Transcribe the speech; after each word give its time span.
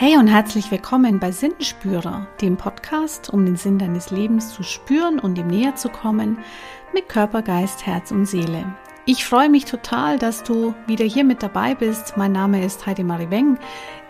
Hey 0.00 0.16
und 0.16 0.28
herzlich 0.28 0.70
willkommen 0.70 1.20
bei 1.20 1.30
Sinnspürer, 1.30 2.26
dem 2.40 2.56
Podcast, 2.56 3.28
um 3.28 3.44
den 3.44 3.56
Sinn 3.56 3.78
deines 3.78 4.10
Lebens 4.10 4.54
zu 4.54 4.62
spüren 4.62 5.18
und 5.18 5.36
ihm 5.36 5.48
näher 5.48 5.76
zu 5.76 5.90
kommen, 5.90 6.38
mit 6.94 7.10
Körper, 7.10 7.42
Geist, 7.42 7.84
Herz 7.84 8.10
und 8.10 8.24
Seele. 8.24 8.64
Ich 9.06 9.24
freue 9.24 9.48
mich 9.48 9.64
total, 9.64 10.18
dass 10.18 10.42
du 10.42 10.74
wieder 10.86 11.06
hier 11.06 11.24
mit 11.24 11.42
dabei 11.42 11.74
bist. 11.74 12.18
Mein 12.18 12.32
Name 12.32 12.62
ist 12.62 12.84
Heidi 12.84 13.02
Marie 13.02 13.30
Weng. 13.30 13.58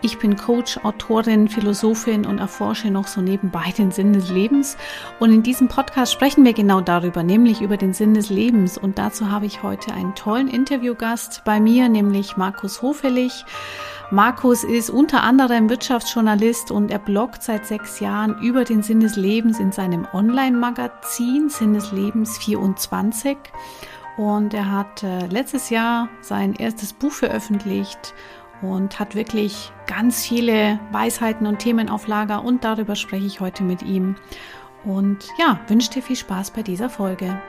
Ich 0.01 0.19
bin 0.19 0.35
Coach, 0.35 0.79
Autorin, 0.83 1.47
Philosophin 1.47 2.25
und 2.25 2.39
erforsche 2.39 2.91
noch 2.91 3.07
so 3.07 3.21
nebenbei 3.21 3.73
den 3.77 3.91
Sinn 3.91 4.11
des 4.11 4.29
Lebens. 4.29 4.75
Und 5.19 5.31
in 5.31 5.43
diesem 5.43 5.69
Podcast 5.69 6.11
sprechen 6.11 6.43
wir 6.43 6.51
genau 6.51 6.81
darüber, 6.81 7.23
nämlich 7.23 7.61
über 7.61 7.77
den 7.77 7.93
Sinn 7.93 8.13
des 8.13 8.29
Lebens. 8.29 8.77
Und 8.77 8.97
dazu 8.97 9.31
habe 9.31 9.45
ich 9.45 9.63
heute 9.63 9.93
einen 9.93 10.13
tollen 10.13 10.49
Interviewgast 10.49 11.43
bei 11.45 11.61
mir, 11.61 11.87
nämlich 11.87 12.35
Markus 12.35 12.81
Hofelich. 12.81 13.45
Markus 14.11 14.65
ist 14.65 14.89
unter 14.89 15.23
anderem 15.23 15.69
Wirtschaftsjournalist 15.69 16.69
und 16.69 16.91
er 16.91 16.99
bloggt 16.99 17.43
seit 17.43 17.65
sechs 17.65 18.01
Jahren 18.01 18.37
über 18.41 18.65
den 18.65 18.83
Sinn 18.83 18.99
des 18.99 19.15
Lebens 19.15 19.57
in 19.57 19.71
seinem 19.71 20.05
Online-Magazin 20.11 21.47
Sinn 21.47 21.73
des 21.73 21.93
Lebens 21.93 22.37
24. 22.39 23.37
Und 24.21 24.53
er 24.53 24.71
hat 24.71 25.01
äh, 25.01 25.25
letztes 25.25 25.71
Jahr 25.71 26.07
sein 26.21 26.53
erstes 26.53 26.93
Buch 26.93 27.11
veröffentlicht 27.11 28.13
und 28.61 28.99
hat 28.99 29.15
wirklich 29.15 29.71
ganz 29.87 30.23
viele 30.23 30.79
Weisheiten 30.91 31.47
und 31.47 31.57
Themen 31.57 31.89
auf 31.89 32.05
Lager 32.05 32.43
und 32.43 32.63
darüber 32.63 32.95
spreche 32.95 33.25
ich 33.25 33.39
heute 33.39 33.63
mit 33.63 33.81
ihm. 33.81 34.15
Und 34.85 35.27
ja, 35.39 35.59
wünsche 35.65 35.89
dir 35.89 36.03
viel 36.03 36.15
Spaß 36.15 36.51
bei 36.51 36.61
dieser 36.61 36.87
Folge. 36.87 37.41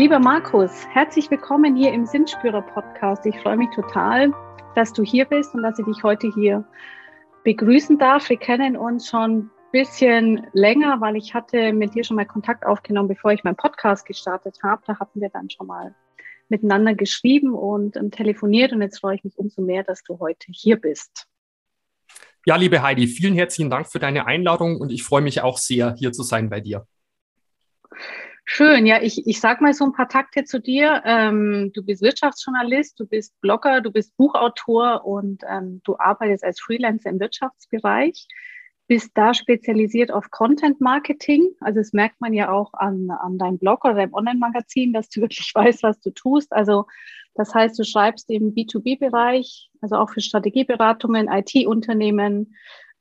Lieber 0.00 0.18
Markus, 0.18 0.86
herzlich 0.88 1.30
willkommen 1.30 1.76
hier 1.76 1.92
im 1.92 2.06
Sinnspürer 2.06 2.62
Podcast. 2.62 3.26
Ich 3.26 3.38
freue 3.40 3.58
mich 3.58 3.68
total, 3.74 4.32
dass 4.74 4.94
du 4.94 5.02
hier 5.02 5.26
bist 5.26 5.54
und 5.54 5.62
dass 5.62 5.78
ich 5.78 5.84
dich 5.84 6.02
heute 6.02 6.32
hier 6.34 6.64
begrüßen 7.44 7.98
darf. 7.98 8.30
Wir 8.30 8.38
kennen 8.38 8.78
uns 8.78 9.10
schon 9.10 9.30
ein 9.40 9.50
bisschen 9.72 10.46
länger, 10.54 11.02
weil 11.02 11.16
ich 11.16 11.34
hatte 11.34 11.74
mit 11.74 11.94
dir 11.94 12.02
schon 12.02 12.16
mal 12.16 12.24
Kontakt 12.24 12.64
aufgenommen, 12.64 13.08
bevor 13.08 13.32
ich 13.32 13.44
meinen 13.44 13.56
Podcast 13.56 14.06
gestartet 14.06 14.56
habe. 14.62 14.80
Da 14.86 14.98
hatten 14.98 15.20
wir 15.20 15.28
dann 15.28 15.50
schon 15.50 15.66
mal 15.66 15.94
miteinander 16.48 16.94
geschrieben 16.94 17.52
und 17.52 17.94
ähm, 17.96 18.10
telefoniert 18.10 18.72
und 18.72 18.80
jetzt 18.80 19.00
freue 19.00 19.16
ich 19.16 19.24
mich 19.24 19.36
umso 19.36 19.60
mehr, 19.60 19.84
dass 19.84 20.02
du 20.02 20.18
heute 20.18 20.46
hier 20.50 20.80
bist. 20.80 21.26
Ja, 22.46 22.56
liebe 22.56 22.80
Heidi, 22.80 23.06
vielen 23.06 23.34
herzlichen 23.34 23.68
Dank 23.68 23.86
für 23.86 23.98
deine 23.98 24.24
Einladung 24.24 24.80
und 24.80 24.92
ich 24.92 25.02
freue 25.02 25.20
mich 25.20 25.42
auch 25.42 25.58
sehr, 25.58 25.94
hier 25.98 26.12
zu 26.12 26.22
sein 26.22 26.48
bei 26.48 26.60
dir. 26.60 26.86
Schön, 28.52 28.84
ja, 28.84 29.00
ich, 29.00 29.28
ich 29.28 29.40
sag 29.40 29.60
mal 29.60 29.72
so 29.72 29.84
ein 29.84 29.92
paar 29.92 30.08
Takte 30.08 30.42
zu 30.42 30.58
dir. 30.60 31.02
Ähm, 31.04 31.70
du 31.72 31.84
bist 31.84 32.02
Wirtschaftsjournalist, 32.02 32.98
du 32.98 33.06
bist 33.06 33.40
Blogger, 33.40 33.80
du 33.80 33.92
bist 33.92 34.16
Buchautor 34.16 35.06
und 35.06 35.44
ähm, 35.48 35.80
du 35.84 35.96
arbeitest 35.96 36.42
als 36.42 36.58
Freelancer 36.60 37.10
im 37.10 37.20
Wirtschaftsbereich, 37.20 38.26
bist 38.88 39.12
da 39.14 39.34
spezialisiert 39.34 40.10
auf 40.10 40.32
Content 40.32 40.80
Marketing. 40.80 41.48
Also 41.60 41.78
das 41.78 41.92
merkt 41.92 42.20
man 42.20 42.32
ja 42.32 42.50
auch 42.50 42.74
an, 42.74 43.08
an 43.12 43.38
deinem 43.38 43.56
Blog 43.56 43.84
oder 43.84 43.94
deinem 43.94 44.14
Online-Magazin, 44.14 44.92
dass 44.92 45.08
du 45.10 45.20
wirklich 45.20 45.52
weißt, 45.54 45.84
was 45.84 46.00
du 46.00 46.10
tust. 46.10 46.52
Also 46.52 46.86
das 47.36 47.54
heißt, 47.54 47.78
du 47.78 47.84
schreibst 47.84 48.28
im 48.30 48.52
B2B-Bereich, 48.52 49.70
also 49.80 49.94
auch 49.94 50.10
für 50.10 50.20
Strategieberatungen, 50.22 51.28
IT-Unternehmen. 51.28 52.56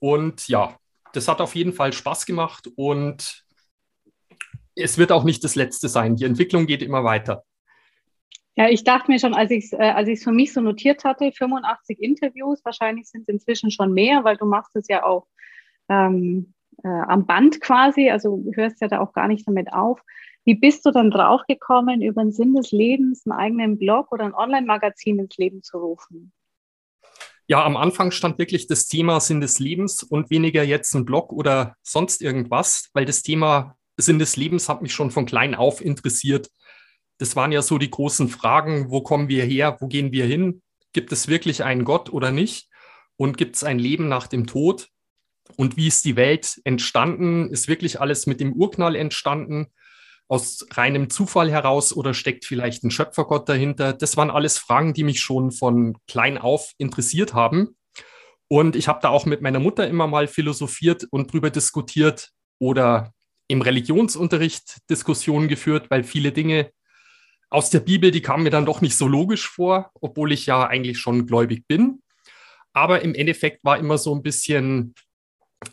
Und 0.00 0.48
ja, 0.48 0.76
das 1.12 1.28
hat 1.28 1.41
auf 1.41 1.54
jeden 1.54 1.72
Fall 1.72 1.92
Spaß 1.92 2.26
gemacht 2.26 2.69
und 2.76 3.44
es 4.75 4.99
wird 4.99 5.12
auch 5.12 5.25
nicht 5.25 5.44
das 5.44 5.55
letzte 5.55 5.88
sein. 5.88 6.16
Die 6.16 6.25
Entwicklung 6.25 6.66
geht 6.66 6.83
immer 6.83 7.05
weiter. 7.05 7.44
Ja, 8.55 8.69
ich 8.69 8.84
dachte 8.84 9.10
mir 9.10 9.19
schon, 9.19 9.34
als 9.34 9.50
ich 9.50 9.65
es 9.65 9.72
äh, 9.72 9.77
als 9.77 10.09
ich's 10.09 10.25
für 10.25 10.33
mich 10.33 10.53
so 10.53 10.60
notiert 10.60 11.05
hatte, 11.05 11.33
85 11.33 12.00
Interviews, 12.00 12.62
wahrscheinlich 12.65 13.09
sind 13.09 13.22
es 13.22 13.28
inzwischen 13.28 13.71
schon 13.71 13.94
mehr, 13.94 14.25
weil 14.25 14.37
du 14.37 14.44
machst 14.44 14.77
es 14.77 14.88
ja 14.88 15.05
auch 15.05 15.27
ähm, 15.88 16.53
äh, 16.84 16.88
am 16.88 17.27
Band 17.27 17.60
quasi, 17.60 18.10
also 18.10 18.37
du 18.37 18.53
hörst 18.55 18.81
ja 18.83 18.88
da 18.88 19.00
auch 19.00 19.15
gar 19.15 19.28
nicht 19.28 19.49
damit 19.49 19.72
auf. 19.72 20.00
Wie 20.44 20.55
bist 20.55 20.84
du 20.84 20.91
dann 20.91 21.10
draufgekommen, 21.10 22.03
über 22.03 22.22
den 22.22 22.33
Sinn 22.33 22.54
des 22.54 22.72
Lebens 22.72 23.25
einen 23.27 23.39
eigenen 23.39 23.78
Blog 23.78 24.12
oder 24.12 24.25
ein 24.25 24.34
Online-Magazin 24.34 25.19
ins 25.19 25.37
Leben 25.37 25.62
zu 25.62 25.78
rufen? 25.78 26.33
Ja, 27.47 27.65
am 27.65 27.77
Anfang 27.77 28.10
stand 28.10 28.39
wirklich 28.39 28.66
das 28.66 28.87
Thema 28.87 29.21
Sinn 29.21 29.41
des 29.41 29.60
Lebens 29.60 30.03
und 30.03 30.31
weniger 30.31 30.62
jetzt 30.62 30.94
ein 30.94 31.04
Blog 31.04 31.33
oder 31.33 31.77
sonst 31.83 32.22
irgendwas, 32.22 32.91
weil 32.93 33.04
das 33.04 33.22
Thema 33.22 33.77
Sinn 33.97 34.19
des 34.19 34.36
Lebens 34.36 34.69
hat 34.69 34.82
mich 34.82 34.92
schon 34.92 35.10
von 35.10 35.26
klein 35.26 35.54
auf 35.54 35.80
interessiert. 35.80 36.48
Das 37.19 37.36
waren 37.36 37.53
ja 37.53 37.62
so 37.62 37.78
die 37.78 37.91
großen 37.91 38.28
Fragen, 38.28 38.91
wo 38.91 39.03
kommen 39.03 39.28
wir 39.28 39.44
her, 39.44 39.76
wo 39.80 39.86
gehen 39.86 40.12
wir 40.12 40.26
hin? 40.26 40.62
Gibt 40.92 41.12
es 41.12 41.28
wirklich 41.28 41.64
einen 41.64 41.84
Gott 41.84 42.10
oder 42.10 42.30
nicht? 42.30 42.69
Und 43.16 43.36
gibt 43.36 43.56
es 43.56 43.64
ein 43.64 43.78
Leben 43.78 44.08
nach 44.08 44.26
dem 44.26 44.47
Tod? 44.47 44.88
Und 45.56 45.76
wie 45.76 45.88
ist 45.88 46.04
die 46.04 46.16
Welt 46.16 46.60
entstanden? 46.64 47.50
Ist 47.50 47.69
wirklich 47.69 48.00
alles 48.00 48.27
mit 48.27 48.41
dem 48.41 48.53
Urknall 48.53 48.97
entstanden? 48.97 49.66
Aus 50.28 50.66
reinem 50.72 51.10
Zufall 51.10 51.50
heraus 51.50 51.92
oder 51.95 52.15
steckt 52.15 52.47
vielleicht 52.47 52.84
ein 52.84 52.91
Schöpfergott 52.91 53.48
dahinter? 53.48 53.92
Das 53.92 54.16
waren 54.16 54.30
alles 54.30 54.59
Fragen, 54.59 54.95
die 54.95 55.04
mich 55.04 55.21
schon 55.21 55.53
von 55.53 55.98
klein 56.06 56.38
auf 56.38 56.72
interessiert 56.78 57.34
haben. 57.34 57.77
Und 58.48 58.77
ich 58.77 58.88
habe 58.88 59.00
da 59.03 59.09
auch 59.10 59.27
mit 59.27 59.42
meiner 59.42 59.60
Mutter 59.60 59.86
immer 59.88 60.06
mal 60.06 60.27
philosophiert 60.27 61.06
und 61.10 61.33
drüber 61.33 61.50
diskutiert 61.50 62.30
oder 62.59 63.12
im 63.53 63.60
Religionsunterricht 63.60 64.78
Diskussionen 64.89 65.47
geführt, 65.47 65.91
weil 65.91 66.04
viele 66.04 66.33
Dinge 66.33 66.72
aus 67.51 67.69
der 67.69 67.81
Bibel, 67.81 68.10
die 68.10 68.22
kamen 68.22 68.45
mir 68.45 68.51
dann 68.51 68.65
doch 68.65 68.81
nicht 68.81 68.97
so 68.97 69.07
logisch 69.07 69.47
vor, 69.47 69.91
obwohl 70.01 70.33
ich 70.33 70.47
ja 70.47 70.66
eigentlich 70.66 70.99
schon 70.99 71.27
gläubig 71.27 71.66
bin. 71.69 72.03
Aber 72.72 73.03
im 73.03 73.15
Endeffekt 73.15 73.63
war 73.63 73.77
immer 73.77 73.99
so 73.99 74.15
ein 74.15 74.22
bisschen 74.22 74.95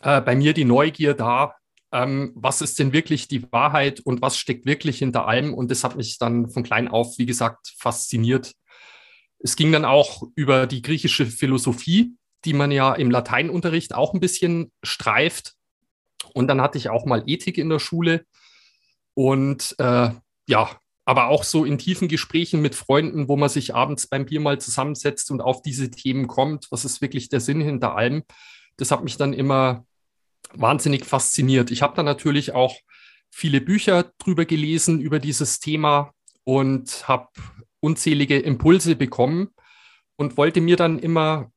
äh, 0.02 0.20
bei 0.20 0.36
mir 0.36 0.52
die 0.52 0.66
Neugier 0.66 1.14
da, 1.14 1.54
ähm, 1.90 2.32
was 2.34 2.60
ist 2.60 2.78
denn 2.78 2.92
wirklich 2.92 3.28
die 3.28 3.50
Wahrheit 3.50 4.00
und 4.00 4.20
was 4.20 4.36
steckt 4.36 4.66
wirklich 4.66 4.98
hinter 4.98 5.26
allem. 5.26 5.54
Und 5.54 5.70
das 5.70 5.82
hat 5.82 5.96
mich 5.96 6.18
dann 6.18 6.50
von 6.50 6.62
klein 6.62 6.86
auf, 6.86 7.16
wie 7.16 7.24
gesagt, 7.24 7.72
fasziniert. 7.78 8.52
Es 9.38 9.56
ging 9.56 9.72
dann 9.72 9.86
auch 9.86 10.22
über 10.34 10.66
die 10.66 10.82
griechische 10.82 11.24
Philosophie, 11.24 12.14
die 12.44 12.52
man 12.52 12.72
ja 12.72 12.92
im 12.92 13.10
Lateinunterricht 13.10 13.94
auch 13.94 14.12
ein 14.12 14.20
bisschen 14.20 14.70
streift. 14.82 15.54
Und 16.34 16.48
dann 16.48 16.60
hatte 16.60 16.78
ich 16.78 16.88
auch 16.88 17.06
mal 17.06 17.22
Ethik 17.26 17.58
in 17.58 17.68
der 17.68 17.78
Schule. 17.78 18.24
Und 19.14 19.74
äh, 19.78 20.10
ja, 20.46 20.80
aber 21.04 21.28
auch 21.28 21.44
so 21.44 21.64
in 21.64 21.78
tiefen 21.78 22.08
Gesprächen 22.08 22.60
mit 22.62 22.74
Freunden, 22.74 23.28
wo 23.28 23.36
man 23.36 23.48
sich 23.48 23.74
abends 23.74 24.06
beim 24.06 24.26
Bier 24.26 24.40
mal 24.40 24.60
zusammensetzt 24.60 25.30
und 25.30 25.40
auf 25.40 25.62
diese 25.62 25.90
Themen 25.90 26.26
kommt, 26.28 26.68
was 26.70 26.84
ist 26.84 27.00
wirklich 27.00 27.28
der 27.28 27.40
Sinn 27.40 27.60
hinter 27.60 27.96
allem, 27.96 28.22
das 28.76 28.90
hat 28.90 29.02
mich 29.02 29.16
dann 29.16 29.32
immer 29.32 29.84
wahnsinnig 30.52 31.04
fasziniert. 31.04 31.70
Ich 31.70 31.82
habe 31.82 31.96
dann 31.96 32.06
natürlich 32.06 32.52
auch 32.52 32.76
viele 33.30 33.60
Bücher 33.60 34.12
drüber 34.18 34.44
gelesen, 34.44 35.00
über 35.00 35.18
dieses 35.18 35.60
Thema 35.60 36.12
und 36.44 37.08
habe 37.08 37.28
unzählige 37.80 38.38
Impulse 38.38 38.96
bekommen 38.96 39.50
und 40.16 40.36
wollte 40.36 40.60
mir 40.60 40.76
dann 40.76 40.98
immer 40.98 41.50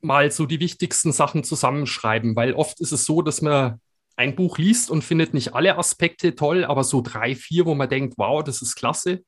mal 0.00 0.30
so 0.30 0.46
die 0.46 0.60
wichtigsten 0.60 1.12
Sachen 1.12 1.44
zusammenschreiben, 1.44 2.36
weil 2.36 2.54
oft 2.54 2.80
ist 2.80 2.92
es 2.92 3.04
so, 3.04 3.22
dass 3.22 3.42
man 3.42 3.80
ein 4.20 4.36
Buch 4.36 4.58
liest 4.58 4.90
und 4.90 5.02
findet 5.02 5.32
nicht 5.32 5.54
alle 5.54 5.78
Aspekte 5.78 6.34
toll, 6.34 6.66
aber 6.66 6.84
so 6.84 7.00
drei, 7.00 7.34
vier, 7.34 7.64
wo 7.64 7.74
man 7.74 7.88
denkt, 7.88 8.18
wow, 8.18 8.44
das 8.44 8.60
ist 8.60 8.74
klasse. 8.74 9.24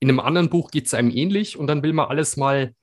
In 0.00 0.10
einem 0.10 0.20
anderen 0.20 0.50
Buch 0.50 0.70
geht 0.70 0.84
es 0.84 0.92
einem 0.92 1.10
ähnlich 1.10 1.56
und 1.56 1.66
dann 1.66 1.82
will 1.82 1.94
man 1.94 2.08
alles 2.08 2.36
mal 2.36 2.74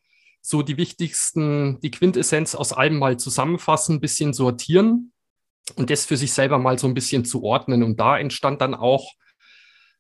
so 0.42 0.64
die 0.64 0.78
wichtigsten, 0.78 1.80
die 1.82 1.92
Quintessenz 1.92 2.56
aus 2.56 2.74
allem 2.74 2.98
mal 2.98 3.18
zusammenfassen, 3.18 3.98
ein 3.98 4.02
bisschen 4.02 4.34
sortieren 4.34 5.14
und 5.76 5.92
das 5.92 6.04
für 6.04 6.18
sich 6.18 6.34
selber 6.34 6.58
mal 6.58 6.80
so 6.80 6.88
ein 6.88 6.96
bisschen 6.96 7.26
zu 7.26 7.44
ordnen. 7.44 7.84
Und 7.84 8.00
da 8.00 8.18
entstand 8.18 8.60
dann 8.60 8.74
auch 8.74 9.12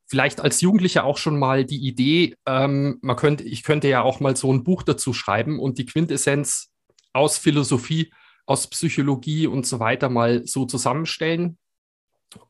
vielleicht 0.07 0.41
als 0.41 0.61
Jugendlicher 0.61 1.03
auch 1.03 1.19
schon 1.19 1.37
mal 1.37 1.63
die 1.63 1.87
Idee, 1.87 2.37
ähm, 2.47 2.97
man 3.03 3.17
könnte, 3.17 3.43
ich 3.43 3.61
könnte 3.61 3.87
ja 3.87 4.01
auch 4.01 4.19
mal 4.19 4.35
so 4.35 4.51
ein 4.51 4.63
Buch 4.63 4.81
dazu 4.81 5.13
schreiben 5.13 5.59
und 5.59 5.77
die 5.77 5.85
Quintessenz 5.85 6.71
aus 7.13 7.37
Philosophie, 7.37 8.11
aus 8.45 8.67
Psychologie 8.67 9.47
und 9.47 9.65
so 9.65 9.79
weiter 9.79 10.09
mal 10.09 10.45
so 10.45 10.65
zusammenstellen 10.65 11.57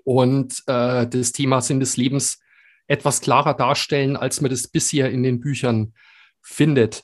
und 0.03 0.63
äh, 0.67 1.07
das 1.07 1.31
Thema 1.31 1.61
Sinn 1.61 1.79
des 1.79 1.97
Lebens 1.97 2.39
etwas 2.87 3.21
klarer 3.21 3.53
darstellen, 3.53 4.17
als 4.17 4.41
man 4.41 4.51
das 4.51 4.67
bisher 4.67 5.09
in 5.11 5.23
den 5.23 5.39
Büchern 5.39 5.93
findet. 6.41 7.03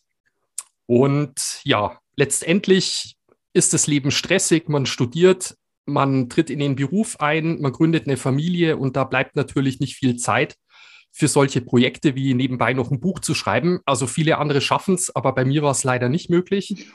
Und 0.85 1.61
ja, 1.63 1.99
letztendlich 2.15 3.17
ist 3.53 3.73
das 3.73 3.87
Leben 3.87 4.11
stressig, 4.11 4.69
man 4.69 4.85
studiert, 4.85 5.55
man 5.85 6.29
tritt 6.29 6.49
in 6.49 6.59
den 6.59 6.75
Beruf 6.75 7.19
ein, 7.19 7.61
man 7.61 7.71
gründet 7.71 8.07
eine 8.07 8.17
Familie 8.17 8.77
und 8.77 8.95
da 8.95 9.03
bleibt 9.03 9.35
natürlich 9.35 9.79
nicht 9.79 9.95
viel 9.95 10.17
Zeit 10.17 10.57
für 11.11 11.27
solche 11.27 11.61
Projekte 11.61 12.15
wie 12.15 12.33
nebenbei 12.33 12.73
noch 12.73 12.91
ein 12.91 12.99
Buch 12.99 13.19
zu 13.19 13.33
schreiben. 13.33 13.79
Also 13.85 14.05
viele 14.05 14.37
andere 14.37 14.61
schaffen 14.61 14.95
es, 14.95 15.15
aber 15.15 15.33
bei 15.33 15.45
mir 15.45 15.63
war 15.63 15.71
es 15.71 15.83
leider 15.83 16.09
nicht 16.09 16.29
möglich. 16.29 16.91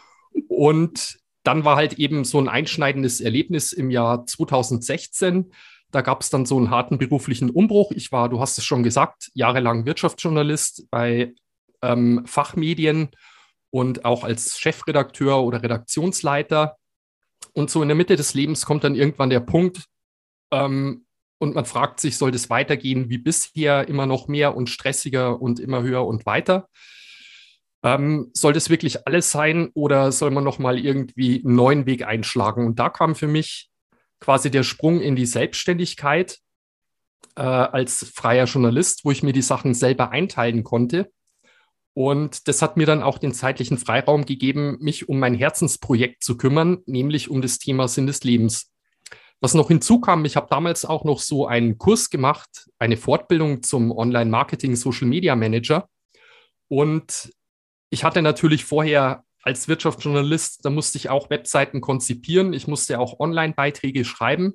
Und 0.49 1.19
dann 1.43 1.65
war 1.65 1.77
halt 1.77 1.95
eben 1.95 2.25
so 2.25 2.39
ein 2.39 2.49
einschneidendes 2.49 3.21
Erlebnis 3.21 3.73
im 3.73 3.91
Jahr 3.91 4.27
2016. 4.27 5.53
Da 5.91 6.01
gab 6.01 6.23
es 6.23 6.31
dann 6.31 6.47
so 6.47 6.57
einen 6.57 6.71
harten 6.71 6.99
beruflichen 6.99 7.51
Umbruch. 7.51 7.93
Ich 7.93 8.13
war, 8.13 8.29
du 8.29 8.41
hast 8.41 8.59
es 8.59 8.65
schon 8.65 8.83
gesagt, 8.83 9.31
jahrelang 9.35 9.85
Wirtschaftsjournalist 9.85 10.89
bei 10.91 11.35
ähm, 11.83 12.23
Fachmedien 12.27 13.11
und 13.71 14.05
auch 14.05 14.25
als 14.25 14.59
Chefredakteur 14.59 15.43
oder 15.43 15.63
Redaktionsleiter. 15.63 16.77
Und 17.53 17.71
so 17.71 17.83
in 17.83 17.89
der 17.89 17.97
Mitte 17.97 18.17
des 18.17 18.35
Lebens 18.35 18.65
kommt 18.65 18.85
dann 18.85 18.95
irgendwann 18.95 19.31
der 19.31 19.41
Punkt, 19.41 19.85
ähm, 20.53 21.07
und 21.43 21.57
man 21.57 21.65
fragt 21.65 21.99
sich, 21.99 22.19
soll 22.19 22.31
das 22.31 22.51
weitergehen 22.51 23.11
wie 23.11 23.19
bisher, 23.19 23.89
immer 23.89 24.07
noch 24.07 24.29
mehr 24.29 24.57
und 24.57 24.71
stressiger 24.71 25.43
und 25.43 25.59
immer 25.59 25.83
höher 25.83 26.07
und 26.07 26.25
weiter? 26.25 26.69
Ähm, 27.83 28.31
soll 28.33 28.53
das 28.53 28.71
wirklich 28.71 29.07
alles 29.07 29.31
sein 29.31 29.71
oder 29.75 30.13
soll 30.13 30.31
man 30.31 30.45
nochmal 30.45 30.79
irgendwie 30.79 31.43
einen 31.45 31.57
neuen 31.57 31.87
Weg 31.87 32.07
einschlagen? 32.07 32.67
Und 32.67 32.79
da 32.79 32.89
kam 32.89 33.15
für 33.15 33.27
mich 33.27 33.71
quasi 34.21 34.51
der 34.51 34.63
Sprung 34.63 35.01
in 35.01 35.17
die 35.17 35.27
Selbstständigkeit 35.27 36.39
äh, 37.37 37.43
als 37.43 38.13
freier 38.15 38.45
Journalist, 38.45 39.05
wo 39.05 39.11
ich 39.11 39.23
mir 39.23 39.33
die 39.33 39.43
Sachen 39.43 39.75
selber 39.75 40.11
einteilen 40.11 40.63
konnte. 40.63 41.11
Und 41.95 42.49
das 42.49 42.63
hat 42.63 42.77
mir 42.77 42.87
dann 42.87 43.03
auch 43.03 43.19
den 43.19 43.35
zeitlichen 43.35 43.77
Freiraum 43.77 44.25
gegeben, 44.25 44.79
mich 44.81 45.09
um 45.09 45.19
mein 45.19 45.35
Herzensprojekt 45.35 46.23
zu 46.23 46.37
kümmern, 46.37 46.79
nämlich 46.87 47.31
um 47.31 47.43
das 47.43 47.59
Thema 47.59 47.89
Sinn 47.89 48.07
des 48.07 48.25
Lebens. 48.25 48.73
Was 49.41 49.55
noch 49.55 49.69
hinzukam, 49.69 50.25
ich 50.25 50.37
habe 50.37 50.47
damals 50.49 50.85
auch 50.85 51.05
noch 51.05 51.19
so 51.19 51.47
einen 51.47 51.77
Kurs 51.77 52.11
gemacht, 52.11 52.71
eine 52.79 52.97
Fortbildung 52.97 53.63
zum 53.63 53.91
Online-Marketing 53.91 54.77
Social 54.77 55.09
Media 55.09 55.35
Manager. 55.35 55.89
Und 56.69 57.33
ich 57.93 58.05
hatte 58.05 58.23
natürlich 58.23 58.65
vorher 58.65 59.23
als 59.43 59.69
Wirtschaftsjournalist, 59.69 60.65
da 60.65 60.71
musste 60.71 60.97
ich 60.97 61.11
auch 61.11 61.29
Webseiten 61.29 61.83
konzipieren, 61.83 62.55
ich 62.55 62.67
musste 62.67 62.99
auch 62.99 63.21
Online-Beiträge 63.21 64.07
schreiben. 64.07 64.55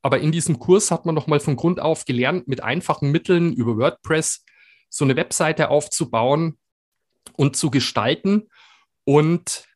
Aber 0.00 0.20
in 0.20 0.32
diesem 0.32 0.58
Kurs 0.58 0.90
hat 0.90 1.04
man 1.04 1.14
nochmal 1.14 1.38
von 1.38 1.56
Grund 1.56 1.80
auf 1.80 2.06
gelernt, 2.06 2.48
mit 2.48 2.62
einfachen 2.62 3.10
Mitteln 3.10 3.52
über 3.52 3.76
WordPress 3.76 4.42
so 4.88 5.04
eine 5.04 5.16
Webseite 5.16 5.68
aufzubauen 5.68 6.56
und 7.36 7.56
zu 7.56 7.70
gestalten. 7.70 8.48
Und 9.04 9.66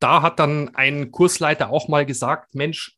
da 0.00 0.22
hat 0.22 0.40
dann 0.40 0.74
ein 0.74 1.12
Kursleiter 1.12 1.70
auch 1.70 1.86
mal 1.86 2.04
gesagt, 2.04 2.56
Mensch, 2.56 2.96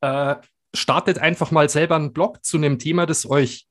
äh, 0.00 0.36
startet 0.72 1.18
einfach 1.18 1.50
mal 1.50 1.68
selber 1.68 1.96
einen 1.96 2.12
Blog 2.12 2.44
zu 2.44 2.56
einem 2.56 2.78
Thema, 2.78 3.06
das 3.06 3.28
euch 3.28 3.66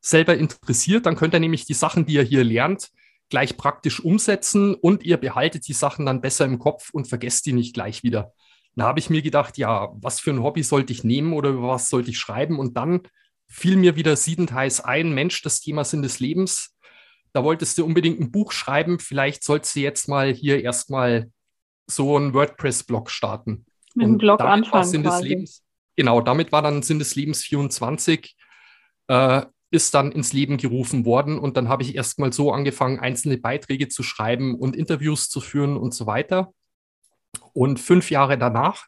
selber 0.00 0.36
interessiert. 0.36 1.06
Dann 1.06 1.14
könnt 1.14 1.34
ihr 1.34 1.40
nämlich 1.40 1.66
die 1.66 1.74
Sachen, 1.74 2.04
die 2.04 2.14
ihr 2.14 2.22
hier 2.22 2.42
lernt, 2.42 2.90
gleich 3.30 3.56
praktisch 3.56 4.00
umsetzen 4.00 4.74
und 4.74 5.02
ihr 5.02 5.16
behaltet 5.16 5.66
die 5.66 5.72
Sachen 5.72 6.06
dann 6.06 6.20
besser 6.20 6.44
im 6.44 6.58
Kopf 6.58 6.90
und 6.92 7.08
vergesst 7.08 7.46
die 7.46 7.52
nicht 7.52 7.74
gleich 7.74 8.02
wieder. 8.02 8.32
Da 8.76 8.84
habe 8.84 8.98
ich 8.98 9.10
mir 9.10 9.22
gedacht, 9.22 9.56
ja, 9.56 9.90
was 9.94 10.20
für 10.20 10.30
ein 10.30 10.42
Hobby 10.42 10.62
sollte 10.62 10.92
ich 10.92 11.04
nehmen 11.04 11.32
oder 11.32 11.50
über 11.50 11.68
was 11.68 11.88
sollte 11.88 12.10
ich 12.10 12.18
schreiben? 12.18 12.58
Und 12.58 12.76
dann 12.76 13.02
fiel 13.48 13.76
mir 13.76 13.96
wieder 13.96 14.16
siedend 14.16 14.52
heiß 14.52 14.80
ein, 14.80 15.14
Mensch, 15.14 15.42
das 15.42 15.60
Thema 15.60 15.84
Sinn 15.84 16.02
des 16.02 16.18
Lebens. 16.18 16.76
Da 17.32 17.44
wolltest 17.44 17.78
du 17.78 17.84
unbedingt 17.84 18.20
ein 18.20 18.30
Buch 18.30 18.52
schreiben. 18.52 18.98
Vielleicht 18.98 19.44
sollst 19.44 19.74
du 19.76 19.80
jetzt 19.80 20.08
mal 20.08 20.32
hier 20.32 20.62
erstmal 20.62 21.30
so 21.86 22.16
einen 22.16 22.34
WordPress-Blog 22.34 23.10
starten. 23.10 23.66
Mit 23.94 24.06
dem 24.06 24.18
Blog 24.18 24.40
anfangen. 24.40 24.84
Sinn 24.84 25.02
des 25.04 25.20
Lebens, 25.20 25.62
genau, 25.96 26.20
damit 26.20 26.52
war 26.52 26.62
dann 26.62 26.82
Sinn 26.82 26.98
des 26.98 27.14
Lebens 27.14 27.44
24. 27.44 28.36
Äh, 29.08 29.42
ist 29.74 29.92
dann 29.92 30.12
ins 30.12 30.32
Leben 30.32 30.56
gerufen 30.56 31.04
worden. 31.04 31.38
Und 31.38 31.56
dann 31.56 31.68
habe 31.68 31.82
ich 31.82 31.96
erstmal 31.96 32.32
so 32.32 32.52
angefangen, 32.52 33.00
einzelne 33.00 33.36
Beiträge 33.36 33.88
zu 33.88 34.02
schreiben 34.02 34.54
und 34.54 34.76
Interviews 34.76 35.28
zu 35.28 35.40
führen 35.40 35.76
und 35.76 35.92
so 35.92 36.06
weiter. 36.06 36.54
Und 37.52 37.80
fünf 37.80 38.10
Jahre 38.10 38.38
danach 38.38 38.86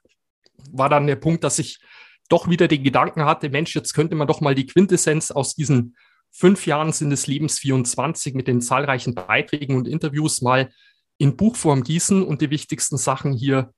war 0.70 0.88
dann 0.88 1.08
der 1.08 1.16
Punkt, 1.16 1.42
dass 1.42 1.58
ich 1.58 1.80
doch 2.28 2.48
wieder 2.48 2.68
den 2.68 2.84
Gedanken 2.84 3.24
hatte, 3.24 3.50
Mensch, 3.50 3.74
jetzt 3.74 3.94
könnte 3.94 4.14
man 4.14 4.28
doch 4.28 4.40
mal 4.40 4.54
die 4.54 4.66
Quintessenz 4.66 5.30
aus 5.30 5.54
diesen 5.54 5.96
fünf 6.30 6.66
Jahren 6.66 6.92
sind 6.92 7.10
des 7.10 7.26
Lebens 7.26 7.58
24 7.58 8.34
mit 8.34 8.46
den 8.46 8.60
zahlreichen 8.60 9.14
Beiträgen 9.14 9.76
und 9.76 9.88
Interviews 9.88 10.40
mal 10.40 10.70
in 11.18 11.36
Buchform 11.36 11.82
gießen 11.82 12.22
und 12.22 12.42
die 12.42 12.50
wichtigsten 12.50 12.96
Sachen 12.96 13.32
hier 13.32 13.72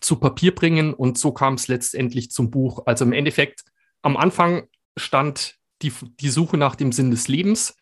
zu 0.00 0.16
Papier 0.16 0.54
bringen. 0.54 0.94
Und 0.94 1.18
so 1.18 1.32
kam 1.32 1.54
es 1.54 1.68
letztendlich 1.68 2.30
zum 2.30 2.50
Buch. 2.50 2.82
Also 2.86 3.04
im 3.04 3.12
Endeffekt, 3.12 3.64
am 4.02 4.16
Anfang 4.16 4.68
stand 4.96 5.56
die, 5.84 5.92
die 6.20 6.30
Suche 6.30 6.56
nach 6.56 6.74
dem 6.74 6.92
Sinn 6.92 7.10
des 7.10 7.28
Lebens 7.28 7.76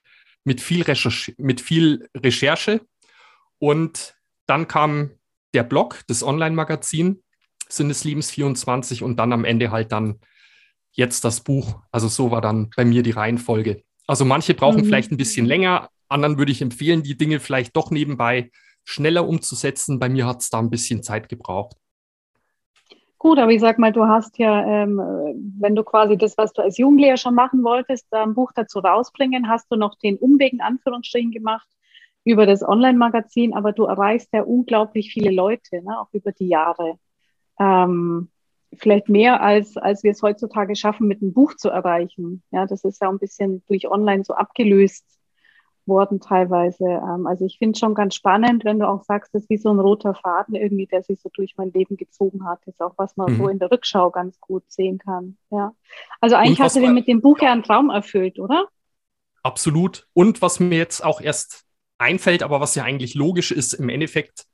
mit 0.45 0.61
viel, 0.61 0.83
Recherche, 0.83 1.35
mit 1.39 1.61
viel 1.61 2.09
Recherche. 2.17 2.81
Und 3.59 4.15
dann 4.47 4.69
kam 4.69 5.13
der 5.55 5.63
Blog, 5.63 6.03
das 6.09 6.23
Online-Magazin 6.23 7.23
Sinn 7.69 7.89
des 7.89 8.05
Lebens 8.05 8.31
24 8.31 9.03
und 9.03 9.17
dann 9.17 9.33
am 9.33 9.45
Ende 9.45 9.71
halt 9.71 9.93
dann 9.93 10.21
jetzt 10.93 11.25
das 11.25 11.41
Buch. 11.41 11.81
Also 11.91 12.09
so 12.09 12.31
war 12.31 12.41
dann 12.41 12.71
bei 12.77 12.85
mir 12.85 13.03
die 13.03 13.13
Reihenfolge. 13.13 13.83
Also 14.07 14.25
manche 14.25 14.55
brauchen 14.55 14.83
mhm. 14.83 14.85
vielleicht 14.85 15.11
ein 15.11 15.17
bisschen 15.17 15.47
länger, 15.47 15.89
anderen 16.09 16.39
würde 16.39 16.53
ich 16.53 16.61
empfehlen, 16.61 17.03
die 17.03 17.17
Dinge 17.17 17.41
vielleicht 17.41 17.75
doch 17.75 17.91
nebenbei 17.91 18.51
schneller 18.85 19.27
umzusetzen. 19.27 19.99
Bei 19.99 20.09
mir 20.09 20.27
hat 20.27 20.43
es 20.43 20.51
da 20.51 20.59
ein 20.59 20.71
bisschen 20.71 21.03
Zeit 21.03 21.29
gebraucht. 21.29 21.77
Gut, 23.23 23.39
aber 23.39 23.53
ich 23.53 23.61
sag 23.61 23.79
mal, 23.79 23.93
du 23.93 24.09
hast 24.09 24.37
ja, 24.39 24.67
ähm, 24.67 25.01
wenn 25.61 25.77
du 25.77 25.85
quasi 25.85 26.19
das, 26.19 26.37
was 26.37 26.53
du 26.53 26.61
als 26.61 26.77
Jugendlicher 26.77 27.17
schon 27.17 27.37
machen 27.37 27.63
wolltest, 27.63 28.13
ein 28.13 28.35
Buch 28.35 28.51
dazu 28.53 28.81
rausbringen, 28.81 29.49
hast 29.49 29.71
du 29.71 29.77
noch 29.77 29.95
den 29.95 30.17
Umweg 30.17 30.53
in 30.53 30.61
Anführungsstrichen 30.61 31.31
gemacht 31.31 31.69
über 32.25 32.47
das 32.47 32.67
Online-Magazin, 32.67 33.55
aber 33.55 33.71
du 33.71 33.85
erreichst 33.85 34.31
ja 34.33 34.43
unglaublich 34.43 35.13
viele 35.13 35.31
Leute, 35.31 35.85
ne, 35.85 36.01
auch 36.01 36.09
über 36.11 36.33
die 36.33 36.49
Jahre. 36.49 36.97
Ähm, 37.61 38.29
vielleicht 38.77 39.09
mehr 39.09 39.41
als, 39.41 39.77
als 39.77 40.03
wir 40.03 40.11
es 40.11 40.23
heutzutage 40.23 40.75
schaffen, 40.75 41.07
mit 41.07 41.23
einem 41.23 41.33
Buch 41.33 41.55
zu 41.55 41.69
erreichen. 41.69 42.43
Ja, 42.51 42.67
das 42.67 42.83
ist 42.83 43.01
ja 43.01 43.09
ein 43.09 43.21
bisschen 43.21 43.63
durch 43.69 43.89
Online 43.89 44.25
so 44.25 44.35
abgelöst 44.35 45.07
worden 45.87 46.21
teilweise. 46.21 46.85
Ähm, 46.85 47.27
also 47.27 47.45
ich 47.45 47.59
finde 47.59 47.73
es 47.73 47.81
schon 47.81 47.95
ganz 47.95 48.15
spannend, 48.15 48.65
wenn 48.65 48.79
du 48.79 48.89
auch 48.89 49.03
sagst, 49.05 49.35
das 49.35 49.43
ist 49.43 49.51
wie 49.51 49.59
so 49.59 49.71
ein 49.71 49.81
roter 49.81 50.15
Faden 50.15 50.55
irgendwie, 50.55 50.87
der 50.87 51.03
sich 51.03 51.21
so 51.21 51.31
durch 51.33 51.55
mein 51.57 51.73
Leben 51.73 51.97
gezogen 51.97 52.45
hat. 52.47 52.61
Das 52.67 52.75
ist 52.75 52.81
auch 52.81 52.95
was 52.97 53.17
man 53.17 53.33
mhm. 53.33 53.37
so 53.39 53.49
in 53.49 53.59
der 53.59 53.71
Rückschau 53.71 54.11
ganz 54.11 54.41
gut 54.41 54.65
sehen 54.69 54.99
kann. 54.99 55.37
Ja. 55.51 55.75
Also 56.21 56.37
eigentlich 56.37 56.61
hast 56.61 56.77
du 56.77 56.81
dir 56.81 56.91
mit 56.91 57.09
dem 57.09 57.21
Buch 57.21 57.39
ja 57.41 57.53
einen 57.53 57.63
Traum 57.63 57.91
erfüllt, 57.91 58.39
oder? 58.39 58.67
Absolut. 59.43 60.07
Und 60.13 60.41
was 60.41 60.61
mir 60.61 60.79
jetzt 60.79 61.05
auch 61.05 61.21
erst 61.21 61.65
einfällt, 61.99 62.43
aber 62.43 62.61
was 62.61 62.75
ja 62.75 62.85
eigentlich 62.85 63.15
logisch 63.15 63.51
ist, 63.51 63.73
im 63.73 63.89
Endeffekt, 63.89 64.45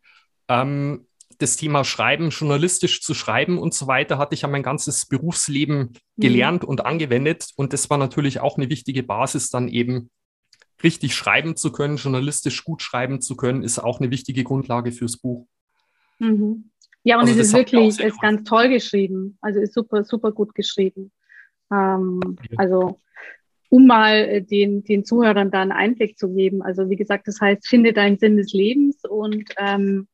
ähm, 0.49 1.06
das 1.38 1.56
Thema 1.56 1.85
Schreiben, 1.85 2.30
journalistisch 2.30 3.00
zu 3.00 3.14
schreiben 3.14 3.58
und 3.58 3.73
so 3.73 3.87
weiter, 3.87 4.18
hatte 4.18 4.35
ich 4.35 4.42
ja 4.42 4.49
mein 4.49 4.62
ganzes 4.62 5.06
Berufsleben 5.06 5.78
mhm. 5.78 6.20
gelernt 6.20 6.62
mhm. 6.64 6.68
und 6.68 6.85
angewendet. 6.85 7.50
Und 7.56 7.73
das 7.73 7.90
war 7.90 7.99
natürlich 7.99 8.40
auch 8.40 8.56
eine 8.56 8.68
wichtige 8.68 9.02
Basis 9.02 9.50
dann 9.50 9.68
eben 9.68 10.11
richtig 10.82 11.14
schreiben 11.14 11.56
zu 11.56 11.73
können, 11.73 11.97
journalistisch 11.97 12.64
gut 12.64 12.82
schreiben 12.82 13.20
zu 13.20 13.37
können, 13.37 13.62
ist 13.62 13.78
auch 13.78 14.00
eine 14.00 14.11
wichtige 14.11 14.44
Grundlage 14.44 14.92
fürs 14.92 15.16
Buch. 15.16 15.47
Mhm. 16.18 16.70
Ja, 17.04 17.16
und 17.16 17.23
also 17.23 17.40
es 17.40 17.49
ist 17.49 17.54
wirklich, 17.54 18.00
ist 18.00 18.20
ganz 18.20 18.44
toll 18.44 18.68
geschrieben. 18.68 19.38
Also 19.40 19.61
ist 19.61 19.75
super, 19.75 20.04
super 20.04 20.32
gut 20.32 20.54
geschrieben. 20.54 21.12
Ähm, 21.73 22.20
also 22.56 23.00
um 23.70 23.87
mal 23.87 24.42
den, 24.42 24.82
den 24.85 25.04
Zuhörern 25.04 25.50
da 25.50 25.62
einen 25.62 25.73
Einblick 25.73 26.18
zu 26.18 26.35
geben. 26.35 26.62
Also 26.62 26.88
wie 26.88 26.97
gesagt, 26.97 27.28
das 27.28 27.40
heißt, 27.40 27.66
finde 27.68 27.92
deinen 27.92 28.18
Sinn 28.18 28.37
des 28.37 28.52
Lebens. 28.52 29.04
Und 29.04 29.44
ähm, 29.58 30.08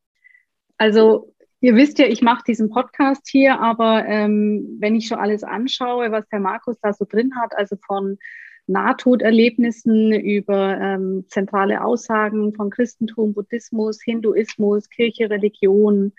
also 0.76 1.32
ihr 1.60 1.76
wisst 1.76 1.98
ja, 1.98 2.06
ich 2.06 2.20
mache 2.20 2.44
diesen 2.46 2.68
Podcast 2.68 3.28
hier, 3.28 3.60
aber 3.60 4.04
ähm, 4.06 4.76
wenn 4.80 4.96
ich 4.96 5.06
schon 5.06 5.18
alles 5.18 5.44
anschaue, 5.44 6.10
was 6.10 6.28
der 6.28 6.40
Markus 6.40 6.78
da 6.80 6.92
so 6.92 7.06
drin 7.08 7.32
hat, 7.36 7.56
also 7.56 7.76
von 7.86 8.18
Nahtoderlebnissen 8.66 10.12
über 10.12 10.78
ähm, 10.80 11.24
zentrale 11.28 11.84
Aussagen 11.84 12.54
von 12.54 12.70
Christentum, 12.70 13.34
Buddhismus, 13.34 14.02
Hinduismus, 14.02 14.88
Kirche, 14.88 15.28
Religion, 15.28 16.12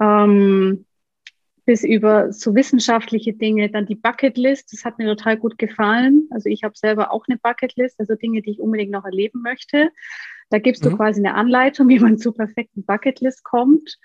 ähm, 0.00 0.86
bis 1.66 1.84
über 1.84 2.32
so 2.32 2.54
wissenschaftliche 2.54 3.32
Dinge, 3.32 3.70
dann 3.70 3.86
die 3.86 3.94
Bucketlist, 3.94 4.72
das 4.72 4.84
hat 4.84 4.98
mir 4.98 5.06
total 5.06 5.36
gut 5.36 5.58
gefallen. 5.58 6.26
Also 6.30 6.48
ich 6.48 6.64
habe 6.64 6.74
selber 6.76 7.12
auch 7.12 7.26
eine 7.28 7.38
Bucketlist, 7.38 8.00
also 8.00 8.14
Dinge, 8.14 8.42
die 8.42 8.50
ich 8.50 8.60
unbedingt 8.60 8.90
noch 8.90 9.04
erleben 9.04 9.42
möchte. 9.42 9.90
Da 10.48 10.58
gibst 10.58 10.84
mhm. 10.84 10.90
du 10.90 10.96
quasi 10.96 11.20
eine 11.20 11.34
Anleitung, 11.34 11.88
wie 11.90 12.00
man 12.00 12.18
zur 12.18 12.34
perfekten 12.34 12.84
Bucketlist 12.84 13.44
kommt. 13.44 13.98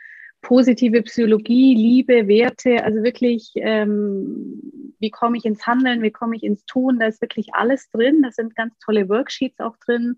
Positive 0.46 1.02
Psychologie, 1.02 1.74
Liebe, 1.74 2.28
Werte, 2.28 2.84
also 2.84 3.02
wirklich, 3.02 3.52
ähm, 3.56 4.94
wie 5.00 5.10
komme 5.10 5.38
ich 5.38 5.46
ins 5.46 5.66
Handeln, 5.66 6.04
wie 6.04 6.12
komme 6.12 6.36
ich 6.36 6.44
ins 6.44 6.66
Tun, 6.66 7.00
da 7.00 7.08
ist 7.08 7.20
wirklich 7.20 7.56
alles 7.56 7.90
drin. 7.90 8.22
Da 8.22 8.30
sind 8.32 8.56
ganz 8.56 8.78
tolle 8.78 9.10
Worksheets 9.10 9.60
auch 9.60 9.76
drin, 9.78 10.18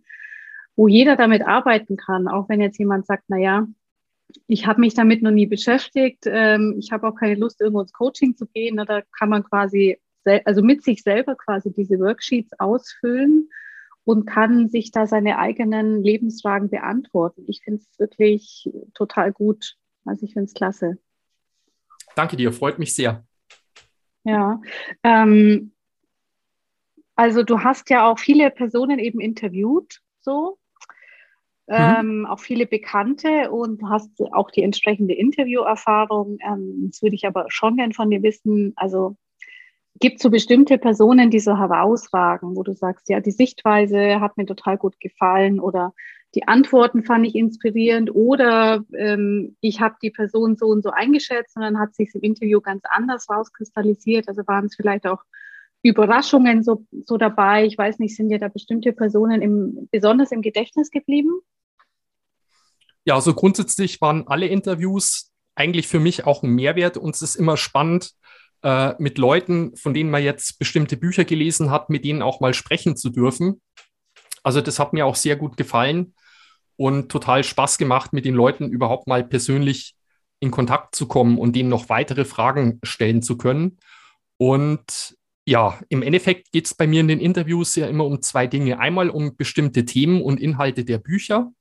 wo 0.75 0.89
jeder 0.89 1.15
damit 1.15 1.47
arbeiten 1.47 1.95
kann, 1.95 2.27
auch 2.27 2.49
wenn 2.49 2.59
jetzt 2.59 2.77
jemand 2.77 3.05
sagt, 3.05 3.23
na 3.29 3.37
ja, 3.37 3.67
ich 4.47 4.67
habe 4.67 4.81
mich 4.81 4.95
damit 4.95 5.21
noch 5.21 5.31
nie 5.31 5.45
beschäftigt. 5.45 6.25
Ähm, 6.25 6.75
ich 6.77 6.91
habe 6.91 7.07
auch 7.07 7.15
keine 7.15 7.35
Lust, 7.35 7.61
irgendwo 7.61 7.79
ins 7.79 7.93
Coaching 7.93 8.35
zu 8.35 8.47
gehen. 8.47 8.75
Da 8.85 9.03
kann 9.17 9.29
man 9.29 9.45
quasi, 9.45 9.97
also 10.43 10.61
mit 10.61 10.83
sich 10.83 11.03
selber 11.03 11.35
quasi 11.35 11.71
diese 11.71 11.99
Worksheets 11.99 12.51
ausfüllen 12.59 13.49
und 14.03 14.25
kann 14.25 14.67
sich 14.67 14.91
da 14.91 15.07
seine 15.07 15.37
eigenen 15.39 16.03
Lebensfragen 16.03 16.69
beantworten. 16.69 17.45
Ich 17.47 17.61
finde 17.63 17.79
es 17.79 17.97
wirklich 17.97 18.69
total 18.93 19.31
gut. 19.31 19.77
Also 20.07 20.25
ich 20.25 20.33
finde 20.33 20.45
es 20.45 20.53
klasse. 20.53 20.97
Danke 22.15 22.37
dir, 22.37 22.51
freut 22.51 22.79
mich 22.79 22.95
sehr. 22.95 23.25
Ja, 24.23 24.61
ähm, 25.03 25.71
also 27.15 27.43
du 27.43 27.59
hast 27.59 27.89
ja 27.89 28.09
auch 28.09 28.19
viele 28.19 28.51
Personen 28.51 28.99
eben 28.99 29.19
interviewt, 29.19 30.01
so 30.21 30.57
Mhm. 31.67 31.75
Ähm, 31.75 32.25
auch 32.25 32.39
viele 32.39 32.65
Bekannte 32.65 33.51
und 33.51 33.81
hast 33.89 34.09
auch 34.31 34.51
die 34.51 34.63
entsprechende 34.63 35.13
Interviewerfahrung. 35.13 36.37
Ähm, 36.41 36.87
das 36.89 37.01
würde 37.01 37.15
ich 37.15 37.27
aber 37.27 37.45
schon 37.49 37.75
gern 37.75 37.91
von 37.91 38.09
dir 38.09 38.23
wissen. 38.23 38.71
Also 38.77 39.17
gibt 39.99 40.17
es 40.17 40.23
so 40.23 40.29
bestimmte 40.29 40.77
Personen, 40.77 41.29
die 41.29 41.41
so 41.41 41.57
herausragen, 41.57 42.55
wo 42.55 42.63
du 42.63 42.73
sagst, 42.73 43.09
ja, 43.09 43.19
die 43.19 43.31
Sichtweise 43.31 44.21
hat 44.21 44.37
mir 44.37 44.45
total 44.45 44.77
gut 44.77 44.97
gefallen 45.01 45.59
oder 45.59 45.93
die 46.37 46.47
Antworten 46.47 47.03
fand 47.03 47.25
ich 47.25 47.33
inspirierend 47.33 48.13
oder 48.13 48.83
ähm, 48.95 49.57
ich 49.59 49.81
habe 49.81 49.95
die 50.03 50.11
Person 50.11 50.55
so 50.55 50.67
und 50.67 50.83
so 50.83 50.91
eingeschätzt 50.91 51.55
und 51.55 51.63
dann 51.63 51.79
hat 51.79 51.95
sich 51.95 52.13
im 52.13 52.21
Interview 52.21 52.61
ganz 52.61 52.83
anders 52.87 53.27
rauskristallisiert. 53.27 54.27
Also 54.27 54.43
waren 54.45 54.65
es 54.65 54.75
vielleicht 54.75 55.07
auch 55.07 55.23
Überraschungen 55.81 56.61
so, 56.61 56.85
so 57.07 57.17
dabei. 57.17 57.65
Ich 57.65 57.75
weiß 57.75 57.97
nicht, 57.97 58.15
sind 58.15 58.29
dir 58.29 58.37
da 58.37 58.49
bestimmte 58.49 58.93
Personen 58.93 59.41
im, 59.41 59.89
besonders 59.91 60.31
im 60.31 60.43
Gedächtnis 60.43 60.91
geblieben? 60.91 61.39
Ja, 63.03 63.15
also 63.15 63.33
grundsätzlich 63.33 63.99
waren 63.99 64.27
alle 64.27 64.45
Interviews 64.45 65.31
eigentlich 65.55 65.87
für 65.87 65.99
mich 65.99 66.27
auch 66.27 66.43
ein 66.43 66.51
Mehrwert 66.51 66.97
und 66.97 67.15
es 67.15 67.23
ist 67.23 67.35
immer 67.35 67.57
spannend, 67.57 68.11
äh, 68.61 68.93
mit 68.99 69.17
Leuten, 69.17 69.75
von 69.75 69.95
denen 69.95 70.11
man 70.11 70.21
jetzt 70.21 70.59
bestimmte 70.59 70.97
Bücher 70.97 71.25
gelesen 71.25 71.71
hat, 71.71 71.89
mit 71.89 72.05
denen 72.05 72.21
auch 72.21 72.41
mal 72.41 72.53
sprechen 72.53 72.95
zu 72.95 73.09
dürfen. 73.09 73.59
Also 74.43 74.61
das 74.61 74.77
hat 74.77 74.93
mir 74.93 75.07
auch 75.07 75.15
sehr 75.15 75.35
gut 75.35 75.57
gefallen 75.57 76.13
und 76.77 77.09
total 77.09 77.43
Spaß 77.43 77.77
gemacht, 77.77 78.13
mit 78.13 78.25
den 78.25 78.35
Leuten 78.35 78.69
überhaupt 78.69 79.07
mal 79.07 79.23
persönlich 79.23 79.95
in 80.39 80.51
Kontakt 80.51 80.95
zu 80.95 81.07
kommen 81.07 81.37
und 81.37 81.55
denen 81.55 81.69
noch 81.69 81.89
weitere 81.89 82.23
Fragen 82.23 82.79
stellen 82.83 83.21
zu 83.21 83.37
können. 83.37 83.77
Und 84.37 85.17
ja, 85.45 85.79
im 85.89 86.03
Endeffekt 86.03 86.51
geht 86.51 86.67
es 86.67 86.75
bei 86.75 86.87
mir 86.87 87.01
in 87.01 87.07
den 87.07 87.19
Interviews 87.19 87.75
ja 87.75 87.87
immer 87.87 88.05
um 88.05 88.21
zwei 88.21 88.47
Dinge. 88.47 88.79
Einmal 88.79 89.09
um 89.09 89.35
bestimmte 89.35 89.85
Themen 89.85 90.21
und 90.21 90.39
Inhalte 90.39 90.85
der 90.85 90.99
Bücher 90.99 91.51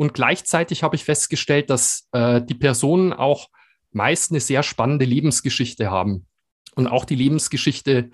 und 0.00 0.14
gleichzeitig 0.14 0.82
habe 0.82 0.96
ich 0.96 1.04
festgestellt, 1.04 1.68
dass 1.68 2.08
äh, 2.12 2.40
die 2.40 2.54
Personen 2.54 3.12
auch 3.12 3.48
meist 3.92 4.30
eine 4.30 4.40
sehr 4.40 4.62
spannende 4.62 5.04
Lebensgeschichte 5.04 5.90
haben. 5.90 6.26
Und 6.74 6.86
auch 6.86 7.04
die 7.04 7.16
Lebensgeschichte, 7.16 8.08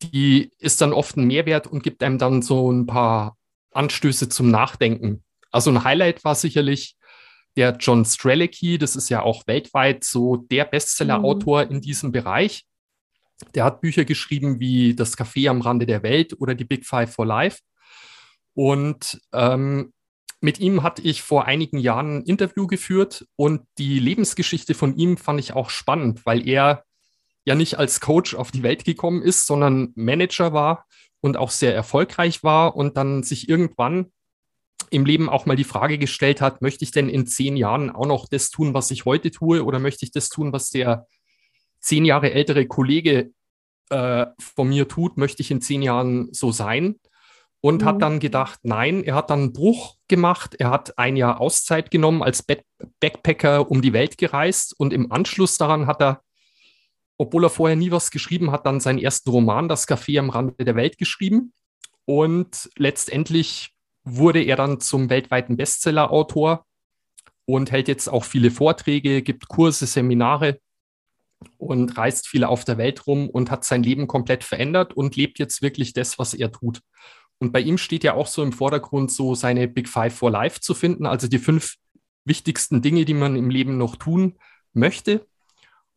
die 0.00 0.52
ist 0.60 0.80
dann 0.80 0.92
oft 0.92 1.16
ein 1.16 1.26
Mehrwert 1.26 1.66
und 1.66 1.82
gibt 1.82 2.04
einem 2.04 2.18
dann 2.18 2.42
so 2.42 2.70
ein 2.70 2.86
paar 2.86 3.36
Anstöße 3.72 4.28
zum 4.28 4.52
Nachdenken. 4.52 5.24
Also 5.50 5.70
ein 5.70 5.84
Highlight 5.84 6.24
war 6.24 6.34
sicherlich 6.34 6.96
der 7.56 7.76
John 7.78 8.04
Strelicky, 8.04 8.78
das 8.78 8.96
ist 8.96 9.08
ja 9.08 9.22
auch 9.22 9.46
weltweit 9.46 10.04
so 10.04 10.36
der 10.36 10.64
Bestseller-Autor 10.64 11.64
mhm. 11.64 11.70
in 11.72 11.80
diesem 11.80 12.12
Bereich. 12.12 12.64
Der 13.54 13.64
hat 13.64 13.80
Bücher 13.80 14.04
geschrieben 14.04 14.60
wie 14.60 14.94
Das 14.94 15.16
Café 15.16 15.48
am 15.48 15.60
Rande 15.60 15.86
der 15.86 16.02
Welt 16.02 16.38
oder 16.38 16.54
die 16.54 16.64
Big 16.64 16.86
Five 16.86 17.12
for 17.12 17.26
Life. 17.26 17.60
Und 18.54 19.20
ähm, 19.32 19.92
mit 20.40 20.60
ihm 20.60 20.82
hatte 20.82 21.02
ich 21.02 21.22
vor 21.22 21.46
einigen 21.46 21.78
Jahren 21.78 22.18
ein 22.18 22.22
Interview 22.24 22.66
geführt 22.66 23.26
und 23.36 23.62
die 23.78 23.98
Lebensgeschichte 23.98 24.74
von 24.74 24.96
ihm 24.96 25.16
fand 25.16 25.40
ich 25.40 25.54
auch 25.54 25.70
spannend, 25.70 26.24
weil 26.24 26.46
er 26.46 26.84
ja 27.44 27.54
nicht 27.54 27.78
als 27.78 28.00
Coach 28.00 28.34
auf 28.34 28.50
die 28.50 28.62
Welt 28.62 28.84
gekommen 28.84 29.22
ist, 29.22 29.46
sondern 29.46 29.92
Manager 29.94 30.52
war 30.52 30.86
und 31.20 31.36
auch 31.36 31.50
sehr 31.50 31.74
erfolgreich 31.74 32.42
war 32.42 32.76
und 32.76 32.96
dann 32.96 33.22
sich 33.22 33.48
irgendwann 33.48 34.12
im 34.90 35.04
Leben 35.04 35.28
auch 35.28 35.46
mal 35.46 35.56
die 35.56 35.64
Frage 35.64 35.98
gestellt 35.98 36.40
hat, 36.40 36.62
möchte 36.62 36.84
ich 36.84 36.90
denn 36.90 37.08
in 37.08 37.26
zehn 37.26 37.56
Jahren 37.56 37.90
auch 37.90 38.06
noch 38.06 38.28
das 38.28 38.50
tun, 38.50 38.74
was 38.74 38.90
ich 38.90 39.04
heute 39.04 39.30
tue 39.30 39.64
oder 39.64 39.78
möchte 39.78 40.04
ich 40.04 40.12
das 40.12 40.28
tun, 40.28 40.52
was 40.52 40.70
der 40.70 41.06
zehn 41.80 42.04
Jahre 42.04 42.32
ältere 42.32 42.66
Kollege 42.66 43.30
äh, 43.90 44.26
von 44.38 44.68
mir 44.68 44.88
tut, 44.88 45.16
möchte 45.16 45.42
ich 45.42 45.50
in 45.50 45.60
zehn 45.60 45.82
Jahren 45.82 46.28
so 46.32 46.52
sein? 46.52 46.96
und 47.66 47.82
mhm. 47.82 47.86
hat 47.86 48.02
dann 48.02 48.20
gedacht, 48.20 48.60
nein, 48.62 49.02
er 49.02 49.16
hat 49.16 49.30
dann 49.30 49.40
einen 49.40 49.52
Bruch 49.52 49.96
gemacht. 50.06 50.54
Er 50.58 50.70
hat 50.70 50.98
ein 50.98 51.16
Jahr 51.16 51.40
Auszeit 51.40 51.90
genommen, 51.90 52.22
als 52.22 52.44
Backpacker 53.00 53.68
um 53.70 53.82
die 53.82 53.92
Welt 53.92 54.18
gereist 54.18 54.78
und 54.78 54.92
im 54.92 55.10
Anschluss 55.10 55.58
daran 55.58 55.88
hat 55.88 56.00
er, 56.00 56.22
obwohl 57.18 57.44
er 57.44 57.50
vorher 57.50 57.76
nie 57.76 57.90
was 57.90 58.12
geschrieben 58.12 58.52
hat, 58.52 58.66
dann 58.66 58.78
seinen 58.78 59.00
ersten 59.00 59.30
Roman, 59.30 59.68
Das 59.68 59.88
Café 59.88 60.18
am 60.18 60.30
Rande 60.30 60.64
der 60.64 60.76
Welt, 60.76 60.96
geschrieben. 60.96 61.52
Und 62.04 62.70
letztendlich 62.76 63.74
wurde 64.06 64.42
er 64.42 64.56
dann 64.56 64.80
zum 64.80 65.10
weltweiten 65.10 65.56
Bestseller-Autor 65.56 66.64
und 67.44 67.70
hält 67.70 67.88
jetzt 67.88 68.08
auch 68.08 68.24
viele 68.24 68.50
Vorträge, 68.50 69.20
gibt 69.22 69.48
Kurse, 69.48 69.86
Seminare 69.86 70.60
und 71.58 71.96
reist 71.98 72.28
viel 72.28 72.44
auf 72.44 72.64
der 72.64 72.78
Welt 72.78 73.06
rum 73.06 73.28
und 73.28 73.50
hat 73.50 73.64
sein 73.64 73.82
Leben 73.82 74.06
komplett 74.06 74.44
verändert 74.44 74.94
und 74.94 75.16
lebt 75.16 75.38
jetzt 75.38 75.60
wirklich 75.60 75.92
das, 75.92 76.18
was 76.18 76.34
er 76.34 76.52
tut. 76.52 76.80
Und 77.38 77.52
bei 77.52 77.60
ihm 77.60 77.78
steht 77.78 78.04
ja 78.04 78.14
auch 78.14 78.28
so 78.28 78.42
im 78.42 78.52
Vordergrund, 78.52 79.10
so 79.10 79.34
seine 79.34 79.68
Big 79.68 79.88
Five 79.88 80.14
for 80.14 80.30
Life 80.30 80.60
zu 80.60 80.72
finden, 80.74 81.04
also 81.04 81.28
die 81.28 81.38
fünf 81.38 81.74
wichtigsten 82.24 82.82
Dinge, 82.82 83.04
die 83.04 83.14
man 83.14 83.36
im 83.36 83.50
Leben 83.50 83.76
noch 83.76 83.96
tun 83.96 84.38
möchte. 84.72 85.26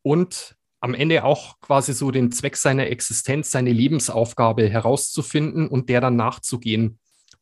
Und 0.02 0.56
am 0.82 0.94
Ende 0.94 1.24
auch 1.24 1.60
quasi 1.60 1.94
so 1.94 2.12
den 2.12 2.32
Zweck 2.32 2.56
seiner 2.56 2.88
Existenz, 2.88 3.52
seine 3.52 3.72
Lebensaufgabe 3.72 4.68
herauszufinden 4.68 5.68
und 5.68 5.90
der 5.90 6.02
dann 6.02 6.16
nachzugehen. 6.16 7.00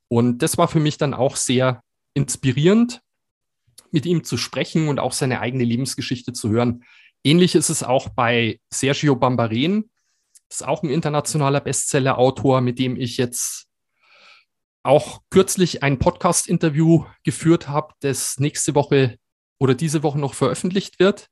Und 0.10 0.40
das 0.40 0.58
war 0.58 0.68
für 0.68 0.80
mich 0.80 0.98
dann 0.98 1.14
auch 1.14 1.36
sehr 1.36 1.82
inspirierend, 2.14 3.02
mit 3.92 4.06
ihm 4.06 4.24
zu 4.24 4.38
sprechen 4.38 4.88
und 4.88 5.00
auch 5.00 5.12
seine 5.12 5.40
eigene 5.40 5.64
Lebensgeschichte 5.64 6.34
zu 6.34 6.50
hören. 6.50 6.84
Ähnlich 7.24 7.56
ist 7.56 7.70
es 7.70 7.84
auch 7.84 8.10
bei 8.10 8.60
Sergio 8.70 9.16
Bambaren. 9.16 9.90
Das 10.50 10.62
ist 10.62 10.68
auch 10.68 10.84
ein 10.84 10.90
internationaler 10.90 11.62
Bestseller-Autor, 11.62 12.62
mit 12.62 12.80
dem 12.80 12.96
ich 12.96 13.18
jetzt 13.18 13.68
auch 14.84 15.22
kürzlich 15.30 15.84
ein 15.84 16.00
Podcast-Interview 16.00 17.06
geführt 17.24 17.68
habe, 17.68 17.94
das 18.00 18.40
nächste 18.40 18.74
Woche 18.76 19.18
oder 19.60 19.76
diese 19.76 20.04
Woche 20.04 20.20
noch 20.20 20.34
veröffentlicht 20.34 21.00
wird. 21.00 21.28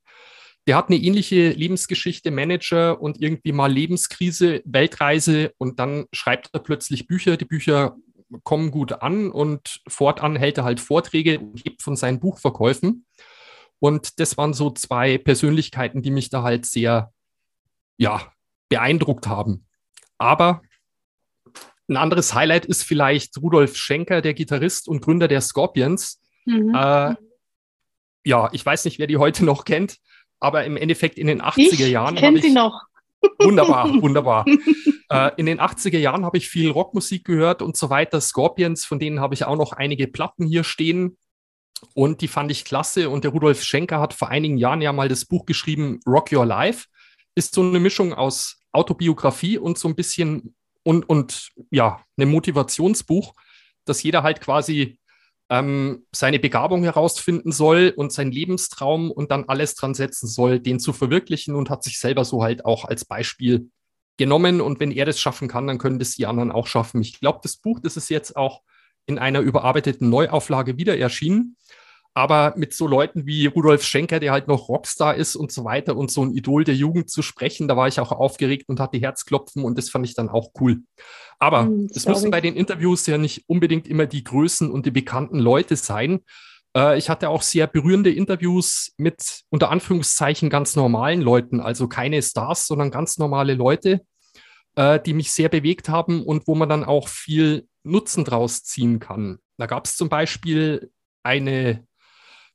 Der 0.68 0.76
hat 0.76 0.90
eine 0.90 0.98
ähnliche 0.98 1.52
Lebensgeschichte, 1.52 2.32
Manager 2.32 3.00
und 3.00 3.22
irgendwie 3.22 3.52
mal 3.52 3.72
Lebenskrise, 3.72 4.62
Weltreise 4.66 5.54
und 5.58 5.80
dann 5.80 6.06
schreibt 6.12 6.50
er 6.54 6.60
plötzlich 6.60 7.08
Bücher. 7.08 7.38
Die 7.38 7.46
Bücher 7.46 7.96
kommen 8.44 8.72
gut 8.72 9.02
an 9.02 9.32
und 9.32 9.82
fortan 9.88 10.36
hält 10.36 10.58
er 10.58 10.64
halt 10.64 10.80
Vorträge 10.80 11.40
und 11.40 11.64
lebt 11.64 11.82
von 11.82 11.96
seinen 11.96 12.20
Buchverkäufen. 12.20 13.06
Und 13.80 14.20
das 14.20 14.38
waren 14.38 14.54
so 14.54 14.72
zwei 14.72 15.18
Persönlichkeiten, 15.18 16.02
die 16.02 16.12
mich 16.12 16.30
da 16.30 16.44
halt 16.44 16.66
sehr, 16.66 17.12
ja, 17.98 18.32
beeindruckt 18.70 19.28
haben. 19.28 19.66
Aber 20.18 20.62
ein 21.88 21.98
anderes 21.98 22.34
Highlight 22.34 22.66
ist 22.66 22.84
vielleicht 22.84 23.38
Rudolf 23.38 23.76
Schenker, 23.76 24.22
der 24.22 24.34
Gitarrist 24.34 24.88
und 24.88 25.02
Gründer 25.02 25.28
der 25.28 25.42
Scorpions. 25.42 26.20
Mhm. 26.46 26.74
Äh, 26.74 27.16
ja, 28.26 28.50
ich 28.52 28.66
weiß 28.66 28.86
nicht, 28.86 28.98
wer 28.98 29.08
die 29.08 29.18
heute 29.18 29.46
noch 29.46 29.66
kennt, 29.66 29.98
aber 30.40 30.66
im 30.66 30.78
Endeffekt 30.78 31.18
in 31.18 31.28
den 31.28 31.42
80er 31.42 31.58
ich 31.58 31.80
Jahren. 31.90 32.16
Kennt 32.16 32.42
sie 32.42 32.52
noch. 32.52 32.82
Wunderbar, 33.40 33.90
wunderbar. 34.02 34.46
äh, 35.10 35.32
in 35.38 35.46
den 35.46 35.60
80er 35.60 35.98
Jahren 35.98 36.26
habe 36.26 36.38
ich 36.38 36.50
viel 36.50 36.70
Rockmusik 36.70 37.26
gehört 37.26 37.62
und 37.62 37.78
so 37.78 37.90
weiter. 37.90 38.22
Scorpions, 38.22 38.86
von 38.86 39.00
denen 39.00 39.20
habe 39.20 39.34
ich 39.34 39.46
auch 39.46 39.58
noch 39.58 39.74
einige 39.74 40.08
Platten 40.08 40.46
hier 40.46 40.64
stehen. 40.64 41.18
Und 41.94 42.22
die 42.22 42.28
fand 42.28 42.52
ich 42.52 42.66
klasse. 42.66 43.10
Und 43.10 43.24
der 43.24 43.32
Rudolf 43.32 43.64
Schenker 43.64 44.00
hat 44.00 44.14
vor 44.14 44.30
einigen 44.30 44.58
Jahren 44.58 44.82
ja 44.82 44.94
mal 44.94 45.10
das 45.10 45.26
Buch 45.26 45.46
geschrieben, 45.46 46.00
Rock 46.08 46.32
Your 46.32 46.46
Life. 46.46 46.88
Ist 47.36 47.54
so 47.54 47.62
eine 47.62 47.80
Mischung 47.80 48.14
aus 48.14 48.62
Autobiografie 48.72 49.58
und 49.58 49.78
so 49.78 49.88
ein 49.88 49.96
bisschen 49.96 50.56
und, 50.84 51.10
und 51.10 51.50
ja, 51.72 52.02
ein 52.18 52.30
Motivationsbuch, 52.30 53.34
dass 53.86 54.04
jeder 54.04 54.24
halt 54.24 54.40
quasi 54.40 55.00
ähm, 55.50 56.06
seine 56.12 56.40
Begabung 56.40 56.84
herausfinden 56.84 57.52
soll 57.52 57.94
und 57.96 58.12
seinen 58.12 58.32
Lebenstraum 58.32 59.12
und 59.12 59.32
dann 59.32 59.46
alles 59.46 59.76
dran 59.76 59.94
setzen 59.94 60.28
soll, 60.28 60.60
den 60.60 60.80
zu 60.80 60.92
verwirklichen 60.92 61.56
und 61.56 61.70
hat 61.70 61.84
sich 61.84 62.00
selber 62.00 62.26
so 62.26 62.44
halt 62.44 62.66
auch 62.66 62.86
als 62.86 63.06
Beispiel 63.06 63.70
genommen. 64.18 64.62
Und 64.62 64.80
wenn 64.80 64.92
er 64.92 65.06
das 65.06 65.20
schaffen 65.20 65.48
kann, 65.48 65.68
dann 65.68 65.78
können 65.78 66.00
das 66.00 66.16
die 66.16 66.26
anderen 66.26 66.52
auch 66.52 66.68
schaffen. 66.68 67.02
Ich 67.02 67.20
glaube, 67.20 67.40
das 67.44 67.58
Buch, 67.58 67.80
das 67.80 67.98
ist 67.98 68.10
jetzt 68.10 68.36
auch 68.36 68.62
in 69.06 69.20
einer 69.20 69.42
überarbeiteten 69.42 70.10
Neuauflage 70.10 70.78
wieder 70.78 70.98
erschienen. 70.98 71.58
Aber 72.18 72.54
mit 72.56 72.74
so 72.74 72.88
Leuten 72.88 73.26
wie 73.26 73.46
Rudolf 73.46 73.84
Schenker, 73.84 74.22
der 74.22 74.32
halt 74.32 74.48
noch 74.48 74.70
Rockstar 74.70 75.16
ist 75.16 75.36
und 75.36 75.52
so 75.52 75.66
weiter 75.66 75.98
und 75.98 76.10
so 76.10 76.24
ein 76.24 76.34
Idol 76.34 76.64
der 76.64 76.74
Jugend 76.74 77.10
zu 77.10 77.22
sprechen, 77.22 77.68
da 77.68 77.76
war 77.76 77.90
ich 77.90 78.00
auch 78.00 78.14
aufgeregt 78.14 78.70
und 78.70 78.80
hatte 78.80 78.98
Herzklopfen 78.98 79.66
und 79.66 79.78
das 79.78 79.90
fand 79.90 80.08
ich 80.08 80.16
dann 80.16 80.30
auch 80.30 80.52
cool. 80.62 80.84
Aber 81.40 81.64
hm, 81.64 81.90
es 81.94 82.08
müssen 82.08 82.32
bei 82.32 82.40
den 82.40 82.56
Interviews 82.56 83.06
ja 83.06 83.18
nicht 83.18 83.44
unbedingt 83.48 83.90
immer 83.90 84.06
die 84.06 84.24
Größen 84.24 84.72
und 84.72 84.86
die 84.86 84.92
bekannten 84.92 85.40
Leute 85.40 85.76
sein. 85.76 86.22
Äh, 86.74 86.98
ich 86.98 87.10
hatte 87.10 87.28
auch 87.28 87.42
sehr 87.42 87.68
berührende 87.68 88.14
Interviews 88.14 88.94
mit 88.96 89.42
unter 89.50 89.70
Anführungszeichen 89.70 90.50
ganz 90.50 90.78
normalen 90.78 91.20
Leuten, 91.20 91.60
also 91.60 91.90
keine 91.90 92.22
Stars, 92.22 92.66
sondern 92.66 92.92
ganz 92.92 93.18
normale 93.18 93.56
Leute, 93.56 94.06
äh, 94.78 95.02
die 95.02 95.14
mich 95.14 95.34
sehr 95.34 95.50
bewegt 95.50 95.90
haben 95.90 96.24
und 96.24 96.48
wo 96.48 96.56
man 96.56 96.70
dann 96.70 96.86
auch 96.86 97.10
viel 97.10 97.68
Nutzen 97.84 98.24
draus 98.24 98.64
ziehen 98.64 99.00
kann. 99.00 99.40
Da 99.58 99.66
gab 99.66 99.86
es 99.86 99.98
zum 99.98 100.08
Beispiel 100.08 100.92
eine 101.24 101.86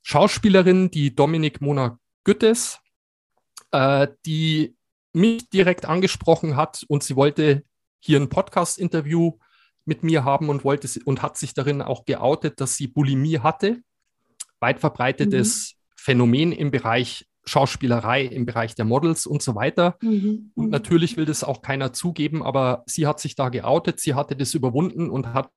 Schauspielerin, 0.03 0.91
die 0.91 1.15
Dominik 1.15 1.61
Mona 1.61 1.99
Güttes, 2.23 2.79
äh, 3.71 4.07
die 4.25 4.75
mich 5.13 5.49
direkt 5.49 5.85
angesprochen 5.85 6.55
hat 6.55 6.83
und 6.87 7.03
sie 7.03 7.15
wollte 7.15 7.63
hier 7.99 8.19
ein 8.19 8.29
Podcast-Interview 8.29 9.37
mit 9.85 10.03
mir 10.03 10.23
haben 10.23 10.49
und 10.49 10.63
wollte 10.63 10.87
und 11.05 11.21
hat 11.21 11.37
sich 11.37 11.53
darin 11.53 11.81
auch 11.81 12.05
geoutet, 12.05 12.61
dass 12.61 12.75
sie 12.75 12.87
Bulimie 12.87 13.39
hatte. 13.39 13.81
Weit 14.59 14.79
verbreitetes 14.79 15.73
mhm. 15.73 15.77
Phänomen 15.95 16.51
im 16.51 16.71
Bereich 16.71 17.27
Schauspielerei, 17.43 18.23
im 18.23 18.45
Bereich 18.45 18.75
der 18.75 18.85
Models 18.85 19.25
und 19.25 19.41
so 19.41 19.55
weiter. 19.55 19.97
Mhm. 20.01 20.51
Und 20.53 20.65
mhm. 20.65 20.71
natürlich 20.71 21.17
will 21.17 21.25
das 21.25 21.43
auch 21.43 21.61
keiner 21.61 21.91
zugeben, 21.93 22.43
aber 22.43 22.83
sie 22.85 23.07
hat 23.07 23.19
sich 23.19 23.35
da 23.35 23.49
geoutet, 23.49 23.99
sie 23.99 24.13
hatte 24.13 24.35
das 24.35 24.53
überwunden 24.53 25.09
und 25.09 25.33
hat 25.33 25.51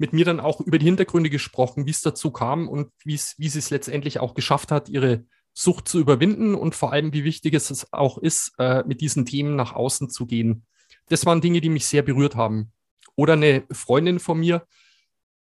mit 0.00 0.14
mir 0.14 0.24
dann 0.24 0.40
auch 0.40 0.60
über 0.60 0.78
die 0.78 0.86
Hintergründe 0.86 1.28
gesprochen, 1.28 1.84
wie 1.84 1.90
es 1.90 2.00
dazu 2.00 2.30
kam 2.30 2.68
und 2.68 2.90
wie 3.04 3.18
sie 3.18 3.58
es 3.58 3.68
letztendlich 3.68 4.18
auch 4.18 4.32
geschafft 4.32 4.72
hat, 4.72 4.88
ihre 4.88 5.26
Sucht 5.52 5.88
zu 5.88 6.00
überwinden 6.00 6.54
und 6.54 6.74
vor 6.74 6.92
allem, 6.92 7.12
wie 7.12 7.22
wichtig 7.22 7.52
es 7.52 7.86
auch 7.92 8.16
ist, 8.16 8.54
äh, 8.58 8.82
mit 8.86 9.02
diesen 9.02 9.26
Themen 9.26 9.56
nach 9.56 9.74
außen 9.74 10.08
zu 10.08 10.24
gehen. 10.24 10.64
Das 11.10 11.26
waren 11.26 11.42
Dinge, 11.42 11.60
die 11.60 11.68
mich 11.68 11.86
sehr 11.86 12.00
berührt 12.00 12.34
haben. 12.34 12.72
Oder 13.14 13.34
eine 13.34 13.64
Freundin 13.72 14.20
von 14.20 14.40
mir, 14.40 14.66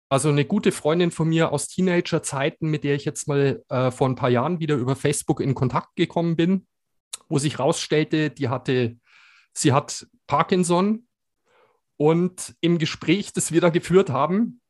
also 0.07 0.29
eine 0.29 0.45
gute 0.45 0.71
Freundin 0.71 1.11
von 1.11 1.27
mir 1.27 1.51
aus 1.51 1.67
Teenager-Zeiten, 1.67 2.69
mit 2.69 2.85
der 2.85 2.95
ich 2.95 3.03
jetzt 3.03 3.27
mal 3.27 3.61
äh, 3.67 3.91
vor 3.91 4.07
ein 4.07 4.15
paar 4.15 4.29
Jahren 4.29 4.61
wieder 4.61 4.75
über 4.75 4.95
Facebook 4.95 5.41
in 5.41 5.53
Kontakt 5.53 5.97
gekommen 5.97 6.37
bin, 6.37 6.65
wo 7.27 7.39
sich 7.39 7.57
herausstellte, 7.57 8.29
die 8.29 8.47
hatte, 8.47 8.95
sie 9.51 9.73
hat 9.73 10.07
Parkinson 10.27 11.07
und 11.97 12.55
im 12.61 12.77
Gespräch, 12.77 13.33
das 13.33 13.51
wir 13.51 13.61
da 13.61 13.69
geführt 13.69 14.09
haben, 14.09 14.61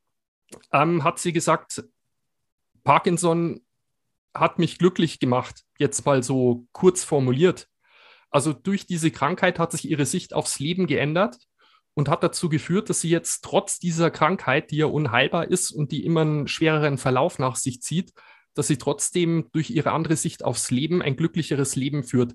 ähm, 0.72 1.04
hat 1.04 1.18
sie 1.18 1.32
gesagt, 1.32 1.84
Parkinson 2.84 3.60
hat 4.34 4.58
mich 4.58 4.78
glücklich 4.78 5.18
gemacht, 5.18 5.64
jetzt 5.78 6.04
mal 6.06 6.22
so 6.22 6.66
kurz 6.72 7.02
formuliert. 7.04 7.68
Also 8.30 8.52
durch 8.52 8.86
diese 8.86 9.10
Krankheit 9.10 9.58
hat 9.58 9.72
sich 9.72 9.88
ihre 9.88 10.06
Sicht 10.06 10.34
aufs 10.34 10.58
Leben 10.58 10.86
geändert 10.86 11.38
und 11.94 12.08
hat 12.08 12.22
dazu 12.22 12.48
geführt, 12.48 12.90
dass 12.90 13.00
sie 13.00 13.08
jetzt 13.08 13.42
trotz 13.42 13.78
dieser 13.78 14.10
Krankheit, 14.10 14.70
die 14.70 14.76
ja 14.76 14.86
unheilbar 14.86 15.50
ist 15.50 15.72
und 15.72 15.90
die 15.92 16.04
immer 16.04 16.20
einen 16.20 16.46
schwereren 16.46 16.98
Verlauf 16.98 17.38
nach 17.38 17.56
sich 17.56 17.80
zieht, 17.80 18.12
dass 18.54 18.66
sie 18.66 18.78
trotzdem 18.78 19.48
durch 19.52 19.70
ihre 19.70 19.92
andere 19.92 20.16
Sicht 20.16 20.44
aufs 20.44 20.70
Leben 20.70 21.02
ein 21.02 21.16
glücklicheres 21.16 21.76
Leben 21.76 22.04
führt. 22.04 22.34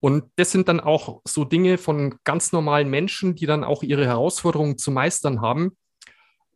Und 0.00 0.24
das 0.36 0.50
sind 0.50 0.68
dann 0.68 0.80
auch 0.80 1.20
so 1.24 1.44
Dinge 1.44 1.78
von 1.78 2.14
ganz 2.24 2.52
normalen 2.52 2.88
Menschen, 2.88 3.34
die 3.34 3.46
dann 3.46 3.64
auch 3.64 3.82
ihre 3.82 4.06
Herausforderungen 4.06 4.78
zu 4.78 4.90
meistern 4.90 5.42
haben. 5.42 5.76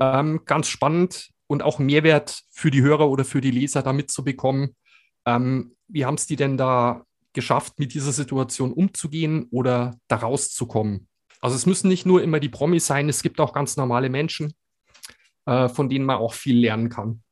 Ähm, 0.00 0.40
ganz 0.46 0.68
spannend 0.68 1.30
und 1.46 1.62
auch 1.62 1.78
Mehrwert 1.78 2.40
für 2.50 2.70
die 2.70 2.82
Hörer 2.82 3.08
oder 3.08 3.24
für 3.24 3.40
die 3.40 3.50
Leser 3.50 3.82
damit 3.82 4.10
zu 4.10 4.24
bekommen. 4.24 4.74
Ähm, 5.26 5.76
wie 5.88 6.06
haben 6.06 6.14
es 6.14 6.26
die 6.26 6.36
denn 6.36 6.56
da 6.56 7.04
geschafft, 7.34 7.78
mit 7.78 7.92
dieser 7.94 8.12
Situation 8.12 8.72
umzugehen 8.72 9.46
oder 9.50 9.94
da 10.08 10.16
rauszukommen? 10.16 11.08
Also 11.40 11.56
es 11.56 11.66
müssen 11.66 11.88
nicht 11.88 12.06
nur 12.06 12.22
immer 12.22 12.40
die 12.40 12.48
Promis 12.48 12.86
sein, 12.86 13.08
es 13.08 13.22
gibt 13.22 13.38
auch 13.40 13.52
ganz 13.52 13.76
normale 13.76 14.08
Menschen, 14.08 14.54
äh, 15.44 15.68
von 15.68 15.90
denen 15.90 16.06
man 16.06 16.16
auch 16.16 16.32
viel 16.32 16.58
lernen 16.58 16.88
kann. 16.88 17.22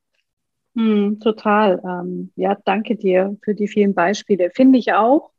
Hm, 0.77 1.21
total. 1.21 1.83
Ähm, 1.85 2.33
ja, 2.37 2.57
danke 2.65 2.97
dir 2.97 3.37
für 3.43 3.55
die 3.55 3.69
vielen 3.69 3.95
Beispiele. 3.95 4.51
Finde 4.51 4.79
ich 4.79 4.93
auch. 4.93 5.31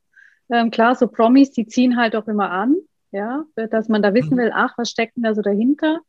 Ähm, 0.54 0.70
klar, 0.70 0.94
so 0.94 1.08
Promis, 1.08 1.50
die 1.50 1.66
ziehen 1.66 1.98
halt 1.98 2.16
auch 2.16 2.28
immer 2.28 2.52
an, 2.52 2.76
ja, 3.12 3.44
dass 3.56 3.90
man 3.90 4.04
da 4.04 4.14
wissen 4.14 4.36
mhm. 4.36 4.38
will, 4.38 4.52
ach, 4.54 4.78
was 4.78 4.92
steckt 4.92 5.16
denn 5.16 5.24
da 5.24 5.34
so 5.34 5.42
dahinter? 5.42 6.00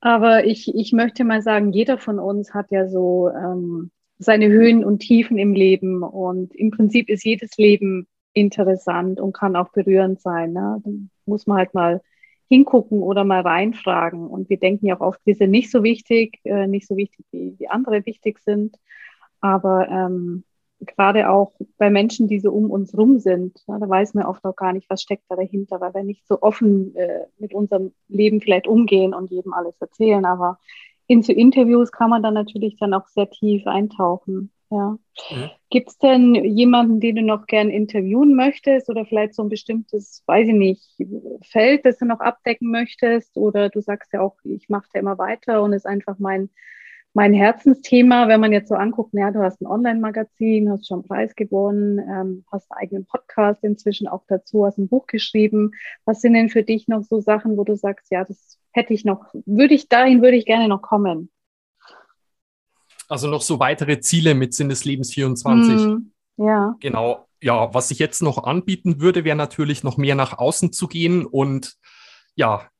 Aber 0.00 0.44
ich, 0.44 0.74
ich 0.74 0.92
möchte 0.92 1.22
mal 1.22 1.42
sagen, 1.42 1.72
jeder 1.72 1.96
von 1.96 2.18
uns 2.18 2.52
hat 2.54 2.72
ja 2.72 2.88
so 2.88 3.28
ähm, 3.28 3.92
seine 4.18 4.48
Höhen 4.48 4.84
und 4.84 4.98
Tiefen 4.98 5.38
im 5.38 5.54
Leben 5.54 6.02
und 6.02 6.52
im 6.56 6.72
Prinzip 6.72 7.08
ist 7.08 7.24
jedes 7.24 7.56
Leben 7.56 8.08
interessant 8.34 9.20
und 9.20 9.32
kann 9.32 9.54
auch 9.54 9.70
berührend 9.70 10.20
sein. 10.20 10.52
Ne? 10.52 10.80
Dann 10.82 11.10
muss 11.24 11.46
man 11.46 11.58
halt 11.58 11.72
mal 11.72 12.00
hingucken 12.48 13.00
oder 13.00 13.22
mal 13.22 13.42
reinfragen. 13.42 14.26
Und 14.26 14.50
wir 14.50 14.58
denken 14.58 14.86
ja 14.86 14.96
auch 14.96 15.06
oft, 15.06 15.20
wir 15.24 15.36
sind 15.36 15.52
nicht 15.52 15.70
so 15.70 15.84
wichtig, 15.84 16.40
äh, 16.42 16.66
nicht 16.66 16.88
so 16.88 16.96
wichtig, 16.96 17.24
wie, 17.30 17.54
wie 17.58 17.68
andere 17.68 18.04
wichtig 18.06 18.40
sind. 18.40 18.76
Aber 19.40 19.88
ähm, 19.88 20.42
gerade 20.86 21.30
auch 21.30 21.52
bei 21.78 21.90
Menschen, 21.90 22.28
die 22.28 22.40
so 22.40 22.50
um 22.52 22.70
uns 22.70 22.96
rum 22.96 23.18
sind, 23.18 23.58
ja, 23.66 23.78
da 23.78 23.88
weiß 23.88 24.14
man 24.14 24.26
oft 24.26 24.44
auch 24.44 24.56
gar 24.56 24.72
nicht, 24.72 24.88
was 24.90 25.02
steckt 25.02 25.24
da 25.28 25.36
dahinter, 25.36 25.80
weil 25.80 25.94
wir 25.94 26.02
nicht 26.02 26.26
so 26.26 26.42
offen 26.42 26.94
äh, 26.96 27.26
mit 27.38 27.54
unserem 27.54 27.92
Leben 28.08 28.40
vielleicht 28.40 28.66
umgehen 28.66 29.14
und 29.14 29.30
jedem 29.30 29.52
alles 29.52 29.80
erzählen. 29.80 30.24
Aber 30.24 30.58
in 31.06 31.22
so 31.22 31.32
Interviews 31.32 31.92
kann 31.92 32.10
man 32.10 32.22
dann 32.22 32.34
natürlich 32.34 32.76
dann 32.78 32.94
auch 32.94 33.06
sehr 33.08 33.30
tief 33.30 33.66
eintauchen. 33.66 34.50
Ja. 34.70 34.96
Mhm. 35.30 35.50
Gibt 35.68 35.90
es 35.90 35.98
denn 35.98 36.34
jemanden, 36.34 36.98
den 36.98 37.16
du 37.16 37.22
noch 37.22 37.46
gern 37.46 37.68
interviewen 37.68 38.34
möchtest 38.34 38.88
oder 38.88 39.04
vielleicht 39.04 39.34
so 39.34 39.42
ein 39.42 39.50
bestimmtes, 39.50 40.22
weiß 40.26 40.48
ich 40.48 40.54
nicht, 40.54 40.96
Feld, 41.42 41.84
das 41.84 41.98
du 41.98 42.06
noch 42.06 42.20
abdecken 42.20 42.70
möchtest? 42.70 43.36
Oder 43.36 43.68
du 43.68 43.80
sagst 43.80 44.12
ja 44.12 44.22
auch, 44.22 44.36
ich 44.44 44.68
mache 44.68 44.88
da 44.92 45.00
immer 45.00 45.18
weiter 45.18 45.62
und 45.62 45.74
ist 45.74 45.86
einfach 45.86 46.18
mein 46.18 46.48
mein 47.14 47.34
Herzensthema, 47.34 48.28
wenn 48.28 48.40
man 48.40 48.52
jetzt 48.52 48.68
so 48.68 48.74
anguckt, 48.74 49.12
ja, 49.12 49.30
du 49.30 49.42
hast 49.42 49.60
ein 49.60 49.66
Online-Magazin, 49.66 50.70
hast 50.70 50.86
schon 50.86 51.00
einen 51.00 51.08
Preis 51.08 51.34
gewonnen, 51.34 51.98
ähm, 51.98 52.44
hast 52.50 52.70
einen 52.72 52.80
eigenen 52.80 53.06
Podcast 53.06 53.62
inzwischen 53.62 54.08
auch 54.08 54.24
dazu, 54.28 54.64
hast 54.64 54.78
ein 54.78 54.88
Buch 54.88 55.06
geschrieben. 55.06 55.72
Was 56.06 56.22
sind 56.22 56.32
denn 56.32 56.48
für 56.48 56.62
dich 56.62 56.88
noch 56.88 57.04
so 57.04 57.20
Sachen, 57.20 57.56
wo 57.58 57.64
du 57.64 57.76
sagst, 57.76 58.10
ja, 58.10 58.24
das 58.24 58.58
hätte 58.70 58.94
ich 58.94 59.04
noch, 59.04 59.26
würde 59.44 59.74
ich, 59.74 59.88
dahin 59.88 60.22
würde 60.22 60.38
ich 60.38 60.46
gerne 60.46 60.68
noch 60.68 60.80
kommen? 60.80 61.30
Also 63.08 63.28
noch 63.28 63.42
so 63.42 63.60
weitere 63.60 64.00
Ziele 64.00 64.34
mit 64.34 64.54
Sinn 64.54 64.70
des 64.70 64.86
Lebens 64.86 65.12
24. 65.12 65.86
Mm, 65.86 66.12
ja. 66.38 66.76
Genau. 66.80 67.26
Ja, 67.42 67.74
was 67.74 67.90
ich 67.90 67.98
jetzt 67.98 68.22
noch 68.22 68.44
anbieten 68.44 69.00
würde, 69.00 69.24
wäre 69.24 69.36
natürlich 69.36 69.82
noch 69.82 69.98
mehr 69.98 70.14
nach 70.14 70.38
außen 70.38 70.72
zu 70.72 70.88
gehen 70.88 71.26
und 71.26 71.74
ja, 72.36 72.70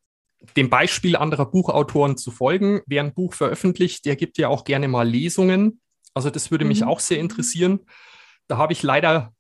dem 0.57 0.70
Beispiel 0.70 1.16
anderer 1.16 1.46
Buchautoren 1.46 2.16
zu 2.16 2.31
folgen. 2.31 2.81
Wer 2.87 3.02
ein 3.02 3.14
Buch 3.14 3.35
veröffentlicht, 3.35 4.05
der 4.05 4.16
gibt 4.16 4.38
ja 4.38 4.48
auch 4.48 4.64
gerne 4.64 4.88
mal 4.88 5.09
Lesungen. 5.09 5.81
Also 6.14 6.31
das 6.31 6.50
würde 6.50 6.64
mhm. 6.64 6.68
mich 6.68 6.85
auch 6.85 7.00
sehr 7.00 7.18
interessieren. 7.18 7.81
Da 8.48 8.59
habe 8.59 8.72
ich 8.72 8.83
leider, 8.83 9.33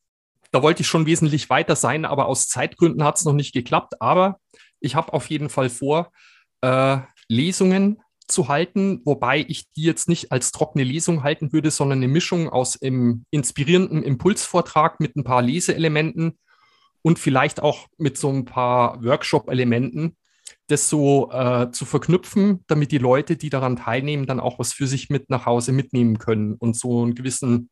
da 0.50 0.62
wollte 0.62 0.82
ich 0.82 0.86
schon 0.86 1.06
wesentlich 1.06 1.50
weiter 1.50 1.76
sein, 1.76 2.04
aber 2.04 2.26
aus 2.26 2.48
Zeitgründen 2.48 3.04
hat 3.04 3.18
es 3.18 3.24
noch 3.24 3.34
nicht 3.34 3.52
geklappt. 3.52 4.00
Aber 4.00 4.38
ich 4.80 4.94
habe 4.94 5.12
auf 5.12 5.28
jeden 5.28 5.48
Fall 5.48 5.70
vor, 5.70 6.12
äh, 6.60 6.98
Lesungen 7.28 8.02
zu 8.28 8.48
halten, 8.48 9.00
wobei 9.04 9.44
ich 9.46 9.70
die 9.72 9.82
jetzt 9.82 10.08
nicht 10.08 10.32
als 10.32 10.52
trockene 10.52 10.84
Lesung 10.84 11.22
halten 11.22 11.52
würde, 11.52 11.70
sondern 11.70 11.98
eine 11.98 12.08
Mischung 12.08 12.48
aus 12.48 12.80
einem 12.80 13.24
inspirierenden 13.30 14.02
Impulsvortrag 14.02 15.00
mit 15.00 15.16
ein 15.16 15.24
paar 15.24 15.42
Leseelementen 15.42 16.38
und 17.02 17.18
vielleicht 17.18 17.60
auch 17.60 17.88
mit 17.98 18.16
so 18.16 18.30
ein 18.30 18.44
paar 18.44 19.02
Workshop-Elementen, 19.02 20.16
das 20.72 20.88
so 20.88 21.30
äh, 21.30 21.70
zu 21.70 21.84
verknüpfen, 21.84 22.64
damit 22.66 22.92
die 22.92 22.98
Leute, 22.98 23.36
die 23.36 23.50
daran 23.50 23.76
teilnehmen, 23.76 24.26
dann 24.26 24.40
auch 24.40 24.58
was 24.58 24.72
für 24.72 24.86
sich 24.86 25.10
mit 25.10 25.30
nach 25.30 25.46
Hause 25.46 25.72
mitnehmen 25.72 26.18
können 26.18 26.54
und 26.54 26.76
so 26.76 27.02
einen 27.02 27.14
gewissen 27.14 27.70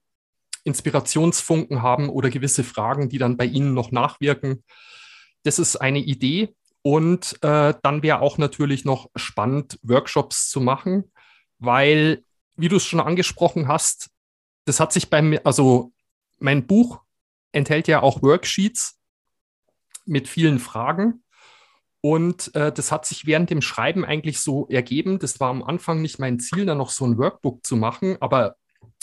Inspirationsfunken 0.64 1.82
haben 1.82 2.10
oder 2.10 2.28
gewisse 2.30 2.62
Fragen, 2.62 3.08
die 3.08 3.18
dann 3.18 3.36
bei 3.36 3.46
ihnen 3.46 3.72
noch 3.72 3.90
nachwirken. 3.90 4.62
Das 5.44 5.58
ist 5.58 5.76
eine 5.76 6.00
Idee. 6.00 6.54
Und 6.82 7.42
äh, 7.42 7.74
dann 7.82 8.02
wäre 8.02 8.20
auch 8.20 8.38
natürlich 8.38 8.84
noch 8.84 9.10
spannend, 9.16 9.78
Workshops 9.82 10.48
zu 10.48 10.60
machen, 10.60 11.10
weil, 11.58 12.24
wie 12.56 12.68
du 12.68 12.76
es 12.76 12.84
schon 12.84 13.00
angesprochen 13.00 13.68
hast, 13.68 14.10
das 14.64 14.80
hat 14.80 14.92
sich 14.92 15.10
bei 15.10 15.20
mir, 15.20 15.44
also 15.44 15.92
mein 16.38 16.66
Buch 16.66 17.00
enthält 17.52 17.88
ja 17.88 18.02
auch 18.02 18.22
Worksheets 18.22 18.98
mit 20.06 20.28
vielen 20.28 20.58
Fragen. 20.58 21.22
Und 22.02 22.54
äh, 22.54 22.72
das 22.72 22.92
hat 22.92 23.04
sich 23.04 23.26
während 23.26 23.50
dem 23.50 23.60
Schreiben 23.60 24.04
eigentlich 24.04 24.40
so 24.40 24.66
ergeben. 24.68 25.18
Das 25.18 25.38
war 25.38 25.50
am 25.50 25.62
Anfang 25.62 26.00
nicht 26.00 26.18
mein 26.18 26.40
Ziel, 26.40 26.64
da 26.64 26.74
noch 26.74 26.90
so 26.90 27.06
ein 27.06 27.18
Workbook 27.18 27.64
zu 27.66 27.76
machen, 27.76 28.16
aber 28.20 28.56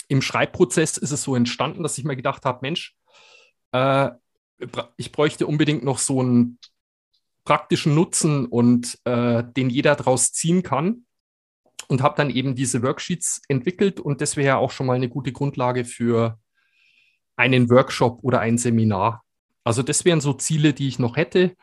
im 0.08 0.22
Schreibprozess 0.22 0.96
ist 0.96 1.12
es 1.12 1.22
so 1.22 1.36
entstanden, 1.36 1.82
dass 1.82 1.98
ich 1.98 2.04
mir 2.04 2.16
gedacht 2.16 2.44
habe, 2.44 2.60
Mensch, 2.62 2.96
äh, 3.72 4.10
ich 4.96 5.12
bräuchte 5.12 5.46
unbedingt 5.46 5.84
noch 5.84 5.98
so 5.98 6.20
einen 6.20 6.58
praktischen 7.44 7.94
Nutzen 7.94 8.46
und 8.46 8.98
äh, 9.04 9.44
den 9.44 9.70
jeder 9.70 9.94
daraus 9.94 10.32
ziehen 10.32 10.62
kann. 10.62 11.04
Und 11.86 12.02
habe 12.02 12.16
dann 12.16 12.28
eben 12.28 12.54
diese 12.54 12.82
Worksheets 12.82 13.40
entwickelt 13.48 13.98
und 14.00 14.20
das 14.20 14.36
wäre 14.36 14.48
ja 14.48 14.56
auch 14.58 14.72
schon 14.72 14.86
mal 14.86 14.96
eine 14.96 15.08
gute 15.08 15.32
Grundlage 15.32 15.86
für 15.86 16.38
einen 17.36 17.70
Workshop 17.70 18.18
oder 18.22 18.40
ein 18.40 18.58
Seminar. 18.58 19.24
Also 19.64 19.82
das 19.82 20.04
wären 20.04 20.20
so 20.20 20.34
Ziele, 20.34 20.74
die 20.74 20.88
ich 20.88 20.98
noch 20.98 21.16
hätte. 21.16 21.56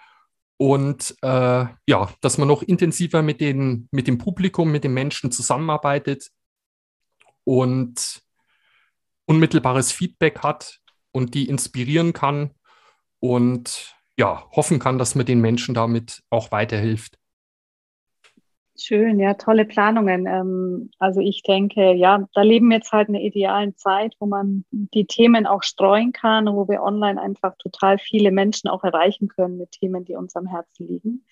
Und 0.58 1.16
äh, 1.22 1.66
ja, 1.86 2.14
dass 2.22 2.38
man 2.38 2.48
noch 2.48 2.64
intensiver 2.64 3.22
mit, 3.22 3.42
den, 3.42 3.90
mit 3.92 4.08
dem 4.08 4.18
Publikum, 4.18 4.72
mit 4.72 4.84
den 4.84 4.94
Menschen 4.94 5.32
zusammenarbeitet 5.32 6.32
und 7.44 8.22
unmittelbares 9.26 9.92
Feedback 9.92 10.40
hat 10.40 10.80
und 11.12 11.34
die 11.34 11.50
inspirieren 11.50 12.14
kann 12.14 12.52
und 13.20 13.96
ja, 14.18 14.50
hoffen 14.52 14.80
kann, 14.80 14.98
dass 14.98 15.16
man 15.16 15.26
den 15.26 15.42
Menschen 15.42 15.76
damit 15.76 16.24
auch 16.30 16.52
weiterhilft. 16.52 17.18
Schön, 18.78 19.20
ja, 19.20 19.36
tolle 19.36 19.64
Planungen. 19.64 20.28
Ähm, 20.28 20.92
also 21.00 21.22
ich 21.22 21.44
denke, 21.44 21.94
ja, 21.94 22.28
da 22.34 22.42
leben 22.42 22.68
wir 22.68 22.78
jetzt 22.78 22.92
halt 22.92 23.08
in 23.08 23.16
einer 23.16 23.24
idealen 23.24 23.78
Zeit, 23.78 24.16
wo 24.20 24.26
man 24.26 24.66
die 24.72 25.06
Themen 25.06 25.46
auch 25.46 25.64
streuen 25.64 26.12
kann 26.12 26.50
und 26.50 26.56
wo 26.58 26.68
wir 26.68 26.84
online 26.84 27.22
einfach 27.22 27.56
total 27.58 27.98
viele 28.00 28.32
Menschen 28.32 28.70
auch 28.70 28.84
erreichen 28.84 29.30
können 29.30 29.58
mit 29.58 29.72
Themen, 29.72 30.04
die 30.04 30.16
uns 30.16 30.36
am 30.36 30.48
Herzen 30.48 30.88
liegen. 30.88 31.26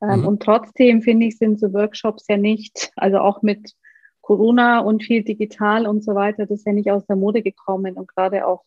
Ähm, 0.00 0.20
mhm. 0.20 0.26
Und 0.26 0.42
trotzdem 0.42 1.02
finde 1.02 1.26
ich, 1.26 1.36
sind 1.36 1.58
so 1.58 1.72
Workshops 1.72 2.26
ja 2.28 2.36
nicht, 2.36 2.92
also 2.94 3.18
auch 3.18 3.42
mit 3.42 3.74
Corona 4.20 4.78
und 4.78 5.02
viel 5.02 5.24
digital 5.24 5.86
und 5.86 6.04
so 6.04 6.14
weiter, 6.14 6.46
das 6.46 6.60
ist 6.60 6.66
ja 6.66 6.72
nicht 6.72 6.90
aus 6.90 7.04
der 7.06 7.16
Mode 7.16 7.42
gekommen. 7.42 7.94
Und 7.96 8.08
gerade 8.08 8.46
auch 8.46 8.62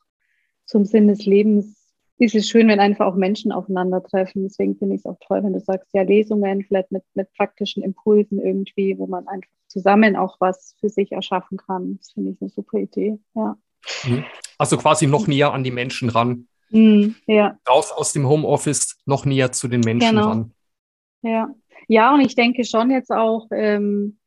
zum 0.65 0.83
Sinn 0.83 1.07
des 1.07 1.25
Lebens 1.25 1.86
ist 2.19 2.35
es 2.35 2.49
schön, 2.49 2.67
wenn 2.67 2.79
einfach 2.79 3.05
auch 3.05 3.15
Menschen 3.15 3.51
aufeinandertreffen. 3.51 4.43
Deswegen 4.43 4.75
finde 4.77 4.95
ich 4.95 5.01
es 5.01 5.05
auch 5.05 5.17
toll, 5.25 5.43
wenn 5.43 5.53
du 5.53 5.59
sagst, 5.59 5.89
ja, 5.93 6.01
Lesungen, 6.01 6.63
vielleicht 6.63 6.91
mit, 6.91 7.03
mit 7.13 7.31
praktischen 7.33 7.83
Impulsen 7.83 8.43
irgendwie, 8.43 8.97
wo 8.97 9.07
man 9.07 9.27
einfach 9.27 9.49
zusammen 9.67 10.15
auch 10.15 10.37
was 10.39 10.75
für 10.79 10.89
sich 10.89 11.11
erschaffen 11.11 11.57
kann. 11.57 11.97
Das 11.97 12.11
finde 12.11 12.31
ich 12.31 12.41
eine 12.41 12.49
super 12.49 12.79
Idee. 12.79 13.19
Ja. 13.35 13.57
Mhm. 14.05 14.23
Also 14.57 14.77
quasi 14.77 15.05
noch 15.05 15.27
näher 15.27 15.53
an 15.53 15.63
die 15.63 15.71
Menschen 15.71 16.09
ran. 16.09 16.47
Mhm, 16.69 17.15
ja. 17.27 17.57
Raus 17.69 17.91
aus 17.91 18.13
dem 18.13 18.27
Homeoffice, 18.27 18.97
noch 19.05 19.25
näher 19.25 19.51
zu 19.51 19.67
den 19.67 19.81
Menschen 19.81 20.15
genau. 20.15 20.27
ran. 20.27 20.53
Ja. 21.21 21.49
ja, 21.87 22.13
und 22.13 22.21
ich 22.21 22.35
denke 22.35 22.63
schon 22.65 22.91
jetzt 22.91 23.11
auch, 23.11 23.47
ähm, 23.51 24.17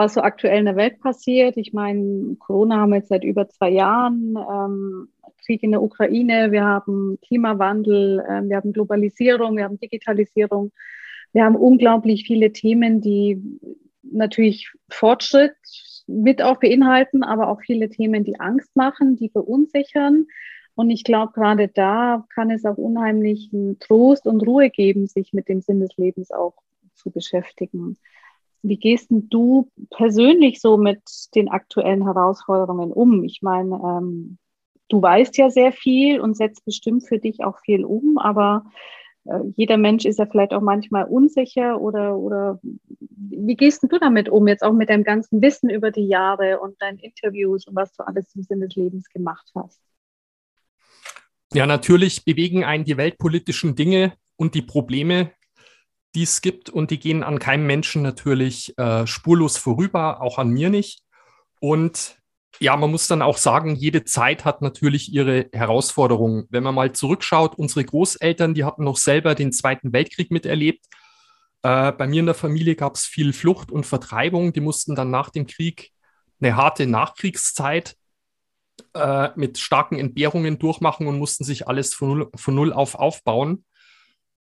was 0.00 0.14
so 0.14 0.22
aktuell 0.22 0.58
in 0.60 0.64
der 0.64 0.76
Welt 0.76 0.98
passiert. 0.98 1.58
Ich 1.58 1.74
meine, 1.74 2.34
Corona 2.38 2.78
haben 2.78 2.90
wir 2.90 2.96
jetzt 2.96 3.10
seit 3.10 3.22
über 3.22 3.50
zwei 3.50 3.68
Jahren, 3.68 4.34
ähm, 4.34 5.08
Krieg 5.44 5.62
in 5.62 5.72
der 5.72 5.82
Ukraine, 5.82 6.52
wir 6.52 6.64
haben 6.64 7.18
Klimawandel, 7.26 8.20
äh, 8.20 8.48
wir 8.48 8.56
haben 8.56 8.72
Globalisierung, 8.72 9.58
wir 9.58 9.64
haben 9.64 9.78
Digitalisierung. 9.78 10.72
Wir 11.32 11.44
haben 11.44 11.54
unglaublich 11.54 12.24
viele 12.26 12.50
Themen, 12.50 13.02
die 13.02 13.42
natürlich 14.02 14.72
Fortschritt 14.88 15.54
mit 16.06 16.40
auch 16.40 16.58
beinhalten, 16.58 17.22
aber 17.22 17.48
auch 17.48 17.60
viele 17.60 17.90
Themen, 17.90 18.24
die 18.24 18.40
Angst 18.40 18.74
machen, 18.74 19.16
die 19.16 19.28
verunsichern. 19.28 20.26
Und 20.74 20.88
ich 20.88 21.04
glaube, 21.04 21.32
gerade 21.34 21.68
da 21.68 22.24
kann 22.34 22.50
es 22.50 22.64
auch 22.64 22.78
unheimlichen 22.78 23.78
Trost 23.80 24.26
und 24.26 24.40
Ruhe 24.46 24.70
geben, 24.70 25.06
sich 25.06 25.34
mit 25.34 25.48
dem 25.48 25.60
Sinn 25.60 25.80
des 25.80 25.94
Lebens 25.98 26.30
auch 26.30 26.54
zu 26.94 27.10
beschäftigen. 27.10 27.98
Wie 28.62 28.76
gehst 28.76 29.06
du 29.10 29.68
persönlich 29.90 30.60
so 30.60 30.76
mit 30.76 31.00
den 31.34 31.48
aktuellen 31.48 32.04
Herausforderungen 32.04 32.92
um? 32.92 33.24
Ich 33.24 33.40
meine, 33.42 33.74
ähm, 33.76 34.38
du 34.88 35.00
weißt 35.00 35.36
ja 35.38 35.50
sehr 35.50 35.72
viel 35.72 36.20
und 36.20 36.36
setzt 36.36 36.64
bestimmt 36.64 37.06
für 37.08 37.18
dich 37.18 37.42
auch 37.42 37.58
viel 37.60 37.84
um, 37.84 38.18
aber 38.18 38.64
äh, 39.24 39.40
jeder 39.56 39.76
Mensch 39.76 40.04
ist 40.04 40.18
ja 40.18 40.26
vielleicht 40.26 40.52
auch 40.52 40.60
manchmal 40.60 41.04
unsicher 41.04 41.80
oder, 41.80 42.16
oder 42.16 42.60
wie 42.62 43.56
gehst 43.56 43.82
du 43.82 43.98
damit 43.98 44.28
um, 44.28 44.46
jetzt 44.48 44.62
auch 44.62 44.72
mit 44.72 44.90
deinem 44.90 45.04
ganzen 45.04 45.40
Wissen 45.40 45.70
über 45.70 45.90
die 45.90 46.06
Jahre 46.06 46.60
und 46.60 46.80
deinen 46.82 46.98
Interviews 46.98 47.66
und 47.66 47.76
was 47.76 47.92
du 47.94 48.06
alles 48.06 48.34
im 48.34 48.42
Sinne 48.42 48.66
des 48.66 48.76
Lebens 48.76 49.08
gemacht 49.08 49.50
hast? 49.54 49.80
Ja, 51.52 51.66
natürlich 51.66 52.24
bewegen 52.24 52.64
einen 52.64 52.84
die 52.84 52.96
weltpolitischen 52.96 53.74
Dinge 53.74 54.12
und 54.36 54.54
die 54.54 54.62
Probleme, 54.62 55.32
die 56.14 56.24
es 56.24 56.40
gibt 56.40 56.70
und 56.70 56.90
die 56.90 56.98
gehen 56.98 57.22
an 57.22 57.38
keinem 57.38 57.66
Menschen 57.66 58.02
natürlich 58.02 58.76
äh, 58.78 59.06
spurlos 59.06 59.56
vorüber, 59.56 60.20
auch 60.20 60.38
an 60.38 60.50
mir 60.50 60.70
nicht. 60.70 61.02
Und 61.60 62.20
ja, 62.58 62.76
man 62.76 62.90
muss 62.90 63.06
dann 63.06 63.22
auch 63.22 63.38
sagen, 63.38 63.76
jede 63.76 64.04
Zeit 64.04 64.44
hat 64.44 64.60
natürlich 64.60 65.12
ihre 65.12 65.48
Herausforderungen. 65.52 66.46
Wenn 66.50 66.62
man 66.62 66.74
mal 66.74 66.92
zurückschaut, 66.92 67.54
unsere 67.56 67.84
Großeltern, 67.84 68.54
die 68.54 68.64
hatten 68.64 68.84
noch 68.84 68.96
selber 68.96 69.34
den 69.34 69.52
Zweiten 69.52 69.92
Weltkrieg 69.92 70.30
miterlebt. 70.30 70.84
Äh, 71.62 71.92
bei 71.92 72.06
mir 72.06 72.20
in 72.20 72.26
der 72.26 72.34
Familie 72.34 72.74
gab 72.74 72.96
es 72.96 73.06
viel 73.06 73.32
Flucht 73.32 73.70
und 73.70 73.86
Vertreibung. 73.86 74.52
Die 74.52 74.60
mussten 74.60 74.94
dann 74.94 75.10
nach 75.10 75.30
dem 75.30 75.46
Krieg 75.46 75.92
eine 76.40 76.56
harte 76.56 76.86
Nachkriegszeit 76.86 77.96
äh, 78.94 79.28
mit 79.36 79.58
starken 79.58 79.98
Entbehrungen 79.98 80.58
durchmachen 80.58 81.06
und 81.06 81.18
mussten 81.18 81.44
sich 81.44 81.68
alles 81.68 81.94
von 81.94 82.08
null, 82.08 82.30
von 82.34 82.54
null 82.54 82.72
auf 82.72 82.94
aufbauen. 82.94 83.64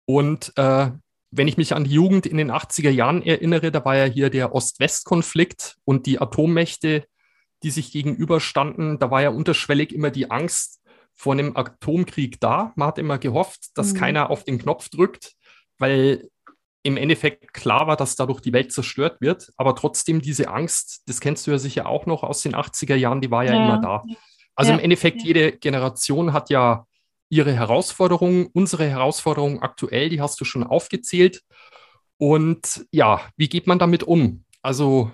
Und 0.07 0.53
äh, 0.57 0.91
wenn 1.31 1.49
ich 1.49 1.57
mich 1.57 1.75
an 1.75 1.85
die 1.85 1.93
Jugend 1.93 2.27
in 2.27 2.39
den 2.39 2.51
80er 2.51 2.91
Jahren 2.91 3.23
erinnere, 3.23 3.71
da 3.71 3.85
war 3.85 3.97
ja 3.97 4.05
hier 4.05 4.31
der 4.31 4.55
Ost-West-Konflikt 4.55 5.77
und 5.85 6.07
die 6.07 6.21
Atommächte, 6.21 7.05
die 7.63 7.71
sich 7.71 7.93
gegenüberstanden, 7.93 8.99
da 8.99 9.11
war 9.11 9.23
ja 9.23 9.31
unterschwellig 9.31 9.93
immer 9.93 10.11
die 10.11 10.31
Angst 10.31 10.81
vor 11.15 11.33
einem 11.33 11.57
Atomkrieg 11.57 12.41
da. 12.41 12.73
Man 12.77 12.89
hat 12.89 12.99
immer 12.99 13.19
gehofft, 13.19 13.77
dass 13.77 13.93
mhm. 13.93 13.99
keiner 13.99 14.31
auf 14.31 14.45
den 14.45 14.59
Knopf 14.59 14.89
drückt, 14.89 15.33
weil 15.79 16.29
im 16.85 16.97
Endeffekt 16.97 17.53
klar 17.53 17.87
war, 17.87 17.97
dass 17.97 18.17
dadurch 18.17 18.41
die 18.41 18.53
Welt 18.53 18.73
zerstört 18.73 19.21
wird. 19.21 19.51
Aber 19.57 19.75
trotzdem 19.75 20.23
diese 20.23 20.49
Angst, 20.49 21.03
das 21.07 21.21
kennst 21.21 21.47
du 21.47 21.51
ja 21.51 21.59
sicher 21.59 21.87
auch 21.87 22.07
noch 22.07 22.23
aus 22.23 22.43
den 22.43 22.55
80er 22.55 22.95
Jahren, 22.95 23.21
die 23.21 23.31
war 23.31 23.45
ja, 23.45 23.55
ja. 23.55 23.65
immer 23.65 23.81
da. 23.81 24.05
Also 24.55 24.71
ja. 24.71 24.79
im 24.79 24.85
Endeffekt, 24.85 25.23
jede 25.23 25.53
Generation 25.53 26.33
hat 26.33 26.51
ja 26.51 26.87
ihre 27.29 27.53
Herausforderungen. 27.53 28.49
Unsere 28.53 28.87
Herausforderungen 28.89 29.61
aktuell, 29.61 30.09
die 30.09 30.21
hast 30.21 30.41
du 30.41 30.45
schon 30.45 30.65
aufgezählt. 30.65 31.43
Und 32.17 32.87
ja, 32.91 33.21
wie 33.37 33.49
geht 33.49 33.67
man 33.67 33.79
damit 33.79 34.03
um? 34.03 34.45
Also 34.63 35.11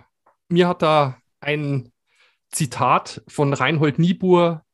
mir 0.48 0.68
hat 0.68 0.82
da 0.82 1.18
ein 1.40 1.92
Zitat 2.50 3.22
von 3.28 3.52
Reinhold 3.52 3.98
Niebuhr 3.98 4.64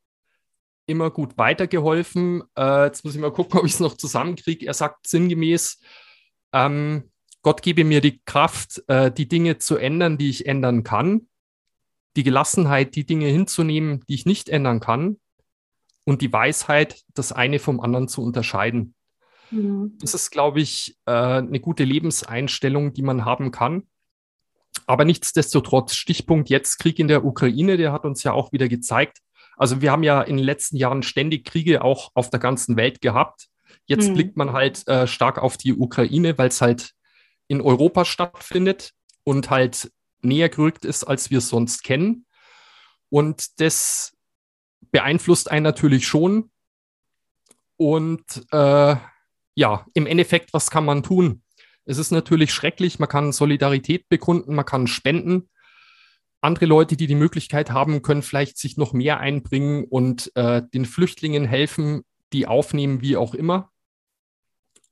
immer 0.85 1.09
gut 1.09 1.37
weitergeholfen. 1.37 2.43
Äh, 2.57 2.85
jetzt 2.85 3.03
muss 3.03 3.15
ich 3.15 3.21
mal 3.21 3.33
gucken, 3.33 3.59
ob 3.59 3.65
ich 3.65 3.73
es 3.73 3.79
noch 3.79 3.97
zusammenkriege. 3.97 4.65
Er 4.65 4.73
sagt 4.73 5.07
sinngemäß, 5.07 5.79
ähm, 6.53 7.11
Gott 7.41 7.61
gebe 7.63 7.83
mir 7.83 8.01
die 8.01 8.21
Kraft, 8.25 8.83
äh, 8.87 9.11
die 9.11 9.27
Dinge 9.27 9.57
zu 9.57 9.77
ändern, 9.77 10.17
die 10.17 10.29
ich 10.29 10.45
ändern 10.45 10.83
kann, 10.83 11.27
die 12.15 12.23
Gelassenheit, 12.23 12.95
die 12.95 13.05
Dinge 13.05 13.27
hinzunehmen, 13.27 14.03
die 14.07 14.13
ich 14.13 14.25
nicht 14.25 14.49
ändern 14.49 14.79
kann, 14.79 15.19
und 16.03 16.21
die 16.21 16.33
Weisheit, 16.33 17.01
das 17.13 17.31
eine 17.31 17.59
vom 17.59 17.79
anderen 17.79 18.07
zu 18.07 18.21
unterscheiden. 18.23 18.95
Mhm. 19.51 19.97
Das 19.99 20.13
ist, 20.13 20.31
glaube 20.31 20.61
ich, 20.61 20.97
äh, 21.05 21.11
eine 21.11 21.59
gute 21.59 21.83
Lebenseinstellung, 21.83 22.93
die 22.93 23.03
man 23.03 23.25
haben 23.25 23.51
kann. 23.51 23.83
Aber 24.87 25.05
nichtsdestotrotz, 25.05 25.95
Stichpunkt 25.95 26.49
jetzt 26.49 26.79
Krieg 26.79 26.97
in 26.99 27.07
der 27.07 27.25
Ukraine, 27.25 27.77
der 27.77 27.91
hat 27.91 28.05
uns 28.05 28.23
ja 28.23 28.33
auch 28.33 28.51
wieder 28.51 28.67
gezeigt. 28.67 29.19
Also 29.57 29.81
wir 29.81 29.91
haben 29.91 30.03
ja 30.03 30.21
in 30.21 30.37
den 30.37 30.45
letzten 30.45 30.77
Jahren 30.77 31.03
ständig 31.03 31.45
Kriege 31.45 31.83
auch 31.83 32.11
auf 32.13 32.29
der 32.29 32.39
ganzen 32.39 32.77
Welt 32.77 33.01
gehabt. 33.01 33.47
Jetzt 33.85 34.09
mhm. 34.09 34.13
blickt 34.13 34.37
man 34.37 34.53
halt 34.53 34.87
äh, 34.87 35.07
stark 35.07 35.37
auf 35.37 35.57
die 35.57 35.73
Ukraine, 35.73 36.37
weil 36.37 36.47
es 36.47 36.61
halt 36.61 36.93
in 37.47 37.61
Europa 37.61 38.05
stattfindet 38.05 38.93
und 39.23 39.49
halt 39.49 39.91
näher 40.21 40.49
gerückt 40.49 40.85
ist, 40.85 41.03
als 41.03 41.29
wir 41.29 41.39
es 41.39 41.49
sonst 41.49 41.83
kennen. 41.83 42.25
Und 43.09 43.59
das 43.59 44.13
beeinflusst 44.91 45.51
einen 45.51 45.63
natürlich 45.63 46.07
schon. 46.07 46.51
Und 47.77 48.23
äh, 48.51 48.95
ja, 49.55 49.85
im 49.93 50.07
Endeffekt, 50.07 50.53
was 50.53 50.71
kann 50.71 50.85
man 50.85 51.03
tun? 51.03 51.43
Es 51.85 51.97
ist 51.97 52.11
natürlich 52.11 52.53
schrecklich, 52.53 52.99
man 52.99 53.09
kann 53.09 53.31
Solidarität 53.31 54.07
bekunden, 54.07 54.55
man 54.55 54.65
kann 54.65 54.87
spenden. 54.87 55.49
Andere 56.41 56.65
Leute, 56.65 56.95
die 56.95 57.07
die 57.07 57.15
Möglichkeit 57.15 57.71
haben, 57.71 58.01
können 58.01 58.21
vielleicht 58.21 58.57
sich 58.57 58.77
noch 58.77 58.93
mehr 58.93 59.19
einbringen 59.19 59.85
und 59.85 60.31
äh, 60.35 60.61
den 60.73 60.85
Flüchtlingen 60.85 61.45
helfen, 61.45 62.03
die 62.33 62.47
aufnehmen, 62.47 63.01
wie 63.01 63.17
auch 63.17 63.33
immer. 63.33 63.71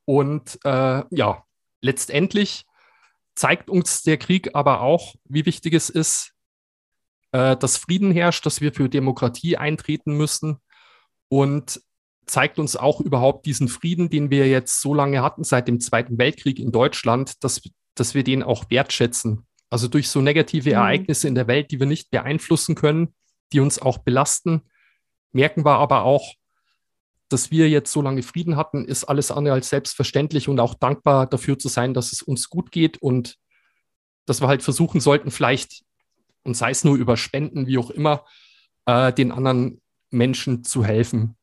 Und 0.05 0.59
äh, 0.63 1.03
ja, 1.09 1.43
letztendlich 1.81 2.65
zeigt 3.35 3.69
uns 3.69 4.03
der 4.03 4.17
Krieg 4.17 4.55
aber 4.55 4.81
auch, 4.81 5.15
wie 5.25 5.45
wichtig 5.45 5.73
es 5.73 5.89
ist, 5.89 6.33
äh, 7.31 7.55
dass 7.57 7.77
Frieden 7.77 8.11
herrscht, 8.11 8.45
dass 8.45 8.61
wir 8.61 8.73
für 8.73 8.89
Demokratie 8.89 9.57
eintreten 9.57 10.15
müssen 10.15 10.57
und 11.29 11.81
zeigt 12.25 12.59
uns 12.59 12.75
auch 12.75 13.01
überhaupt 13.01 13.45
diesen 13.45 13.67
Frieden, 13.67 14.09
den 14.09 14.29
wir 14.29 14.47
jetzt 14.47 14.81
so 14.81 14.93
lange 14.93 15.21
hatten 15.21 15.43
seit 15.43 15.67
dem 15.67 15.79
Zweiten 15.79 16.17
Weltkrieg 16.17 16.59
in 16.59 16.71
Deutschland, 16.71 17.43
dass, 17.43 17.61
dass 17.95 18.13
wir 18.13 18.23
den 18.23 18.43
auch 18.43 18.69
wertschätzen. 18.69 19.47
Also 19.69 19.87
durch 19.87 20.09
so 20.09 20.21
negative 20.21 20.69
mhm. 20.69 20.75
Ereignisse 20.75 21.27
in 21.27 21.35
der 21.35 21.47
Welt, 21.47 21.71
die 21.71 21.79
wir 21.79 21.87
nicht 21.87 22.11
beeinflussen 22.11 22.75
können, 22.75 23.13
die 23.51 23.59
uns 23.59 23.81
auch 23.81 23.99
belasten, 23.99 24.61
merken 25.31 25.65
wir 25.65 25.77
aber 25.77 26.03
auch, 26.03 26.33
dass 27.29 27.51
wir 27.51 27.69
jetzt 27.69 27.91
so 27.91 28.01
lange 28.01 28.23
Frieden 28.23 28.55
hatten, 28.55 28.85
ist 28.85 29.03
alles 29.03 29.29
andere 29.29 29.53
als 29.53 29.69
selbstverständlich 29.69 30.49
und 30.49 30.59
auch 30.59 30.73
dankbar 30.73 31.27
dafür 31.27 31.59
zu 31.59 31.67
sein, 31.67 31.93
dass 31.93 32.11
es 32.11 32.23
uns 32.23 32.49
gut 32.49 32.71
geht 32.71 32.99
und 33.01 33.35
dass 34.25 34.41
wir 34.41 34.47
halt 34.47 34.63
versuchen 34.63 34.99
sollten, 34.99 35.29
vielleicht, 35.29 35.83
und 36.43 36.55
sei 36.55 36.71
es 36.71 36.83
nur 36.83 36.95
über 36.95 37.17
Spenden, 37.17 37.67
wie 37.67 37.77
auch 37.77 37.89
immer, 37.89 38.25
äh, 38.85 39.13
den 39.13 39.31
anderen 39.31 39.81
Menschen 40.09 40.63
zu 40.63 40.83
helfen. 40.83 41.35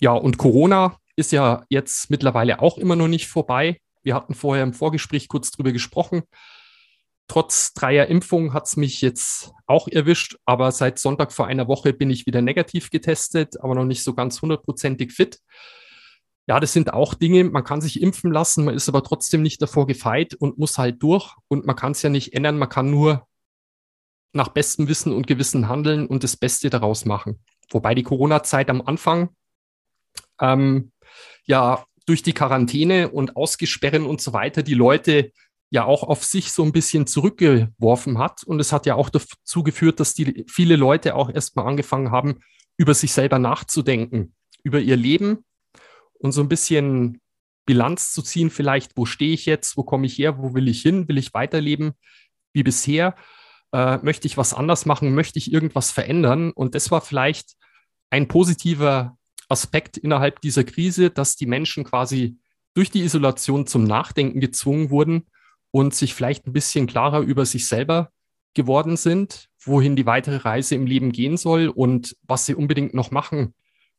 Ja, 0.00 0.12
und 0.12 0.38
Corona 0.38 0.98
ist 1.16 1.32
ja 1.32 1.64
jetzt 1.68 2.10
mittlerweile 2.10 2.60
auch 2.60 2.78
immer 2.78 2.96
noch 2.96 3.08
nicht 3.08 3.28
vorbei. 3.28 3.80
Wir 4.02 4.14
hatten 4.14 4.34
vorher 4.34 4.62
im 4.62 4.74
Vorgespräch 4.74 5.28
kurz 5.28 5.50
drüber 5.50 5.72
gesprochen. 5.72 6.22
Trotz 7.28 7.72
dreier 7.72 8.06
Impfungen 8.06 8.52
hat 8.52 8.66
es 8.66 8.76
mich 8.76 9.00
jetzt 9.00 9.52
auch 9.66 9.88
erwischt, 9.88 10.36
aber 10.44 10.70
seit 10.70 10.98
Sonntag 10.98 11.32
vor 11.32 11.46
einer 11.46 11.66
Woche 11.66 11.92
bin 11.92 12.08
ich 12.08 12.26
wieder 12.26 12.40
negativ 12.40 12.90
getestet, 12.90 13.60
aber 13.60 13.74
noch 13.74 13.84
nicht 13.84 14.04
so 14.04 14.14
ganz 14.14 14.40
hundertprozentig 14.40 15.12
fit. 15.12 15.40
Ja, 16.46 16.60
das 16.60 16.72
sind 16.72 16.92
auch 16.92 17.14
Dinge, 17.14 17.42
man 17.42 17.64
kann 17.64 17.80
sich 17.80 18.00
impfen 18.00 18.30
lassen, 18.30 18.64
man 18.64 18.76
ist 18.76 18.88
aber 18.88 19.02
trotzdem 19.02 19.42
nicht 19.42 19.60
davor 19.60 19.88
gefeit 19.88 20.34
und 20.34 20.58
muss 20.58 20.78
halt 20.78 21.02
durch 21.02 21.34
und 21.48 21.66
man 21.66 21.74
kann 21.74 21.92
es 21.92 22.02
ja 22.02 22.10
nicht 22.10 22.32
ändern, 22.34 22.58
man 22.58 22.68
kann 22.68 22.90
nur 22.90 23.26
nach 24.36 24.48
bestem 24.48 24.88
Wissen 24.88 25.12
und 25.12 25.26
Gewissen 25.26 25.68
handeln 25.68 26.06
und 26.06 26.22
das 26.22 26.36
Beste 26.36 26.70
daraus 26.70 27.04
machen. 27.04 27.40
Wobei 27.70 27.94
die 27.94 28.02
Corona-Zeit 28.02 28.70
am 28.70 28.82
Anfang 28.82 29.30
ähm, 30.40 30.92
ja 31.44 31.84
durch 32.06 32.22
die 32.22 32.32
Quarantäne 32.32 33.10
und 33.10 33.36
Ausgesperren 33.36 34.06
und 34.06 34.20
so 34.20 34.32
weiter 34.32 34.62
die 34.62 34.74
Leute 34.74 35.32
ja 35.70 35.84
auch 35.84 36.04
auf 36.04 36.24
sich 36.24 36.52
so 36.52 36.62
ein 36.62 36.72
bisschen 36.72 37.06
zurückgeworfen 37.06 38.18
hat. 38.18 38.44
Und 38.44 38.60
es 38.60 38.72
hat 38.72 38.86
ja 38.86 38.94
auch 38.94 39.10
dazu 39.10 39.62
geführt, 39.62 39.98
dass 39.98 40.14
die 40.14 40.44
viele 40.48 40.76
Leute 40.76 41.16
auch 41.16 41.28
erstmal 41.28 41.66
angefangen 41.66 42.12
haben, 42.12 42.40
über 42.76 42.94
sich 42.94 43.12
selber 43.12 43.38
nachzudenken, 43.38 44.34
über 44.62 44.78
ihr 44.78 44.96
Leben 44.96 45.44
und 46.18 46.32
so 46.32 46.40
ein 46.40 46.48
bisschen 46.48 47.20
Bilanz 47.66 48.12
zu 48.12 48.22
ziehen, 48.22 48.50
vielleicht, 48.50 48.96
wo 48.96 49.06
stehe 49.06 49.34
ich 49.34 49.44
jetzt, 49.44 49.76
wo 49.76 49.82
komme 49.82 50.06
ich 50.06 50.16
her, 50.18 50.38
wo 50.38 50.54
will 50.54 50.68
ich 50.68 50.82
hin, 50.82 51.08
will 51.08 51.18
ich 51.18 51.34
weiterleben 51.34 51.94
wie 52.52 52.62
bisher, 52.62 53.16
äh, 53.76 53.98
möchte 54.02 54.26
ich 54.26 54.38
was 54.38 54.54
anders 54.54 54.86
machen, 54.86 55.14
möchte 55.14 55.38
ich 55.38 55.52
irgendwas 55.52 55.90
verändern. 55.90 56.50
Und 56.50 56.74
das 56.74 56.90
war 56.90 57.02
vielleicht 57.02 57.56
ein 58.08 58.26
positiver 58.26 59.18
Aspekt 59.50 59.98
innerhalb 59.98 60.40
dieser 60.40 60.64
Krise, 60.64 61.10
dass 61.10 61.36
die 61.36 61.44
Menschen 61.44 61.84
quasi 61.84 62.38
durch 62.72 62.90
die 62.90 63.02
Isolation 63.02 63.66
zum 63.66 63.84
Nachdenken 63.84 64.40
gezwungen 64.40 64.88
wurden 64.88 65.26
und 65.72 65.94
sich 65.94 66.14
vielleicht 66.14 66.46
ein 66.46 66.54
bisschen 66.54 66.86
klarer 66.86 67.20
über 67.20 67.44
sich 67.44 67.68
selber 67.68 68.10
geworden 68.54 68.96
sind, 68.96 69.48
wohin 69.62 69.94
die 69.94 70.06
weitere 70.06 70.36
Reise 70.36 70.74
im 70.74 70.86
Leben 70.86 71.12
gehen 71.12 71.36
soll 71.36 71.68
und 71.68 72.16
was 72.22 72.46
sie 72.46 72.54
unbedingt 72.54 72.94
noch 72.94 73.10
machen 73.10 73.54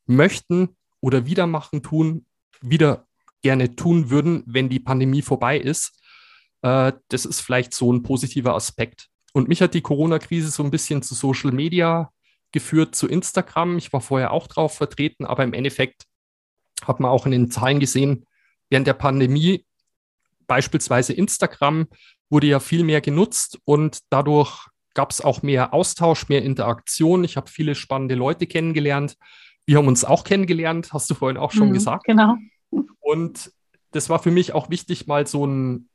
möchten 0.08 0.70
oder 1.02 1.28
wieder 1.28 1.46
machen, 1.46 1.84
tun, 1.84 2.26
wieder 2.62 3.06
gerne 3.44 3.76
tun 3.76 4.10
würden, 4.10 4.42
wenn 4.48 4.70
die 4.70 4.80
Pandemie 4.80 5.22
vorbei 5.22 5.60
ist. 5.60 6.02
Äh, 6.64 6.94
das 7.10 7.26
ist 7.26 7.42
vielleicht 7.42 7.76
so 7.76 7.94
ein 7.94 8.02
positiver 8.02 8.56
Aspekt. 8.56 9.10
Und 9.38 9.50
mich 9.50 9.62
hat 9.62 9.76
die 9.76 9.82
Corona-Krise 9.82 10.50
so 10.50 10.64
ein 10.64 10.72
bisschen 10.72 11.04
zu 11.04 11.14
Social 11.14 11.52
Media 11.52 12.12
geführt, 12.52 12.96
zu 12.96 13.08
Instagram. 13.08 13.78
Ich 13.78 13.94
war 13.94 14.02
vorher 14.02 14.32
auch 14.32 14.48
drauf 14.48 14.76
vertreten, 14.76 15.26
aber 15.26 15.44
im 15.44 15.54
Endeffekt 15.54 16.06
hat 16.84 17.00
man 17.00 17.12
auch 17.12 17.28
in 17.28 17.34
den 17.34 17.52
Zahlen 17.52 17.80
gesehen, 17.80 18.26
während 18.72 18.88
der 18.88 18.96
Pandemie 18.96 19.64
beispielsweise 20.48 21.14
Instagram 21.14 21.86
wurde 22.32 22.48
ja 22.48 22.60
viel 22.60 22.84
mehr 22.84 23.00
genutzt 23.00 23.60
und 23.64 24.00
dadurch 24.10 24.70
gab 24.96 25.12
es 25.12 25.22
auch 25.22 25.44
mehr 25.44 25.72
Austausch, 25.72 26.30
mehr 26.30 26.42
Interaktion. 26.42 27.24
Ich 27.24 27.38
habe 27.38 27.48
viele 27.48 27.76
spannende 27.76 28.16
Leute 28.16 28.48
kennengelernt. 28.48 29.18
Wir 29.68 29.78
haben 29.78 29.88
uns 29.88 30.04
auch 30.04 30.24
kennengelernt, 30.24 30.94
hast 30.94 31.12
du 31.12 31.14
vorhin 31.14 31.38
auch 31.38 31.52
schon 31.52 31.70
mhm, 31.70 31.74
gesagt. 31.74 32.06
Genau. 32.06 32.38
Und 33.00 33.52
das 33.92 34.10
war 34.10 34.18
für 34.18 34.32
mich 34.32 34.54
auch 34.54 34.72
wichtig, 34.72 35.06
mal 35.06 35.28
so 35.28 35.46
ein 35.46 35.90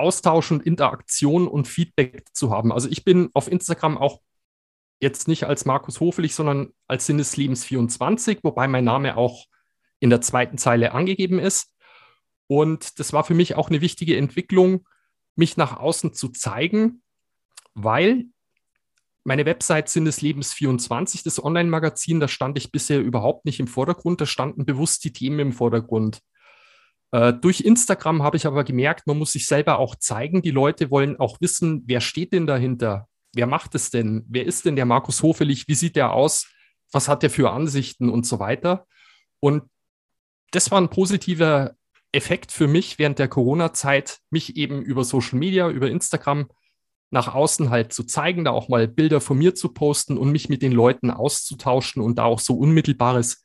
Austausch 0.00 0.50
und 0.50 0.66
Interaktion 0.66 1.46
und 1.46 1.68
Feedback 1.68 2.24
zu 2.32 2.50
haben. 2.50 2.72
Also 2.72 2.88
ich 2.88 3.04
bin 3.04 3.30
auf 3.34 3.50
Instagram 3.50 3.98
auch 3.98 4.20
jetzt 5.00 5.28
nicht 5.28 5.44
als 5.44 5.64
Markus 5.64 6.00
Hofelig, 6.00 6.34
sondern 6.34 6.72
als 6.86 7.06
Sinneslebens 7.06 7.64
24, 7.64 8.40
wobei 8.42 8.68
mein 8.68 8.84
Name 8.84 9.16
auch 9.16 9.46
in 9.98 10.10
der 10.10 10.20
zweiten 10.20 10.58
Zeile 10.58 10.92
angegeben 10.92 11.38
ist. 11.38 11.72
Und 12.46 12.98
das 12.98 13.12
war 13.12 13.24
für 13.24 13.34
mich 13.34 13.54
auch 13.54 13.68
eine 13.68 13.80
wichtige 13.80 14.16
Entwicklung, 14.16 14.86
mich 15.36 15.56
nach 15.56 15.76
außen 15.76 16.12
zu 16.12 16.30
zeigen, 16.30 17.02
weil 17.74 18.24
meine 19.24 19.46
Website 19.46 19.88
sind 19.88 20.06
des 20.06 20.22
Lebens 20.22 20.52
24, 20.52 21.22
das 21.22 21.42
Online-Magazin, 21.42 22.20
da 22.20 22.28
stand 22.28 22.56
ich 22.58 22.72
bisher 22.72 23.00
überhaupt 23.00 23.44
nicht 23.44 23.60
im 23.60 23.66
Vordergrund, 23.66 24.20
da 24.20 24.26
standen 24.26 24.64
bewusst 24.64 25.04
die 25.04 25.12
Themen 25.12 25.38
im 25.40 25.52
Vordergrund. 25.52 26.20
Äh, 27.12 27.32
durch 27.32 27.60
Instagram 27.60 28.22
habe 28.22 28.36
ich 28.36 28.46
aber 28.46 28.64
gemerkt, 28.64 29.06
man 29.06 29.18
muss 29.18 29.32
sich 29.32 29.46
selber 29.46 29.78
auch 29.78 29.96
zeigen. 29.96 30.42
Die 30.42 30.50
Leute 30.50 30.90
wollen 30.90 31.18
auch 31.18 31.40
wissen, 31.40 31.82
wer 31.86 32.00
steht 32.00 32.32
denn 32.32 32.46
dahinter? 32.46 33.08
Wer 33.34 33.46
macht 33.46 33.74
es 33.74 33.90
denn? 33.90 34.24
Wer 34.28 34.46
ist 34.46 34.64
denn 34.64 34.76
der 34.76 34.86
Markus 34.86 35.22
Hofelig? 35.22 35.68
Wie 35.68 35.74
sieht 35.74 35.96
der 35.96 36.12
aus? 36.12 36.48
Was 36.92 37.08
hat 37.08 37.22
er 37.22 37.30
für 37.30 37.50
Ansichten 37.50 38.08
und 38.08 38.26
so 38.26 38.38
weiter? 38.38 38.86
Und 39.40 39.64
das 40.50 40.70
war 40.70 40.80
ein 40.80 40.90
positiver 40.90 41.74
Effekt 42.12 42.50
für 42.50 42.66
mich 42.66 42.98
während 42.98 43.20
der 43.20 43.28
Corona-Zeit, 43.28 44.18
mich 44.30 44.56
eben 44.56 44.82
über 44.82 45.04
Social 45.04 45.38
Media, 45.38 45.68
über 45.68 45.88
Instagram 45.88 46.48
nach 47.10 47.34
außen 47.34 47.70
halt 47.70 47.92
zu 47.92 48.04
zeigen, 48.04 48.44
da 48.44 48.52
auch 48.52 48.68
mal 48.68 48.86
Bilder 48.86 49.20
von 49.20 49.38
mir 49.38 49.54
zu 49.54 49.72
posten 49.72 50.16
und 50.16 50.30
mich 50.30 50.48
mit 50.48 50.62
den 50.62 50.72
Leuten 50.72 51.10
auszutauschen 51.10 52.02
und 52.02 52.18
da 52.18 52.24
auch 52.24 52.40
so 52.40 52.54
unmittelbares 52.54 53.44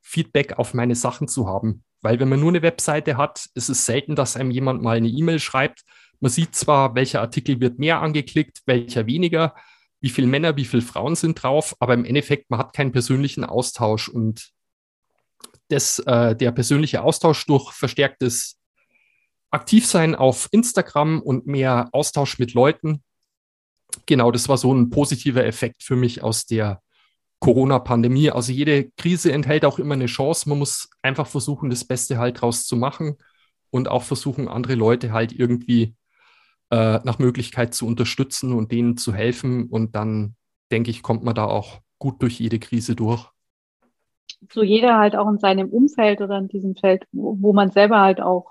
Feedback 0.00 0.58
auf 0.58 0.74
meine 0.74 0.96
Sachen 0.96 1.28
zu 1.28 1.46
haben. 1.48 1.84
Weil 2.04 2.20
wenn 2.20 2.28
man 2.28 2.38
nur 2.38 2.50
eine 2.50 2.60
Webseite 2.60 3.16
hat, 3.16 3.48
ist 3.54 3.70
es 3.70 3.86
selten, 3.86 4.14
dass 4.14 4.36
einem 4.36 4.50
jemand 4.50 4.82
mal 4.82 4.98
eine 4.98 5.08
E-Mail 5.08 5.40
schreibt. 5.40 5.84
Man 6.20 6.30
sieht 6.30 6.54
zwar, 6.54 6.94
welcher 6.94 7.22
Artikel 7.22 7.60
wird 7.60 7.78
mehr 7.78 8.02
angeklickt, 8.02 8.60
welcher 8.66 9.06
weniger, 9.06 9.54
wie 10.02 10.10
viele 10.10 10.26
Männer, 10.26 10.54
wie 10.58 10.66
viele 10.66 10.82
Frauen 10.82 11.14
sind 11.16 11.42
drauf, 11.42 11.74
aber 11.80 11.94
im 11.94 12.04
Endeffekt, 12.04 12.50
man 12.50 12.60
hat 12.60 12.74
keinen 12.74 12.92
persönlichen 12.92 13.42
Austausch 13.42 14.10
und 14.10 14.50
das, 15.68 15.98
äh, 16.00 16.36
der 16.36 16.52
persönliche 16.52 17.02
Austausch 17.02 17.46
durch 17.46 17.72
verstärktes 17.72 18.60
Aktivsein 19.50 20.14
auf 20.14 20.48
Instagram 20.50 21.22
und 21.22 21.46
mehr 21.46 21.88
Austausch 21.92 22.38
mit 22.38 22.52
Leuten. 22.52 23.02
Genau, 24.04 24.30
das 24.30 24.50
war 24.50 24.58
so 24.58 24.74
ein 24.74 24.90
positiver 24.90 25.46
Effekt 25.46 25.82
für 25.82 25.96
mich 25.96 26.22
aus 26.22 26.44
der 26.44 26.82
Corona-Pandemie. 27.44 28.30
Also 28.30 28.52
jede 28.52 28.90
Krise 28.92 29.30
enthält 29.30 29.66
auch 29.66 29.78
immer 29.78 29.92
eine 29.92 30.06
Chance. 30.06 30.48
Man 30.48 30.58
muss 30.58 30.88
einfach 31.02 31.26
versuchen, 31.26 31.68
das 31.68 31.84
Beste 31.84 32.16
halt 32.16 32.40
draus 32.40 32.66
zu 32.66 32.74
machen 32.74 33.16
und 33.70 33.88
auch 33.88 34.02
versuchen, 34.02 34.48
andere 34.48 34.76
Leute 34.76 35.12
halt 35.12 35.30
irgendwie 35.30 35.94
äh, 36.70 37.00
nach 37.04 37.18
Möglichkeit 37.18 37.74
zu 37.74 37.86
unterstützen 37.86 38.54
und 38.54 38.72
denen 38.72 38.96
zu 38.96 39.12
helfen. 39.12 39.68
Und 39.68 39.94
dann, 39.94 40.36
denke 40.72 40.90
ich, 40.90 41.02
kommt 41.02 41.22
man 41.22 41.34
da 41.34 41.44
auch 41.44 41.80
gut 41.98 42.22
durch 42.22 42.40
jede 42.40 42.58
Krise 42.58 42.96
durch 42.96 43.28
so 44.50 44.62
jeder 44.62 44.98
halt 44.98 45.16
auch 45.16 45.28
in 45.28 45.38
seinem 45.38 45.68
Umfeld 45.68 46.20
oder 46.20 46.36
in 46.36 46.48
diesem 46.48 46.74
Feld, 46.76 47.04
wo, 47.12 47.36
wo 47.40 47.52
man 47.52 47.70
selber 47.70 48.00
halt 48.00 48.20
auch 48.20 48.50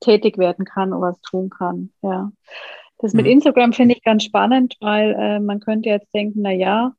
tätig 0.00 0.38
werden 0.38 0.64
kann 0.64 0.92
oder 0.92 1.08
was 1.08 1.20
tun 1.20 1.50
kann. 1.50 1.90
Ja. 2.02 2.30
Das 2.98 3.12
mit 3.12 3.26
mhm. 3.26 3.32
Instagram 3.32 3.72
finde 3.72 3.94
ich 3.94 4.02
ganz 4.02 4.24
spannend, 4.24 4.76
weil 4.80 5.14
äh, 5.18 5.40
man 5.40 5.60
könnte 5.60 5.88
jetzt 5.88 6.14
denken, 6.14 6.40
na 6.42 6.52
ja, 6.52 6.92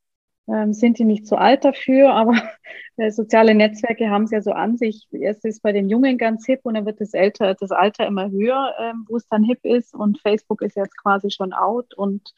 ähm, 0.47 0.73
sind 0.73 0.99
die 0.99 1.05
nicht 1.05 1.27
zu 1.27 1.38
alt 1.38 1.65
dafür, 1.65 2.13
aber 2.13 2.34
äh, 2.97 3.12
soziale 3.12 3.55
Netzwerke 3.55 4.10
haben 4.10 4.23
es 4.23 4.31
ja 4.31 4.41
so 4.41 4.51
an 4.51 4.77
sich. 4.77 5.08
Erst 5.12 5.45
ist 5.45 5.63
bei 5.63 5.71
den 5.71 5.89
Jungen 5.89 6.17
ganz 6.17 6.45
hip 6.45 6.62
und 6.63 6.75
dann 6.75 6.86
wird 6.86 7.01
das, 7.01 7.13
älter, 7.13 7.55
das 7.55 7.71
Alter 7.71 8.05
immer 8.05 8.29
höher, 8.29 8.73
ähm, 8.79 9.05
wo 9.08 9.17
es 9.17 9.27
dann 9.27 9.43
hip 9.43 9.60
ist 9.63 9.93
und 9.93 10.19
Facebook 10.21 10.62
ist 10.62 10.75
jetzt 10.75 10.97
quasi 10.97 11.31
schon 11.31 11.53
out 11.53 11.93
und 11.95 12.34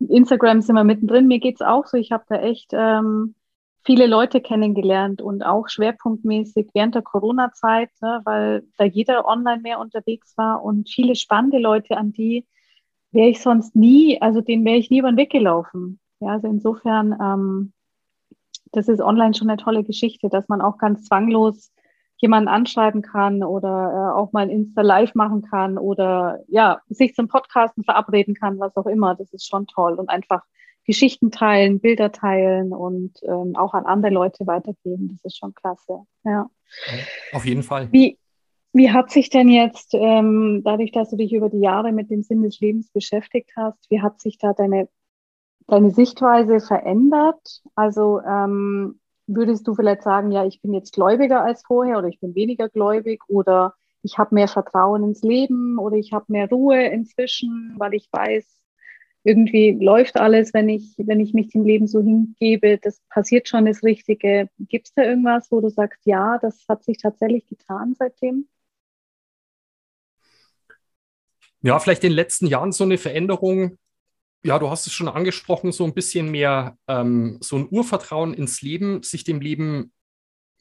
Instagram 0.00 0.60
sind 0.62 0.76
wir 0.76 0.84
mittendrin. 0.84 1.26
Mir 1.26 1.38
geht 1.38 1.56
es 1.56 1.66
auch 1.66 1.86
so, 1.86 1.96
ich 1.96 2.12
habe 2.12 2.24
da 2.28 2.36
echt 2.36 2.72
ähm, 2.72 3.34
viele 3.84 4.06
Leute 4.06 4.40
kennengelernt 4.40 5.20
und 5.20 5.42
auch 5.42 5.68
schwerpunktmäßig 5.68 6.70
während 6.72 6.94
der 6.94 7.02
Corona-Zeit, 7.02 7.90
ne, 8.00 8.22
weil 8.24 8.64
da 8.78 8.84
jeder 8.84 9.26
online 9.26 9.60
mehr 9.60 9.78
unterwegs 9.78 10.36
war 10.36 10.64
und 10.64 10.88
viele 10.88 11.14
spannende 11.14 11.58
Leute, 11.58 11.96
an 11.96 12.12
die 12.12 12.46
wäre 13.12 13.28
ich 13.28 13.40
sonst 13.40 13.76
nie, 13.76 14.20
also 14.20 14.40
denen 14.40 14.64
wäre 14.64 14.76
ich 14.76 14.90
nie 14.90 14.98
über 14.98 15.12
den 15.12 15.18
Weg 15.18 15.30
gelaufen. 15.30 16.00
Ja, 16.24 16.30
also 16.30 16.48
insofern, 16.48 17.16
ähm, 17.20 17.72
das 18.72 18.88
ist 18.88 19.00
online 19.00 19.34
schon 19.34 19.50
eine 19.50 19.62
tolle 19.62 19.84
Geschichte, 19.84 20.28
dass 20.28 20.48
man 20.48 20.62
auch 20.62 20.78
ganz 20.78 21.04
zwanglos 21.04 21.70
jemanden 22.16 22.48
anschreiben 22.48 23.02
kann 23.02 23.44
oder 23.44 23.68
äh, 23.68 24.18
auch 24.18 24.32
mal 24.32 24.44
ein 24.44 24.50
Insta 24.50 24.80
Live 24.80 25.14
machen 25.14 25.42
kann 25.42 25.76
oder 25.76 26.40
ja, 26.48 26.80
sich 26.88 27.14
zum 27.14 27.28
Podcasten 27.28 27.84
verabreden 27.84 28.34
kann, 28.34 28.58
was 28.58 28.74
auch 28.76 28.86
immer. 28.86 29.14
Das 29.14 29.32
ist 29.32 29.46
schon 29.46 29.66
toll 29.66 29.94
und 29.94 30.08
einfach 30.08 30.42
Geschichten 30.86 31.30
teilen, 31.30 31.80
Bilder 31.80 32.10
teilen 32.12 32.72
und 32.72 33.12
ähm, 33.22 33.56
auch 33.56 33.74
an 33.74 33.84
andere 33.84 34.12
Leute 34.12 34.46
weitergeben. 34.46 35.08
Das 35.12 35.24
ist 35.24 35.38
schon 35.38 35.54
klasse. 35.54 36.00
Ja. 36.24 36.48
Auf 37.32 37.44
jeden 37.44 37.62
Fall. 37.62 37.92
Wie, 37.92 38.18
wie 38.72 38.90
hat 38.90 39.10
sich 39.10 39.28
denn 39.28 39.48
jetzt, 39.48 39.94
ähm, 39.94 40.62
dadurch, 40.64 40.92
dass 40.92 41.10
du 41.10 41.16
dich 41.16 41.32
über 41.32 41.50
die 41.50 41.60
Jahre 41.60 41.92
mit 41.92 42.10
dem 42.10 42.22
Sinn 42.22 42.42
des 42.42 42.60
Lebens 42.60 42.90
beschäftigt 42.90 43.50
hast, 43.56 43.90
wie 43.90 44.00
hat 44.00 44.20
sich 44.20 44.38
da 44.38 44.52
deine, 44.52 44.88
deine 45.66 45.90
Sichtweise 45.90 46.60
verändert? 46.60 47.62
Also 47.74 48.20
ähm, 48.20 49.00
würdest 49.26 49.66
du 49.66 49.74
vielleicht 49.74 50.02
sagen, 50.02 50.30
ja, 50.32 50.44
ich 50.44 50.60
bin 50.60 50.74
jetzt 50.74 50.92
gläubiger 50.92 51.42
als 51.42 51.62
vorher 51.64 51.98
oder 51.98 52.08
ich 52.08 52.20
bin 52.20 52.34
weniger 52.34 52.68
gläubig 52.68 53.22
oder 53.28 53.74
ich 54.02 54.18
habe 54.18 54.34
mehr 54.34 54.48
Vertrauen 54.48 55.02
ins 55.02 55.22
Leben 55.22 55.78
oder 55.78 55.96
ich 55.96 56.12
habe 56.12 56.26
mehr 56.28 56.48
Ruhe 56.48 56.86
inzwischen, 56.88 57.74
weil 57.78 57.94
ich 57.94 58.08
weiß, 58.12 58.64
irgendwie 59.24 59.70
läuft 59.70 60.16
alles, 60.16 60.52
wenn 60.52 60.68
ich, 60.68 60.94
wenn 60.98 61.18
ich 61.18 61.32
mich 61.32 61.48
dem 61.48 61.64
Leben 61.64 61.86
so 61.86 62.02
hingebe, 62.02 62.78
das 62.78 63.00
passiert 63.08 63.48
schon 63.48 63.64
das 63.64 63.82
Richtige. 63.82 64.50
Gibt 64.58 64.88
es 64.88 64.94
da 64.94 65.02
irgendwas, 65.02 65.50
wo 65.50 65.62
du 65.62 65.70
sagst, 65.70 66.00
ja, 66.04 66.38
das 66.38 66.66
hat 66.68 66.84
sich 66.84 66.98
tatsächlich 66.98 67.46
getan 67.46 67.94
seitdem? 67.98 68.46
Ja, 71.62 71.78
vielleicht 71.78 72.04
in 72.04 72.10
den 72.10 72.16
letzten 72.16 72.46
Jahren 72.46 72.72
so 72.72 72.84
eine 72.84 72.98
Veränderung. 72.98 73.78
Ja, 74.46 74.58
du 74.58 74.68
hast 74.68 74.86
es 74.86 74.92
schon 74.92 75.08
angesprochen, 75.08 75.72
so 75.72 75.84
ein 75.84 75.94
bisschen 75.94 76.30
mehr 76.30 76.76
ähm, 76.86 77.38
so 77.40 77.56
ein 77.56 77.66
Urvertrauen 77.70 78.34
ins 78.34 78.60
Leben, 78.60 79.02
sich 79.02 79.24
dem 79.24 79.40
Leben 79.40 79.92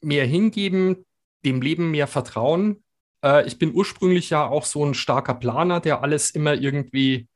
mehr 0.02 0.26
hingeben, 0.26 1.06
dem 1.44 1.62
Leben 1.62 1.92
mehr 1.92 2.08
vertrauen. 2.08 2.82
Äh, 3.24 3.46
ich 3.46 3.60
bin 3.60 3.74
ursprünglich 3.74 4.30
ja 4.30 4.48
auch 4.48 4.64
so 4.64 4.86
ein 4.86 4.94
starker 4.94 5.34
Planer, 5.34 5.82
der 5.82 6.02
alles 6.02 6.30
immer 6.30 6.54
irgendwie 6.54 7.28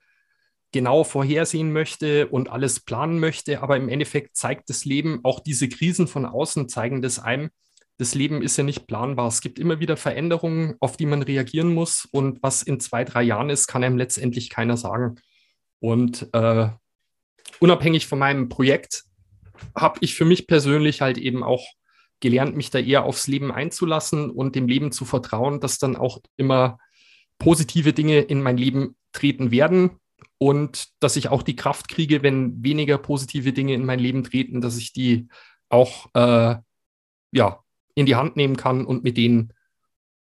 genau 0.72 1.04
vorhersehen 1.04 1.74
möchte 1.74 2.28
und 2.28 2.50
alles 2.50 2.80
planen 2.80 3.20
möchte, 3.20 3.62
aber 3.62 3.76
im 3.76 3.90
Endeffekt 3.90 4.38
zeigt 4.38 4.70
das 4.70 4.86
Leben, 4.86 5.20
auch 5.24 5.42
diese 5.42 5.68
Krisen 5.68 6.08
von 6.08 6.26
außen 6.26 6.70
zeigen 6.70 7.02
das 7.02 7.20
einem, 7.20 7.50
das 7.98 8.16
Leben 8.16 8.42
ist 8.42 8.58
ja 8.58 8.64
nicht 8.64 8.88
planbar. 8.88 9.28
Es 9.28 9.42
gibt 9.42 9.60
immer 9.60 9.80
wieder 9.80 9.98
Veränderungen, 9.98 10.76
auf 10.80 10.96
die 10.98 11.08
man 11.08 11.24
reagieren 11.24 11.74
muss 11.74 12.08
und 12.12 12.42
was 12.44 12.64
in 12.64 12.80
zwei, 12.80 13.04
drei 13.04 13.24
Jahren 13.24 13.50
ist, 13.50 13.68
kann 13.68 13.84
einem 13.84 13.98
letztendlich 13.98 14.50
keiner 14.50 14.78
sagen. 14.78 15.16
Und 15.80 16.30
äh, 16.34 16.70
unabhängig 17.60 18.08
von 18.08 18.20
meinem 18.20 18.50
Projekt 18.50 19.04
habe 19.76 20.00
ich 20.02 20.16
für 20.16 20.26
mich 20.26 20.48
persönlich 20.48 21.02
halt 21.02 21.18
eben 21.18 21.44
auch 21.44 21.66
gelernt, 22.20 22.56
mich 22.56 22.70
da 22.70 22.80
eher 22.80 23.04
aufs 23.04 23.28
Leben 23.28 23.52
einzulassen 23.52 24.32
und 24.32 24.56
dem 24.56 24.68
Leben 24.68 24.92
zu 24.92 25.06
vertrauen, 25.06 25.60
dass 25.60 25.78
dann 25.78 25.96
auch 25.96 26.20
immer 26.36 26.80
positive 27.38 27.94
Dinge 27.94 28.20
in 28.20 28.42
mein 28.42 28.58
Leben 28.58 28.96
treten 29.12 29.52
werden 29.52 30.00
und 30.40 30.90
dass 31.00 31.16
ich 31.16 31.30
auch 31.30 31.44
die 31.44 31.56
Kraft 31.56 31.90
kriege, 31.90 32.24
wenn 32.24 32.64
weniger 32.64 32.98
positive 32.98 33.54
Dinge 33.54 33.74
in 33.74 33.86
mein 33.86 34.00
Leben 34.00 34.24
treten, 34.24 34.62
dass 34.62 34.78
ich 34.78 34.94
die 34.94 35.28
auch 35.70 36.08
äh, 36.14 36.56
ja, 37.32 37.64
in 37.96 38.06
die 38.06 38.16
Hand 38.16 38.36
nehmen 38.36 38.58
kann 38.58 38.86
und 38.86 39.04
mit 39.04 39.18
denen 39.18 39.54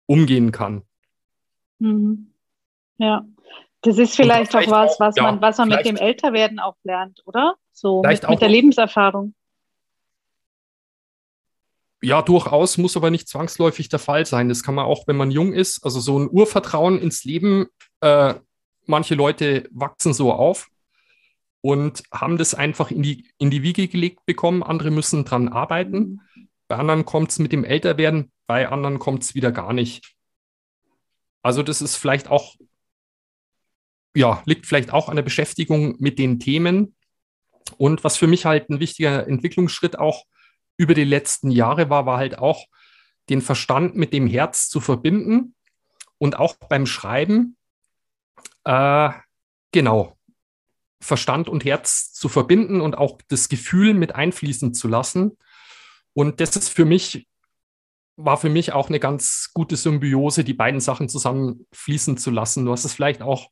umgehen 0.07 0.53
kann. 0.53 0.83
Mhm. 1.79 2.33
Ja, 2.99 3.25
das 3.83 3.99
ist 3.99 4.17
vielleicht, 4.17 4.51
vielleicht 4.51 4.69
auch 4.69 4.73
was, 4.73 5.01
was 5.01 5.17
ja, 5.17 5.23
man, 5.23 5.41
was 5.41 5.59
man 5.59 5.69
mit 5.69 5.85
dem 5.85 5.97
Älterwerden 5.97 6.59
auch 6.59 6.77
lernt, 6.83 7.23
oder? 7.27 7.55
So 7.73 8.03
mit, 8.03 8.29
mit 8.29 8.41
der 8.41 8.49
Lebenserfahrung. 8.49 9.35
Ja, 12.01 12.23
durchaus, 12.23 12.79
muss 12.79 12.97
aber 12.97 13.11
nicht 13.11 13.29
zwangsläufig 13.29 13.89
der 13.89 13.99
Fall 13.99 14.25
sein. 14.25 14.49
Das 14.49 14.63
kann 14.63 14.75
man 14.75 14.85
auch, 14.85 15.07
wenn 15.09 15.17
man 15.17 15.31
jung 15.31 15.53
ist. 15.53 15.85
Also 15.85 15.99
so 15.99 16.19
ein 16.19 16.29
Urvertrauen 16.31 17.01
ins 17.01 17.25
Leben 17.25 17.67
äh, 18.01 18.35
manche 18.89 19.15
Leute 19.15 19.69
wachsen 19.71 20.13
so 20.13 20.33
auf 20.33 20.69
und 21.61 22.03
haben 22.13 22.39
das 22.39 22.55
einfach 22.55 22.91
in 22.91 23.03
die, 23.03 23.29
in 23.39 23.51
die 23.51 23.63
Wiege 23.63 23.87
gelegt 23.87 24.25
bekommen. 24.27 24.63
Andere 24.63 24.91
müssen 24.91 25.25
dran 25.25 25.49
arbeiten. 25.49 26.21
Bei 26.67 26.77
anderen 26.77 27.05
kommt 27.05 27.31
es 27.31 27.39
mit 27.39 27.53
dem 27.53 27.65
Älterwerden, 27.65 28.33
bei 28.47 28.69
anderen 28.69 28.99
kommt 28.99 29.23
es 29.23 29.35
wieder 29.35 29.53
gar 29.53 29.73
nicht. 29.73 30.15
Also 31.43 31.63
das 31.63 31.81
ist 31.81 31.97
vielleicht 31.97 32.29
auch, 32.29 32.57
ja, 34.15 34.43
liegt 34.47 34.67
vielleicht 34.67 34.93
auch 34.93 35.09
an 35.09 35.17
der 35.17 35.23
Beschäftigung 35.23 35.97
mit 35.99 36.19
den 36.19 36.41
Themen. 36.41 36.95
Und 37.77 38.05
was 38.05 38.17
für 38.17 38.27
mich 38.27 38.45
halt 38.45 38.71
ein 38.71 38.81
wichtiger 38.81 39.27
Entwicklungsschritt 39.27 39.99
auch 39.99 40.25
über 40.77 40.95
die 40.95 41.05
letzten 41.05 41.51
Jahre 41.51 41.91
war, 41.91 42.07
war 42.07 42.19
halt 42.19 42.39
auch 42.39 42.67
den 43.29 43.43
Verstand 43.43 43.95
mit 43.95 44.13
dem 44.13 44.27
Herz 44.27 44.69
zu 44.69 44.81
verbinden 44.81 45.55
und 46.19 46.39
auch 46.39 46.55
beim 46.69 46.87
Schreiben 46.87 47.57
äh, 48.65 49.11
genau, 49.73 50.17
Verstand 51.01 51.49
und 51.49 51.65
Herz 51.65 52.13
zu 52.13 52.29
verbinden 52.29 52.81
und 52.81 52.99
auch 52.99 53.19
das 53.29 53.49
Gefühl 53.49 53.95
mit 53.95 54.15
einfließen 54.15 54.75
zu 54.75 54.89
lassen. 54.89 55.39
Und 56.13 56.41
das 56.41 56.57
ist 56.57 56.69
für 56.69 56.85
mich, 56.85 57.29
war 58.17 58.37
für 58.37 58.49
mich 58.49 58.73
auch 58.73 58.89
eine 58.89 58.99
ganz 58.99 59.51
gute 59.55 59.77
Symbiose, 59.77 60.43
die 60.43 60.55
beiden 60.55 60.81
Sachen 60.81 61.09
zusammen 61.09 61.67
fließen 61.73 62.19
zu 62.19 62.31
lassen. 62.31 62.65
Du 62.65 62.73
hast 62.73 62.85
es 62.85 62.93
vielleicht 62.93 63.23
auch 63.23 63.51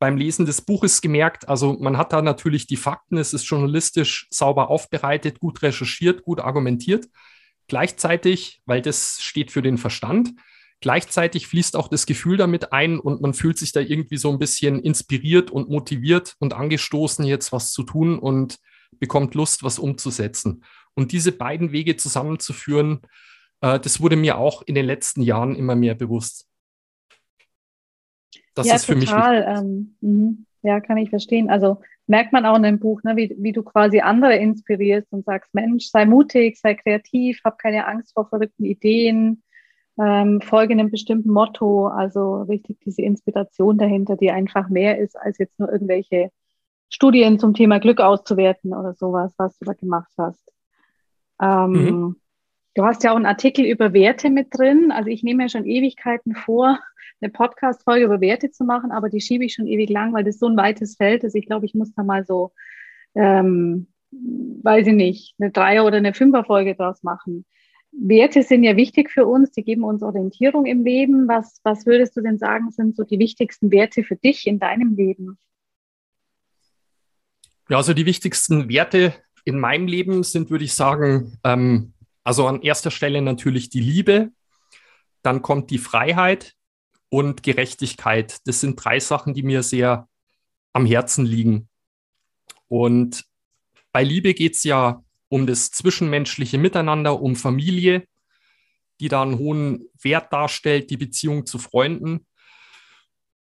beim 0.00 0.16
Lesen 0.16 0.46
des 0.46 0.62
Buches 0.62 1.00
gemerkt. 1.00 1.48
Also 1.48 1.76
man 1.78 1.96
hat 1.96 2.12
da 2.12 2.22
natürlich 2.22 2.66
die 2.66 2.76
Fakten, 2.76 3.18
es 3.18 3.32
ist 3.32 3.44
journalistisch 3.44 4.26
sauber 4.30 4.68
aufbereitet, 4.68 5.38
gut 5.38 5.62
recherchiert, 5.62 6.22
gut 6.24 6.40
argumentiert. 6.40 7.06
Gleichzeitig, 7.68 8.60
weil 8.66 8.82
das 8.82 9.22
steht 9.22 9.52
für 9.52 9.62
den 9.62 9.78
Verstand, 9.78 10.32
Gleichzeitig 10.82 11.46
fließt 11.46 11.76
auch 11.76 11.88
das 11.88 12.06
Gefühl 12.06 12.38
damit 12.38 12.72
ein 12.72 12.98
und 12.98 13.20
man 13.20 13.34
fühlt 13.34 13.58
sich 13.58 13.72
da 13.72 13.80
irgendwie 13.80 14.16
so 14.16 14.30
ein 14.30 14.38
bisschen 14.38 14.80
inspiriert 14.80 15.50
und 15.50 15.68
motiviert 15.68 16.36
und 16.38 16.54
angestoßen, 16.54 17.26
jetzt 17.26 17.52
was 17.52 17.72
zu 17.72 17.82
tun 17.82 18.18
und 18.18 18.58
bekommt 18.98 19.34
Lust, 19.34 19.62
was 19.62 19.78
umzusetzen. 19.78 20.64
Und 20.94 21.12
diese 21.12 21.32
beiden 21.32 21.72
Wege 21.72 21.96
zusammenzuführen, 21.96 23.02
äh, 23.60 23.78
das 23.78 24.00
wurde 24.00 24.16
mir 24.16 24.38
auch 24.38 24.62
in 24.62 24.74
den 24.74 24.86
letzten 24.86 25.20
Jahren 25.20 25.54
immer 25.54 25.76
mehr 25.76 25.94
bewusst. 25.94 26.46
Das 28.54 28.66
ja, 28.66 28.74
ist 28.74 28.86
für 28.86 28.98
total. 28.98 29.40
mich. 29.40 29.58
Ähm, 29.60 29.96
mhm. 30.00 30.46
ja, 30.62 30.80
kann 30.80 30.96
ich 30.96 31.10
verstehen. 31.10 31.50
Also 31.50 31.80
merkt 32.06 32.32
man 32.32 32.44
auch 32.44 32.56
in 32.56 32.64
dem 32.64 32.80
Buch, 32.80 33.02
ne, 33.04 33.16
wie, 33.16 33.34
wie 33.38 33.52
du 33.52 33.62
quasi 33.62 34.00
andere 34.00 34.36
inspirierst 34.36 35.12
und 35.12 35.24
sagst, 35.24 35.54
Mensch, 35.54 35.86
sei 35.86 36.06
mutig, 36.06 36.58
sei 36.58 36.74
kreativ, 36.74 37.40
hab 37.44 37.58
keine 37.58 37.86
Angst 37.86 38.14
vor 38.14 38.28
verrückten 38.28 38.64
Ideen, 38.64 39.42
ähm, 39.98 40.40
folge 40.40 40.72
einem 40.72 40.90
bestimmten 40.90 41.30
Motto, 41.30 41.86
also 41.86 42.42
richtig 42.42 42.80
diese 42.80 43.02
Inspiration 43.02 43.78
dahinter, 43.78 44.16
die 44.16 44.30
einfach 44.30 44.68
mehr 44.68 44.98
ist, 44.98 45.16
als 45.16 45.38
jetzt 45.38 45.58
nur 45.58 45.70
irgendwelche 45.70 46.30
Studien 46.88 47.38
zum 47.38 47.54
Thema 47.54 47.78
Glück 47.78 48.00
auszuwerten 48.00 48.74
oder 48.74 48.94
sowas, 48.94 49.32
was 49.36 49.56
du 49.58 49.64
da 49.64 49.74
gemacht 49.74 50.10
hast. 50.18 50.52
Ähm, 51.40 51.72
mhm. 51.72 52.16
Du 52.74 52.84
hast 52.84 53.04
ja 53.04 53.12
auch 53.12 53.16
einen 53.16 53.26
Artikel 53.26 53.64
über 53.64 53.92
Werte 53.92 54.30
mit 54.30 54.48
drin. 54.50 54.92
Also 54.92 55.10
ich 55.10 55.22
nehme 55.22 55.42
ja 55.44 55.48
schon 55.48 55.66
Ewigkeiten 55.66 56.34
vor, 56.34 56.78
eine 57.20 57.30
Podcast-Folge 57.30 58.04
über 58.04 58.20
Werte 58.20 58.50
zu 58.50 58.64
machen, 58.64 58.92
aber 58.92 59.08
die 59.08 59.20
schiebe 59.20 59.44
ich 59.44 59.54
schon 59.54 59.66
ewig 59.66 59.90
lang, 59.90 60.12
weil 60.12 60.24
das 60.24 60.38
so 60.38 60.46
ein 60.46 60.56
weites 60.56 60.96
Feld 60.96 61.24
ist. 61.24 61.34
Ich 61.34 61.46
glaube, 61.46 61.66
ich 61.66 61.74
muss 61.74 61.92
da 61.94 62.02
mal 62.02 62.24
so, 62.24 62.52
ähm, 63.14 63.88
weiß 64.10 64.86
ich 64.86 64.94
nicht, 64.94 65.34
eine 65.38 65.50
Dreier- 65.50 65.84
oder 65.84 65.98
eine 65.98 66.14
Fünfer-Folge 66.14 66.74
draus 66.74 67.02
machen. 67.02 67.44
Werte 67.92 68.42
sind 68.42 68.62
ja 68.62 68.76
wichtig 68.76 69.10
für 69.10 69.26
uns, 69.26 69.50
die 69.50 69.64
geben 69.64 69.84
uns 69.84 70.02
Orientierung 70.02 70.66
im 70.66 70.84
Leben. 70.84 71.26
Was, 71.28 71.60
was 71.64 71.86
würdest 71.86 72.16
du 72.16 72.20
denn 72.20 72.38
sagen, 72.38 72.70
sind 72.70 72.96
so 72.96 73.04
die 73.04 73.18
wichtigsten 73.18 73.70
Werte 73.72 74.04
für 74.04 74.16
dich 74.16 74.46
in 74.46 74.58
deinem 74.58 74.94
Leben? 74.94 75.38
Ja, 77.68 77.78
also 77.78 77.94
die 77.94 78.06
wichtigsten 78.06 78.68
Werte 78.68 79.14
in 79.44 79.58
meinem 79.58 79.86
Leben 79.86 80.22
sind, 80.22 80.50
würde 80.50 80.64
ich 80.64 80.74
sagen, 80.74 81.38
ähm, 81.44 81.92
also 82.24 82.46
an 82.46 82.62
erster 82.62 82.90
Stelle 82.90 83.22
natürlich 83.22 83.70
die 83.70 83.80
Liebe, 83.80 84.30
dann 85.22 85.42
kommt 85.42 85.70
die 85.70 85.78
Freiheit 85.78 86.54
und 87.10 87.42
Gerechtigkeit. 87.42 88.40
Das 88.46 88.60
sind 88.60 88.82
drei 88.82 89.00
Sachen, 89.00 89.34
die 89.34 89.42
mir 89.42 89.62
sehr 89.62 90.08
am 90.72 90.86
Herzen 90.86 91.26
liegen. 91.26 91.68
Und 92.68 93.24
bei 93.92 94.02
Liebe 94.02 94.32
geht 94.32 94.54
es 94.54 94.64
ja 94.64 95.04
um 95.28 95.46
das 95.46 95.70
zwischenmenschliche 95.70 96.56
Miteinander, 96.56 97.20
um 97.20 97.36
Familie, 97.36 98.06
die 99.00 99.08
da 99.08 99.22
einen 99.22 99.38
hohen 99.38 99.88
Wert 100.00 100.32
darstellt, 100.32 100.90
die 100.90 100.96
Beziehung 100.96 101.46
zu 101.46 101.58
Freunden. 101.58 102.26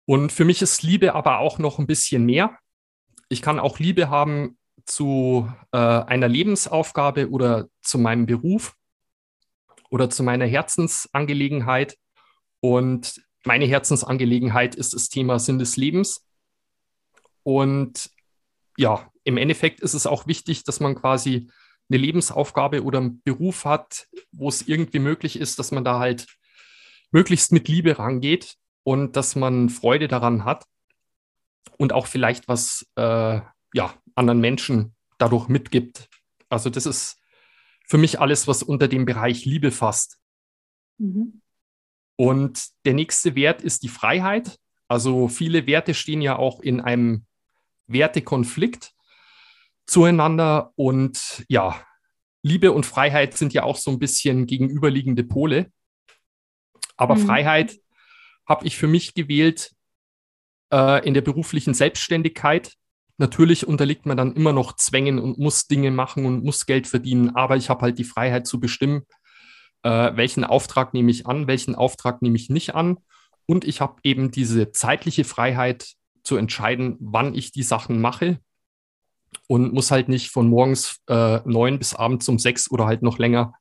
Und 0.05 0.32
für 0.32 0.45
mich 0.45 0.61
ist 0.61 0.84
Liebe 0.84 1.13
aber 1.13 1.39
auch 1.39 1.59
noch 1.59 1.80
ein 1.80 1.88
bisschen 1.88 2.26
mehr. 2.26 2.57
Ich 3.30 3.41
kann 3.41 3.59
auch 3.59 3.80
Liebe 3.80 4.09
haben 4.09 4.57
zu 4.86 5.51
äh, 5.74 5.78
einer 5.78 6.30
Lebensaufgabe 6.30 7.30
oder 7.30 7.68
zu 7.82 7.97
meinem 7.97 8.26
Beruf 8.26 8.76
oder 9.89 10.09
zu 10.09 10.24
meiner 10.24 10.45
Herzensangelegenheit. 10.45 11.97
Und 12.61 13.22
meine 13.47 13.65
Herzensangelegenheit 13.65 14.75
ist 14.75 14.93
das 14.93 15.09
Thema 15.09 15.39
Sinn 15.39 15.57
des 15.57 15.77
Lebens. 15.77 16.27
Und 17.43 18.11
ja, 18.77 19.11
im 19.23 19.37
Endeffekt 19.37 19.79
ist 19.79 19.93
es 19.93 20.05
auch 20.05 20.27
wichtig, 20.27 20.63
dass 20.63 20.79
man 20.79 20.95
quasi 20.95 21.49
eine 21.89 21.97
Lebensaufgabe 21.97 22.83
oder 22.83 22.99
einen 22.99 23.21
Beruf 23.23 23.65
hat, 23.65 24.07
wo 24.31 24.49
es 24.49 24.67
irgendwie 24.67 24.99
möglich 24.99 25.39
ist, 25.39 25.57
dass 25.57 25.71
man 25.71 25.85
da 25.85 25.99
halt 25.99 26.27
möglichst 27.11 27.51
mit 27.51 27.67
Liebe 27.69 27.97
rangeht 27.97 28.57
und 28.83 29.15
dass 29.15 29.35
man 29.35 29.69
Freude 29.69 30.07
daran 30.07 30.43
hat 30.43 30.65
und 31.77 31.93
auch 31.93 32.07
vielleicht 32.07 32.47
was 32.47 32.85
äh, 32.95 33.39
ja, 33.73 33.93
anderen 34.15 34.41
Menschen 34.41 34.95
dadurch 35.17 35.47
mitgibt. 35.47 36.09
Also 36.49 36.69
das 36.69 36.85
ist 36.85 37.17
für 37.85 37.97
mich 37.97 38.19
alles, 38.19 38.47
was 38.47 38.63
unter 38.63 38.89
dem 38.89 39.05
Bereich 39.05 39.45
Liebe 39.45 39.71
fasst. 39.71 40.19
Mhm. 40.97 41.41
Und 42.18 42.68
der 42.86 42.93
nächste 42.93 43.36
Wert 43.36 43.61
ist 43.61 43.84
die 43.84 43.89
Freiheit. 43.89 44.57
Also 44.89 45.28
viele 45.28 45.68
Werte 45.68 45.93
stehen 45.93 46.22
ja 46.22 46.38
auch 46.38 46.59
in 46.59 46.82
einem 46.82 47.26
Wertekonflikt 47.86 48.93
zueinander. 49.86 50.74
Und 50.76 51.45
ja, 51.47 51.82
Liebe 52.41 52.72
und 52.72 52.86
Freiheit 52.86 53.38
sind 53.38 53.53
ja 53.53 53.63
auch 53.63 53.78
so 53.78 53.91
ein 53.91 53.99
bisschen 53.99 54.47
gegenüberliegende 54.47 55.24
Pole. 55.24 55.72
Aber 56.97 57.15
mhm. 57.15 57.26
Freiheit 57.26 57.78
habe 58.47 58.65
ich 58.65 58.78
für 58.78 58.88
mich 58.88 59.13
gewählt 59.13 59.72
äh, 60.74 61.05
in 61.07 61.13
der 61.13 61.22
beruflichen 61.22 61.74
Selbstständigkeit. 61.74 62.74
Natürlich 63.18 63.68
unterliegt 63.68 64.05
man 64.05 64.18
dann 64.18 64.34
immer 64.34 64.53
noch 64.53 64.76
Zwängen 64.76 65.20
und 65.20 65.38
muss 65.38 65.68
Dinge 65.68 65.91
machen 65.91 66.26
und 66.26 66.43
muss 66.43 66.65
Geld 66.65 66.88
verdienen, 66.88 67.36
aber 67.36 67.57
ich 67.57 67.70
habe 67.70 67.82
halt 67.82 67.97
die 67.97 68.03
Freiheit 68.03 68.45
zu 68.45 68.59
bestimmen, 68.59 69.03
äh, 69.84 70.15
welchen 70.15 70.43
Auftrag 70.43 70.93
nehme 70.93 71.11
ich 71.11 71.28
an, 71.28 71.47
welchen 71.47 71.75
Auftrag 71.75 72.21
nehme 72.21 72.36
ich 72.36 72.49
nicht 72.49 72.75
an. 72.75 72.97
Und 73.45 73.65
ich 73.65 73.82
habe 73.82 73.95
eben 74.03 74.32
diese 74.32 74.71
zeitliche 74.71 75.23
Freiheit 75.23 75.93
zu 76.23 76.36
entscheiden, 76.36 76.97
wann 76.99 77.34
ich 77.34 77.51
die 77.51 77.63
Sachen 77.63 78.01
mache 78.01 78.39
und 79.47 79.73
muss 79.73 79.91
halt 79.91 80.09
nicht 80.09 80.30
von 80.30 80.49
morgens 80.49 80.99
äh, 81.07 81.39
neun 81.45 81.80
bis 81.80 81.93
abends 81.93 82.28
um 82.28 82.39
sechs 82.39 82.69
oder 82.69 82.86
halt 82.86 83.01
noch 83.01 83.17
länger 83.17 83.53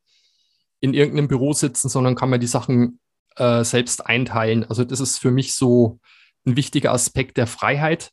in 0.81 0.95
irgendeinem 0.95 1.29
Büro 1.29 1.53
sitzen, 1.53 1.89
sondern 1.89 2.17
kann 2.17 2.31
man 2.31 2.41
die 2.41 2.47
Sachen 2.47 2.99
äh, 3.37 3.65
selbst 3.65 4.07
einteilen. 4.07 4.65
Also 4.65 4.85
das 4.85 5.01
ist 5.01 5.19
für 5.19 5.31
mich 5.31 5.55
so 5.55 6.01
ein 6.45 6.57
wichtiger 6.57 6.93
Aspekt 6.93 7.37
der 7.37 7.47
Freiheit, 7.47 8.11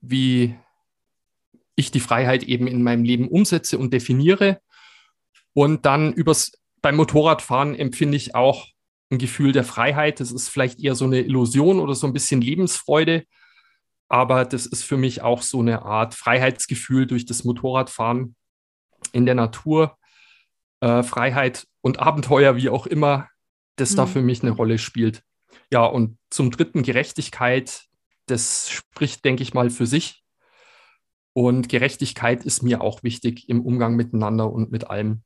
wie 0.00 0.56
ich 1.76 1.90
die 1.90 2.00
Freiheit 2.00 2.42
eben 2.44 2.66
in 2.66 2.82
meinem 2.82 3.04
Leben 3.04 3.28
umsetze 3.28 3.78
und 3.78 3.92
definiere. 3.92 4.60
Und 5.52 5.86
dann 5.86 6.12
übers, 6.12 6.52
beim 6.82 6.96
Motorradfahren 6.96 7.74
empfinde 7.74 8.16
ich 8.16 8.34
auch 8.34 8.66
ein 9.10 9.18
Gefühl 9.18 9.52
der 9.52 9.64
Freiheit. 9.64 10.20
Das 10.20 10.32
ist 10.32 10.48
vielleicht 10.48 10.80
eher 10.80 10.94
so 10.94 11.04
eine 11.04 11.20
Illusion 11.20 11.80
oder 11.80 11.94
so 11.94 12.06
ein 12.06 12.12
bisschen 12.12 12.40
Lebensfreude. 12.40 13.24
Aber 14.08 14.44
das 14.44 14.66
ist 14.66 14.82
für 14.82 14.96
mich 14.96 15.22
auch 15.22 15.42
so 15.42 15.60
eine 15.60 15.82
Art 15.82 16.14
Freiheitsgefühl 16.14 17.06
durch 17.06 17.26
das 17.26 17.44
Motorradfahren 17.44 18.34
in 19.12 19.26
der 19.26 19.34
Natur. 19.34 19.96
Äh, 20.80 21.02
Freiheit 21.02 21.66
und 21.80 22.00
Abenteuer, 22.00 22.56
wie 22.56 22.70
auch 22.70 22.86
immer, 22.86 23.28
das 23.76 23.92
mhm. 23.92 23.96
da 23.96 24.06
für 24.06 24.22
mich 24.22 24.42
eine 24.42 24.52
Rolle 24.52 24.78
spielt. 24.78 25.22
Ja, 25.72 25.84
und 25.84 26.18
zum 26.30 26.50
dritten 26.50 26.82
Gerechtigkeit, 26.82 27.84
das 28.26 28.70
spricht, 28.70 29.24
denke 29.24 29.42
ich 29.42 29.54
mal, 29.54 29.70
für 29.70 29.86
sich. 29.86 30.24
Und 31.32 31.68
Gerechtigkeit 31.68 32.44
ist 32.44 32.62
mir 32.62 32.80
auch 32.80 33.02
wichtig 33.02 33.48
im 33.48 33.64
Umgang 33.64 33.94
miteinander 33.94 34.50
und 34.50 34.72
mit 34.72 34.90
allem. 34.90 35.22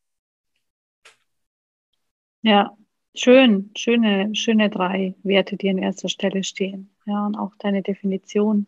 Ja, 2.45 2.77
schön, 3.15 3.71
schöne, 3.75 4.35
schöne 4.35 4.69
drei 4.69 5.15
Werte, 5.23 5.57
die 5.57 5.71
an 5.71 5.79
erster 5.79 6.11
Stelle 6.11 6.45
stehen. 6.45 6.95
Ja, 7.07 7.25
und 7.25 7.37
auch 7.37 7.53
deine 7.59 7.81
Definition. 7.81 8.67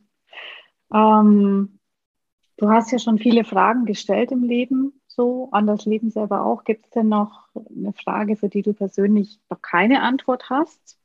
Ähm, 0.90 1.78
du 2.56 2.70
hast 2.70 2.90
ja 2.90 2.98
schon 2.98 3.18
viele 3.18 3.44
Fragen 3.44 3.84
gestellt 3.84 4.32
im 4.32 4.44
Leben, 4.44 4.98
so 5.06 5.50
an 5.52 5.66
das 5.66 5.84
Leben 5.84 6.10
selber 6.10 6.46
auch. 6.46 6.64
Gibt 6.64 6.86
es 6.86 6.90
denn 6.92 7.08
noch 7.08 7.48
eine 7.54 7.92
Frage, 7.92 8.36
für 8.36 8.48
die 8.48 8.62
du 8.62 8.72
persönlich 8.72 9.40
noch 9.50 9.60
keine 9.60 10.00
Antwort 10.00 10.48
hast? 10.48 10.98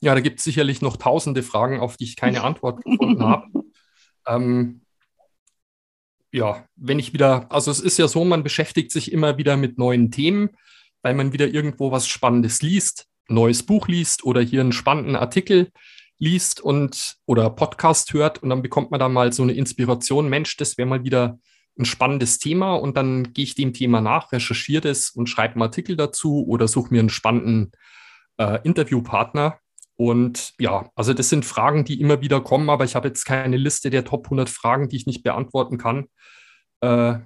Ja, 0.00 0.14
da 0.14 0.20
gibt 0.20 0.40
es 0.40 0.44
sicherlich 0.44 0.82
noch 0.82 0.98
tausende 0.98 1.42
Fragen, 1.42 1.80
auf 1.80 1.96
die 1.96 2.04
ich 2.04 2.16
keine 2.16 2.42
Antwort 2.42 2.84
gefunden 2.84 3.24
habe. 3.24 3.46
Ähm, 4.28 4.80
ja, 6.32 6.66
wenn 6.74 6.98
ich 6.98 7.12
wieder, 7.12 7.46
also 7.52 7.70
es 7.70 7.78
ist 7.78 7.96
ja 7.96 8.08
so, 8.08 8.24
man 8.24 8.42
beschäftigt 8.42 8.90
sich 8.90 9.12
immer 9.12 9.38
wieder 9.38 9.56
mit 9.56 9.78
neuen 9.78 10.10
Themen, 10.10 10.50
weil 11.06 11.14
man 11.14 11.32
wieder 11.32 11.46
irgendwo 11.46 11.92
was 11.92 12.08
Spannendes 12.08 12.62
liest, 12.62 13.06
neues 13.28 13.62
Buch 13.62 13.86
liest 13.86 14.24
oder 14.24 14.40
hier 14.40 14.60
einen 14.60 14.72
spannenden 14.72 15.14
Artikel 15.14 15.70
liest 16.18 16.60
und 16.60 17.14
oder 17.26 17.48
Podcast 17.48 18.12
hört 18.12 18.42
und 18.42 18.48
dann 18.50 18.60
bekommt 18.60 18.90
man 18.90 18.98
da 18.98 19.08
mal 19.08 19.32
so 19.32 19.44
eine 19.44 19.52
Inspiration, 19.52 20.28
Mensch, 20.28 20.56
das 20.56 20.76
wäre 20.76 20.88
mal 20.88 21.04
wieder 21.04 21.38
ein 21.78 21.84
spannendes 21.84 22.40
Thema 22.40 22.74
und 22.74 22.96
dann 22.96 23.32
gehe 23.34 23.44
ich 23.44 23.54
dem 23.54 23.72
Thema 23.72 24.00
nach, 24.00 24.32
recherchiere 24.32 24.80
das 24.80 25.10
und 25.10 25.28
schreibe 25.28 25.54
einen 25.54 25.62
Artikel 25.62 25.94
dazu 25.94 26.44
oder 26.44 26.66
suche 26.66 26.92
mir 26.92 26.98
einen 26.98 27.08
spannenden 27.08 27.70
äh, 28.38 28.58
Interviewpartner 28.64 29.60
und 29.94 30.54
ja, 30.58 30.90
also 30.96 31.14
das 31.14 31.28
sind 31.28 31.44
Fragen, 31.44 31.84
die 31.84 32.00
immer 32.00 32.20
wieder 32.20 32.40
kommen, 32.40 32.68
aber 32.68 32.82
ich 32.82 32.96
habe 32.96 33.06
jetzt 33.06 33.26
keine 33.26 33.58
Liste 33.58 33.90
der 33.90 34.04
Top 34.04 34.24
100 34.24 34.50
Fragen, 34.50 34.88
die 34.88 34.96
ich 34.96 35.06
nicht 35.06 35.22
beantworten 35.22 35.78
kann. 35.78 36.08
Äh, 36.80 37.20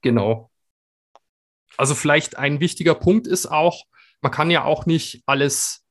genau. 0.00 0.49
Also 1.80 1.94
vielleicht 1.94 2.36
ein 2.36 2.60
wichtiger 2.60 2.94
Punkt 2.94 3.26
ist 3.26 3.46
auch, 3.46 3.84
man 4.20 4.30
kann 4.30 4.50
ja 4.50 4.64
auch 4.64 4.84
nicht 4.84 5.22
alles 5.24 5.82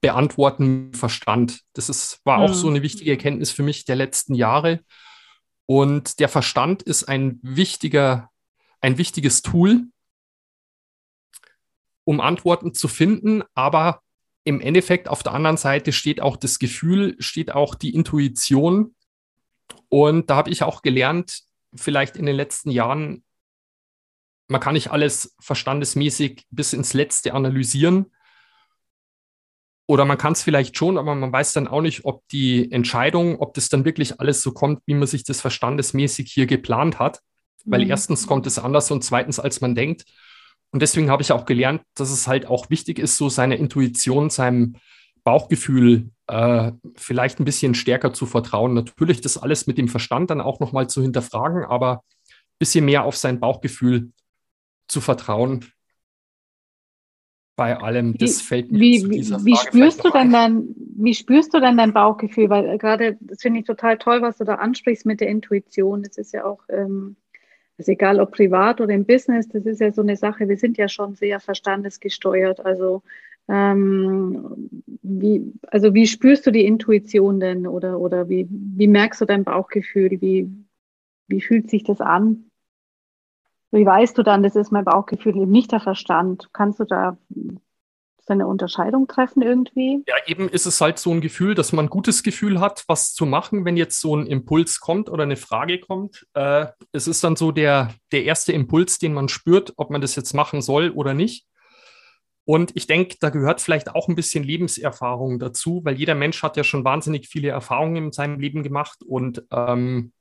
beantworten 0.00 0.90
mit 0.90 0.96
Verstand. 0.96 1.62
Das 1.72 1.88
ist, 1.88 2.20
war 2.22 2.38
auch 2.38 2.54
so 2.54 2.68
mhm. 2.68 2.74
eine 2.74 2.82
wichtige 2.84 3.10
Erkenntnis 3.10 3.50
für 3.50 3.64
mich 3.64 3.84
der 3.84 3.96
letzten 3.96 4.36
Jahre. 4.36 4.84
Und 5.66 6.20
der 6.20 6.28
Verstand 6.28 6.84
ist 6.84 7.08
ein 7.08 7.40
wichtiger, 7.42 8.30
ein 8.80 8.96
wichtiges 8.96 9.42
Tool, 9.42 9.88
um 12.04 12.20
Antworten 12.20 12.72
zu 12.72 12.86
finden, 12.86 13.42
aber 13.54 14.02
im 14.44 14.60
Endeffekt 14.60 15.08
auf 15.08 15.24
der 15.24 15.32
anderen 15.32 15.56
Seite 15.56 15.90
steht 15.90 16.20
auch 16.20 16.36
das 16.36 16.60
Gefühl, 16.60 17.16
steht 17.18 17.52
auch 17.52 17.74
die 17.74 17.92
Intuition. 17.92 18.94
Und 19.88 20.30
da 20.30 20.36
habe 20.36 20.50
ich 20.50 20.62
auch 20.62 20.82
gelernt, 20.82 21.40
vielleicht 21.74 22.14
in 22.14 22.26
den 22.26 22.36
letzten 22.36 22.70
Jahren, 22.70 23.24
man 24.48 24.60
kann 24.60 24.74
nicht 24.74 24.90
alles 24.90 25.34
verstandesmäßig 25.40 26.46
bis 26.50 26.72
ins 26.72 26.94
Letzte 26.94 27.34
analysieren. 27.34 28.06
Oder 29.86 30.04
man 30.06 30.16
kann 30.16 30.32
es 30.32 30.42
vielleicht 30.42 30.78
schon, 30.78 30.96
aber 30.96 31.14
man 31.14 31.32
weiß 31.32 31.52
dann 31.52 31.68
auch 31.68 31.82
nicht, 31.82 32.04
ob 32.04 32.26
die 32.28 32.72
Entscheidung, 32.72 33.38
ob 33.38 33.52
das 33.54 33.68
dann 33.68 33.84
wirklich 33.84 34.18
alles 34.18 34.40
so 34.40 34.52
kommt, 34.52 34.80
wie 34.86 34.94
man 34.94 35.06
sich 35.06 35.24
das 35.24 35.40
verstandesmäßig 35.42 36.30
hier 36.32 36.46
geplant 36.46 36.98
hat. 36.98 37.20
Weil 37.66 37.84
mhm. 37.84 37.90
erstens 37.90 38.26
kommt 38.26 38.46
es 38.46 38.58
anders 38.58 38.90
und 38.90 39.04
zweitens, 39.04 39.38
als 39.38 39.60
man 39.60 39.74
denkt. 39.74 40.04
Und 40.70 40.80
deswegen 40.80 41.10
habe 41.10 41.22
ich 41.22 41.32
auch 41.32 41.44
gelernt, 41.44 41.82
dass 41.94 42.10
es 42.10 42.26
halt 42.26 42.46
auch 42.46 42.70
wichtig 42.70 42.98
ist, 42.98 43.16
so 43.16 43.28
seiner 43.28 43.56
Intuition, 43.56 44.30
seinem 44.30 44.76
Bauchgefühl 45.22 46.10
äh, 46.26 46.72
vielleicht 46.96 47.38
ein 47.38 47.44
bisschen 47.44 47.74
stärker 47.74 48.12
zu 48.12 48.26
vertrauen. 48.26 48.74
Natürlich 48.74 49.20
das 49.20 49.38
alles 49.38 49.66
mit 49.66 49.78
dem 49.78 49.88
Verstand 49.88 50.30
dann 50.30 50.40
auch 50.40 50.60
nochmal 50.60 50.88
zu 50.88 51.02
hinterfragen, 51.02 51.64
aber 51.64 52.02
ein 52.28 52.58
bisschen 52.58 52.84
mehr 52.84 53.04
auf 53.04 53.16
sein 53.16 53.40
Bauchgefühl 53.40 54.12
zu 54.88 55.00
vertrauen. 55.00 55.64
Bei 57.56 57.76
allem, 57.76 58.18
das 58.18 58.40
wie, 58.40 58.44
fällt 58.44 58.72
mir 58.72 58.80
wie, 58.80 59.00
zu 59.00 59.08
dieser 59.08 59.38
Frage 59.38 59.46
wie 59.46 59.56
spürst 59.56 60.04
du 60.04 60.10
denn 60.10 60.32
dann, 60.32 60.74
Wie 60.96 61.14
spürst 61.14 61.54
du 61.54 61.60
dann 61.60 61.76
dein 61.76 61.92
Bauchgefühl? 61.92 62.50
Weil 62.50 62.78
gerade, 62.78 63.16
das 63.20 63.42
finde 63.42 63.60
ich 63.60 63.66
total 63.66 63.96
toll, 63.98 64.22
was 64.22 64.38
du 64.38 64.44
da 64.44 64.56
ansprichst 64.56 65.06
mit 65.06 65.20
der 65.20 65.28
Intuition. 65.28 66.02
Das 66.02 66.18
ist 66.18 66.32
ja 66.32 66.44
auch 66.44 66.62
ähm, 66.68 67.16
also 67.78 67.92
egal 67.92 68.20
ob 68.20 68.32
privat 68.32 68.80
oder 68.80 68.94
im 68.94 69.04
Business, 69.04 69.48
das 69.48 69.66
ist 69.66 69.80
ja 69.80 69.92
so 69.92 70.02
eine 70.02 70.16
Sache, 70.16 70.48
wir 70.48 70.56
sind 70.56 70.76
ja 70.76 70.88
schon 70.88 71.16
sehr 71.16 71.40
verstandesgesteuert. 71.40 72.64
Also 72.64 73.02
ähm, 73.48 74.70
wie, 75.02 75.52
also 75.68 75.92
wie 75.92 76.06
spürst 76.06 76.46
du 76.46 76.50
die 76.50 76.64
Intuition 76.64 77.40
denn 77.40 77.66
oder, 77.66 77.98
oder 77.98 78.28
wie, 78.28 78.46
wie 78.48 78.86
merkst 78.86 79.20
du 79.20 79.24
dein 79.24 79.44
Bauchgefühl? 79.44 80.20
Wie, 80.20 80.48
wie 81.26 81.40
fühlt 81.40 81.68
sich 81.68 81.82
das 81.82 82.00
an? 82.00 82.50
Wie 83.74 83.84
weißt 83.84 84.16
du 84.16 84.22
dann, 84.22 84.44
das 84.44 84.54
ist 84.54 84.70
mein 84.70 84.84
Bauchgefühl, 84.84 85.36
eben 85.36 85.50
nicht 85.50 85.72
der 85.72 85.80
Verstand? 85.80 86.48
Kannst 86.52 86.78
du 86.78 86.84
da 86.84 87.18
eine 88.28 88.46
Unterscheidung 88.46 89.08
treffen 89.08 89.42
irgendwie? 89.42 90.04
Ja, 90.06 90.14
eben 90.26 90.48
ist 90.48 90.64
es 90.64 90.80
halt 90.80 91.00
so 91.00 91.10
ein 91.10 91.20
Gefühl, 91.20 91.56
dass 91.56 91.72
man 91.72 91.86
ein 91.86 91.90
gutes 91.90 92.22
Gefühl 92.22 92.60
hat, 92.60 92.84
was 92.86 93.14
zu 93.14 93.26
machen, 93.26 93.64
wenn 93.64 93.76
jetzt 93.76 94.00
so 94.00 94.16
ein 94.16 94.26
Impuls 94.26 94.78
kommt 94.78 95.10
oder 95.10 95.24
eine 95.24 95.36
Frage 95.36 95.80
kommt. 95.80 96.24
Äh, 96.34 96.66
es 96.92 97.08
ist 97.08 97.24
dann 97.24 97.34
so 97.34 97.50
der, 97.50 97.92
der 98.12 98.22
erste 98.22 98.52
Impuls, 98.52 99.00
den 99.00 99.12
man 99.12 99.28
spürt, 99.28 99.72
ob 99.76 99.90
man 99.90 100.00
das 100.00 100.14
jetzt 100.14 100.34
machen 100.34 100.62
soll 100.62 100.90
oder 100.90 101.12
nicht. 101.12 101.44
Und 102.44 102.76
ich 102.76 102.86
denke, 102.86 103.16
da 103.18 103.30
gehört 103.30 103.60
vielleicht 103.60 103.92
auch 103.92 104.06
ein 104.06 104.14
bisschen 104.14 104.44
Lebenserfahrung 104.44 105.40
dazu, 105.40 105.80
weil 105.84 105.98
jeder 105.98 106.14
Mensch 106.14 106.44
hat 106.44 106.56
ja 106.56 106.62
schon 106.62 106.84
wahnsinnig 106.84 107.26
viele 107.26 107.48
Erfahrungen 107.48 107.96
in 107.96 108.12
seinem 108.12 108.38
Leben 108.38 108.62
gemacht 108.62 109.02
und 109.02 109.42
ähm, 109.50 110.12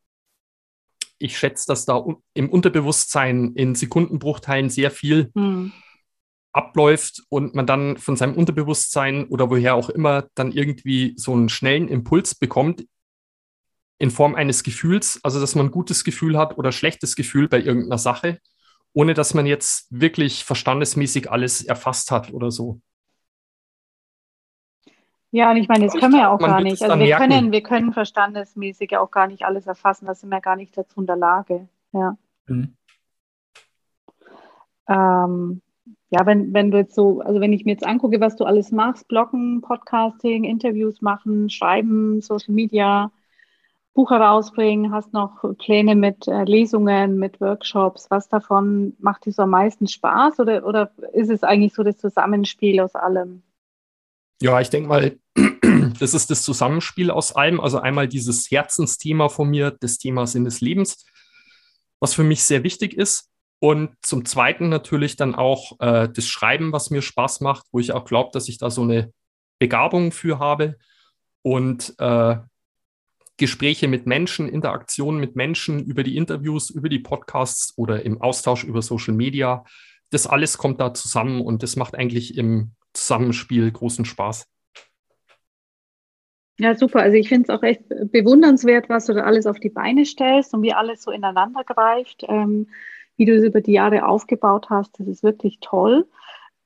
ich 1.24 1.38
schätze, 1.38 1.66
dass 1.68 1.86
da 1.86 2.04
im 2.34 2.50
Unterbewusstsein 2.50 3.54
in 3.56 3.76
Sekundenbruchteilen 3.76 4.70
sehr 4.70 4.92
viel 4.92 5.32
hm. 5.34 5.72
abläuft 6.52 7.24
und 7.30 7.56
man 7.56 7.66
dann 7.66 7.98
von 7.98 8.18
seinem 8.18 8.36
Unterbewusstsein 8.36 9.28
oder 9.28 9.50
woher 9.50 9.76
auch 9.76 9.90
immer 9.90 10.28
dann 10.36 10.52
irgendwie 10.52 11.14
so 11.16 11.34
einen 11.34 11.50
schnellen 11.50 11.88
Impuls 11.88 12.36
bekommt 12.36 12.86
in 14.00 14.12
Form 14.12 14.36
eines 14.36 14.64
Gefühls, 14.64 15.20
also 15.24 15.40
dass 15.40 15.56
man 15.56 15.68
ein 15.68 15.72
gutes 15.72 16.04
Gefühl 16.04 16.38
hat 16.38 16.58
oder 16.58 16.74
schlechtes 16.74 17.16
Gefühl 17.16 17.48
bei 17.48 17.62
irgendeiner 17.62 17.98
Sache, 17.98 18.40
ohne 18.92 19.14
dass 19.14 19.34
man 19.34 19.46
jetzt 19.46 19.88
wirklich 19.92 20.44
verstandesmäßig 20.44 21.32
alles 21.32 21.64
erfasst 21.64 22.12
hat 22.12 22.34
oder 22.34 22.52
so. 22.52 22.82
Ja, 25.34 25.50
und 25.50 25.58
ich 25.58 25.68
meine, 25.68 25.86
das 25.86 25.96
können 25.96 26.14
wir 26.14 26.20
ja 26.20 26.30
auch 26.30 26.38
gar 26.38 26.62
nicht. 26.62 26.80
Also 26.84 27.00
wir 27.00 27.16
können, 27.16 27.52
wir 27.52 27.64
können 27.64 27.92
verstandesmäßig 27.92 28.96
auch 28.98 29.10
gar 29.10 29.26
nicht 29.26 29.44
alles 29.46 29.66
erfassen, 29.66 30.06
da 30.06 30.14
sind 30.14 30.30
wir 30.30 30.42
gar 30.42 30.56
nicht 30.56 30.78
dazu 30.78 31.02
in 31.02 31.08
der 31.08 31.16
Lage. 31.16 31.68
Ja. 31.92 32.16
Mhm. 32.46 32.76
Ähm, 34.88 35.62
ja, 36.12 36.28
wenn, 36.28 36.54
wenn 36.54 36.70
du 36.70 36.78
jetzt 36.78 36.94
so, 36.94 37.22
also 37.22 37.42
wenn 37.42 37.52
ich 37.52 37.66
mir 37.66 37.72
jetzt 37.72 37.86
angucke, 37.86 38.22
was 38.22 38.36
du 38.36 38.46
alles 38.46 38.72
machst, 38.72 39.08
Bloggen, 39.08 39.62
Podcasting, 39.62 40.44
Interviews 40.44 41.02
machen, 41.02 41.50
Schreiben, 41.50 42.22
Social 42.22 42.54
Media, 42.54 43.12
Buch 43.96 44.12
herausbringen, 44.12 44.92
hast 44.92 45.14
noch 45.14 45.44
Pläne 45.58 45.96
mit 45.96 46.28
äh, 46.28 46.44
Lesungen, 46.44 47.18
mit 47.18 47.42
Workshops, 47.42 48.06
was 48.12 48.30
davon 48.30 48.96
macht 49.00 49.26
dir 49.26 49.32
so 49.32 49.42
am 49.42 49.50
meisten 49.50 49.88
Spaß 49.88 50.42
oder, 50.42 50.64
oder 50.68 50.92
ist 51.14 51.32
es 51.32 51.42
eigentlich 51.42 51.74
so 51.74 51.82
das 51.82 51.98
Zusammenspiel 51.98 52.82
aus 52.82 52.94
allem? 52.94 53.42
Ja, 54.44 54.60
ich 54.60 54.70
denke 54.70 54.90
mal, 54.90 55.18
das 56.02 56.14
ist 56.14 56.30
das 56.30 56.42
Zusammenspiel 56.42 57.12
aus 57.12 57.34
allem. 57.34 57.62
Also 57.62 57.80
einmal 57.80 58.10
dieses 58.10 58.52
Herzensthema 58.52 59.30
von 59.30 59.50
mir, 59.50 59.72
das 59.80 60.00
Thema 60.00 60.28
Sinn 60.28 60.44
des 60.44 60.60
Lebens, 60.60 61.06
was 62.02 62.14
für 62.14 62.26
mich 62.26 62.44
sehr 62.44 62.62
wichtig 62.64 62.94
ist. 62.94 63.32
Und 63.60 63.96
zum 64.02 64.26
Zweiten 64.26 64.68
natürlich 64.68 65.16
dann 65.16 65.34
auch 65.34 65.80
äh, 65.80 66.10
das 66.10 66.28
Schreiben, 66.28 66.74
was 66.74 66.90
mir 66.90 67.02
Spaß 67.02 67.40
macht, 67.40 67.68
wo 67.72 67.80
ich 67.80 67.94
auch 67.94 68.04
glaube, 68.04 68.32
dass 68.34 68.50
ich 68.50 68.58
da 68.58 68.70
so 68.70 68.82
eine 68.82 69.14
Begabung 69.60 70.12
für 70.12 70.40
habe. 70.40 70.76
Und 71.42 71.96
äh, 72.00 72.36
Gespräche 73.38 73.88
mit 73.88 74.08
Menschen, 74.08 74.50
Interaktionen 74.50 75.22
mit 75.22 75.38
Menschen 75.38 75.86
über 75.86 76.04
die 76.04 76.18
Interviews, 76.18 76.70
über 76.70 76.90
die 76.90 77.00
Podcasts 77.00 77.78
oder 77.78 78.04
im 78.04 78.22
Austausch 78.22 78.66
über 78.66 78.82
Social 78.82 79.14
Media. 79.14 79.64
Das 80.10 80.28
alles 80.28 80.58
kommt 80.58 80.82
da 80.82 80.94
zusammen 80.94 81.40
und 81.40 81.64
das 81.64 81.78
macht 81.78 81.96
eigentlich 81.96 82.38
im 82.38 82.74
Zusammenspiel 82.94 83.72
großen 83.72 84.06
Spaß. 84.06 84.48
Ja, 86.60 86.76
super. 86.76 87.00
Also 87.00 87.18
ich 87.18 87.30
finde 87.30 87.44
es 87.44 87.50
auch 87.50 87.64
echt 87.64 87.84
bewundernswert, 87.90 88.88
was 88.88 89.06
du 89.08 89.14
da 89.14 89.24
alles 89.24 89.48
auf 89.48 89.60
die 89.60 89.70
Beine 89.70 90.06
stellst 90.06 90.54
und 90.54 90.62
wie 90.62 90.74
alles 90.74 91.02
so 91.02 91.12
ineinander 91.12 91.64
greift, 91.64 92.24
ähm, 92.28 92.68
wie 93.18 93.26
du 93.26 93.36
es 93.36 93.44
über 93.44 93.62
die 93.62 93.74
Jahre 93.74 94.06
aufgebaut 94.08 94.70
hast. 94.70 95.00
Das 95.00 95.08
ist 95.08 95.24
wirklich 95.24 95.60
toll. 95.62 96.08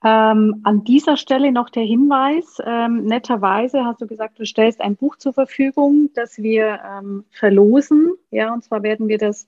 Ähm, 0.03 0.61
an 0.63 0.83
dieser 0.83 1.17
Stelle 1.17 1.51
noch 1.51 1.69
der 1.69 1.83
Hinweis, 1.83 2.61
ähm, 2.63 3.05
netterweise 3.05 3.85
hast 3.85 4.01
du 4.01 4.07
gesagt, 4.07 4.37
du 4.37 4.45
stellst 4.45 4.81
ein 4.81 4.95
Buch 4.95 5.15
zur 5.15 5.33
Verfügung, 5.33 6.11
das 6.13 6.37
wir 6.37 6.79
ähm, 6.85 7.25
verlosen. 7.31 8.13
Ja, 8.29 8.53
und 8.53 8.63
zwar 8.63 8.83
werden 8.83 9.07
wir 9.07 9.17
das 9.17 9.47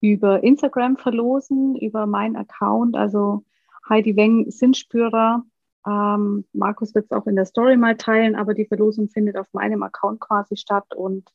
über 0.00 0.42
Instagram 0.42 0.96
verlosen, 0.96 1.76
über 1.76 2.06
meinen 2.06 2.36
Account, 2.36 2.96
also 2.96 3.44
Heidi 3.88 4.16
Weng 4.16 4.50
Sinnspürer 4.50 5.44
ähm, 5.86 6.44
Markus 6.52 6.94
wird 6.94 7.06
es 7.06 7.12
auch 7.12 7.26
in 7.26 7.36
der 7.36 7.46
Story 7.46 7.76
mal 7.76 7.96
teilen, 7.96 8.36
aber 8.36 8.54
die 8.54 8.66
Verlosung 8.66 9.08
findet 9.08 9.36
auf 9.36 9.46
meinem 9.52 9.82
Account 9.82 10.20
quasi 10.20 10.56
statt 10.56 10.86
und 10.94 11.30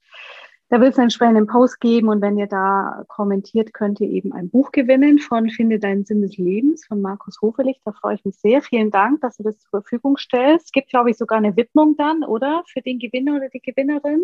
da 0.69 0.81
wird 0.81 0.93
es 0.93 0.97
einen 0.97 1.05
entsprechenden 1.05 1.45
Post 1.45 1.79
geben 1.81 2.07
und 2.07 2.21
wenn 2.21 2.35
ihr 2.35 2.47
da 2.47 3.03
kommentiert, 3.07 3.73
könnt 3.73 3.99
ihr 3.99 4.09
eben 4.09 4.33
ein 4.33 4.49
Buch 4.49 4.71
gewinnen 4.71 5.19
von 5.19 5.49
Finde 5.49 5.77
deinen 5.77 6.03
Sinn 6.03 6.21
des 6.21 6.37
Lebens 6.37 6.85
von 6.87 6.99
Markus 6.99 7.41
Hoferlich. 7.41 7.79
Da 7.85 7.91
freue 7.91 8.15
ich 8.15 8.25
mich 8.25 8.37
sehr. 8.37 8.63
Vielen 8.63 8.89
Dank, 8.89 9.21
dass 9.21 9.37
du 9.37 9.43
das 9.43 9.59
zur 9.59 9.81
Verfügung 9.81 10.17
stellst. 10.17 10.65
Es 10.65 10.71
gibt, 10.71 10.89
glaube 10.89 11.11
ich, 11.11 11.17
sogar 11.17 11.37
eine 11.37 11.55
Widmung 11.55 11.95
dann, 11.95 12.23
oder? 12.23 12.63
Für 12.67 12.81
den 12.81 12.97
Gewinner 12.97 13.35
oder 13.35 13.49
die 13.49 13.61
Gewinnerin? 13.61 14.23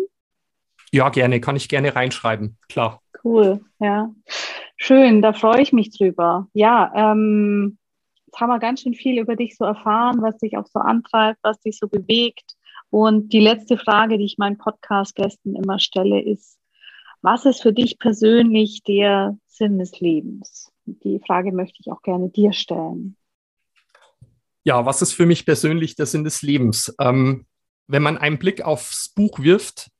Ja, 0.90 1.08
gerne. 1.10 1.40
Kann 1.40 1.54
ich 1.54 1.68
gerne 1.68 1.94
reinschreiben. 1.94 2.56
Klar. 2.68 3.00
Cool, 3.22 3.60
ja. 3.78 4.12
Schön, 4.76 5.22
da 5.22 5.32
freue 5.32 5.60
ich 5.60 5.72
mich 5.72 5.96
drüber. 5.96 6.48
Ja, 6.52 6.90
ähm, 7.12 7.78
Jetzt 8.30 8.40
haben 8.40 8.50
wir 8.50 8.60
ganz 8.60 8.82
schön 8.82 8.94
viel 8.94 9.18
über 9.18 9.34
dich 9.34 9.56
so 9.56 9.64
erfahren, 9.64 10.22
was 10.22 10.38
dich 10.38 10.56
auch 10.56 10.66
so 10.66 10.78
antreibt, 10.78 11.40
was 11.42 11.58
dich 11.62 11.76
so 11.76 11.88
bewegt. 11.88 12.54
Und 12.88 13.32
die 13.32 13.40
letzte 13.40 13.76
Frage, 13.76 14.18
die 14.18 14.24
ich 14.24 14.38
meinen 14.38 14.56
Podcast-Gästen 14.56 15.56
immer 15.56 15.80
stelle, 15.80 16.22
ist, 16.22 16.56
was 17.22 17.44
ist 17.44 17.60
für 17.60 17.72
dich 17.72 17.98
persönlich 17.98 18.84
der 18.84 19.36
Sinn 19.48 19.80
des 19.80 19.98
Lebens? 19.98 20.70
Die 20.84 21.18
Frage 21.26 21.50
möchte 21.50 21.78
ich 21.80 21.90
auch 21.90 22.02
gerne 22.02 22.28
dir 22.28 22.52
stellen. 22.52 23.16
Ja, 24.62 24.86
was 24.86 25.02
ist 25.02 25.12
für 25.12 25.26
mich 25.26 25.44
persönlich 25.44 25.96
der 25.96 26.06
Sinn 26.06 26.22
des 26.22 26.40
Lebens? 26.40 26.94
Ähm, 27.00 27.46
wenn 27.88 28.04
man 28.04 28.16
einen 28.16 28.38
Blick 28.38 28.62
aufs 28.62 29.08
Buch 29.08 29.40
wirft, 29.40 29.90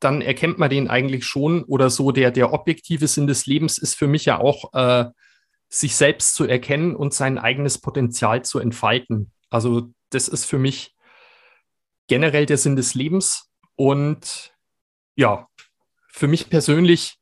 dann 0.00 0.20
erkennt 0.20 0.58
man 0.58 0.68
den 0.68 0.88
eigentlich 0.88 1.24
schon 1.24 1.64
oder 1.64 1.88
so. 1.88 2.12
Der, 2.12 2.30
der 2.30 2.52
objektive 2.52 3.08
Sinn 3.08 3.26
des 3.26 3.46
Lebens 3.46 3.78
ist 3.78 3.94
für 3.94 4.06
mich 4.06 4.26
ja 4.26 4.38
auch 4.38 4.74
äh, 4.74 5.06
sich 5.74 5.96
selbst 5.96 6.36
zu 6.36 6.44
erkennen 6.44 6.94
und 6.94 7.12
sein 7.14 7.36
eigenes 7.36 7.80
Potenzial 7.80 8.44
zu 8.44 8.60
entfalten. 8.60 9.32
Also 9.50 9.92
das 10.10 10.28
ist 10.28 10.44
für 10.44 10.58
mich 10.58 10.94
generell 12.06 12.46
der 12.46 12.58
Sinn 12.58 12.76
des 12.76 12.94
Lebens. 12.94 13.50
Und 13.74 14.54
ja, 15.16 15.48
für 16.08 16.28
mich 16.28 16.48
persönlich 16.48 17.16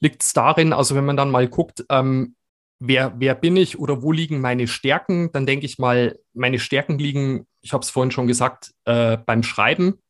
liegt 0.00 0.22
es 0.24 0.32
darin, 0.32 0.72
also 0.72 0.96
wenn 0.96 1.04
man 1.04 1.16
dann 1.16 1.30
mal 1.30 1.46
guckt, 1.46 1.84
ähm, 1.88 2.34
wer, 2.80 3.14
wer 3.20 3.36
bin 3.36 3.56
ich 3.56 3.78
oder 3.78 4.02
wo 4.02 4.10
liegen 4.10 4.40
meine 4.40 4.66
Stärken, 4.66 5.30
dann 5.30 5.46
denke 5.46 5.66
ich 5.66 5.78
mal, 5.78 6.18
meine 6.32 6.58
Stärken 6.58 6.98
liegen, 6.98 7.46
ich 7.60 7.72
habe 7.72 7.82
es 7.82 7.90
vorhin 7.90 8.10
schon 8.10 8.26
gesagt, 8.26 8.72
äh, 8.86 9.18
beim 9.18 9.44
Schreiben, 9.44 10.02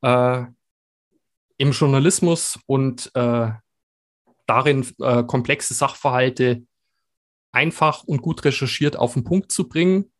äh, 0.00 0.44
im 1.58 1.72
Journalismus 1.72 2.58
und 2.64 3.10
äh, 3.14 3.50
darin 4.46 4.86
äh, 4.98 5.24
komplexe 5.24 5.74
Sachverhalte 5.74 6.62
einfach 7.52 8.04
und 8.04 8.22
gut 8.22 8.44
recherchiert 8.44 8.96
auf 8.96 9.14
den 9.14 9.24
Punkt 9.24 9.52
zu 9.52 9.68
bringen. 9.68 10.10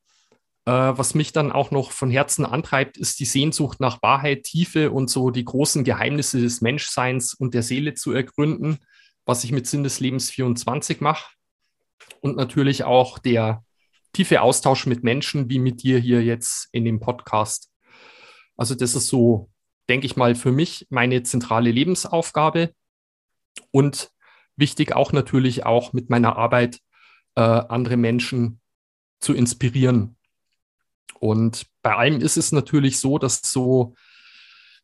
Äh, 0.67 0.73
was 0.73 1.15
mich 1.15 1.33
dann 1.33 1.53
auch 1.53 1.71
noch 1.71 1.91
von 1.91 2.11
Herzen 2.11 2.45
antreibt, 2.45 2.99
ist 2.99 3.21
die 3.21 3.25
Sehnsucht 3.25 3.81
nach 3.81 4.03
Wahrheit, 4.03 4.45
Tiefe 4.45 4.91
und 4.91 5.09
so 5.09 5.31
die 5.31 5.45
großen 5.45 5.85
Geheimnisse 5.85 6.41
des 6.41 6.61
Menschseins 6.61 7.35
und 7.35 7.55
der 7.55 7.63
Seele 7.63 7.95
zu 7.95 8.13
ergründen, 8.13 8.79
was 9.25 9.45
ich 9.45 9.53
mit 9.53 9.67
Sinn 9.67 9.85
des 9.85 10.01
Lebens 10.01 10.31
24 10.31 11.01
mache. 11.01 11.33
Und 12.21 12.37
natürlich 12.37 12.85
auch 12.85 13.19
der 13.19 13.65
tiefe 14.13 14.43
Austausch 14.43 14.87
mit 14.87 15.05
Menschen, 15.05 15.49
wie 15.49 15.59
mit 15.59 15.83
dir 15.83 15.99
hier 15.99 16.23
jetzt 16.23 16.69
in 16.73 16.85
dem 16.85 17.01
Podcast. 17.01 17.71
Also 18.57 18.75
das 18.75 18.95
ist 18.95 19.07
so, 19.07 19.51
denke 19.89 20.07
ich 20.07 20.17
mal, 20.17 20.35
für 20.35 20.53
mich 20.53 20.87
meine 20.91 21.23
zentrale 21.23 21.71
Lebensaufgabe 21.71 22.75
und 23.71 24.11
wichtig 24.57 24.95
auch 24.95 25.13
natürlich 25.13 25.65
auch 25.65 25.93
mit 25.93 26.11
meiner 26.11 26.37
Arbeit 26.37 26.81
äh, 27.37 27.41
andere 27.41 27.97
Menschen 27.97 28.61
zu 29.21 29.35
inspirieren. 29.35 30.17
Und 31.19 31.67
bei 31.83 31.95
allem 31.95 32.21
ist 32.21 32.37
es 32.37 32.53
natürlich 32.53 32.99
so, 32.99 33.19
dass 33.19 33.43
so 33.43 33.95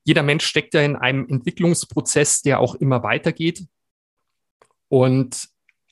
jeder 0.05 0.23
Mensch 0.23 0.45
steckt 0.47 0.75
ja 0.75 0.83
in 0.83 0.95
einem 0.95 1.27
Entwicklungsprozess, 1.29 2.43
der 2.43 2.61
auch 2.61 2.77
immer 2.77 3.03
weitergeht. 3.03 3.67
Und 4.89 5.49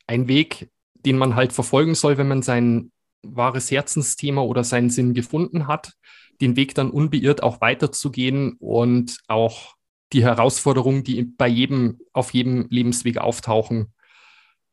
ein 0.06 0.28
Weg, 0.28 0.70
den 0.94 1.18
man 1.18 1.34
halt 1.34 1.52
verfolgen 1.52 1.94
soll, 1.94 2.16
wenn 2.16 2.28
man 2.28 2.42
sein 2.42 2.92
wahres 3.22 3.70
Herzensthema 3.70 4.42
oder 4.42 4.62
seinen 4.62 4.90
Sinn 4.90 5.14
gefunden 5.14 5.66
hat, 5.66 5.94
den 6.40 6.56
Weg 6.56 6.74
dann 6.74 6.90
unbeirrt 6.90 7.42
auch 7.42 7.60
weiterzugehen 7.60 8.56
und 8.58 9.18
auch 9.26 9.74
die 10.12 10.22
Herausforderungen, 10.22 11.02
die 11.02 11.24
bei 11.24 11.48
jedem, 11.48 12.00
auf 12.12 12.32
jedem 12.32 12.68
Lebensweg 12.70 13.18
auftauchen, 13.18 13.92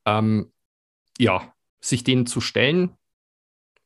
ähm, 0.06 0.52
ja, 1.18 1.54
sich 1.82 2.04
denen 2.04 2.26
zu 2.26 2.40
stellen, 2.40 2.96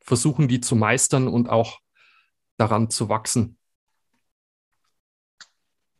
versuchen, 0.01 0.47
die 0.47 0.61
zu 0.61 0.75
meistern 0.75 1.27
und 1.27 1.49
auch 1.49 1.79
daran 2.57 2.89
zu 2.89 3.09
wachsen. 3.09 3.57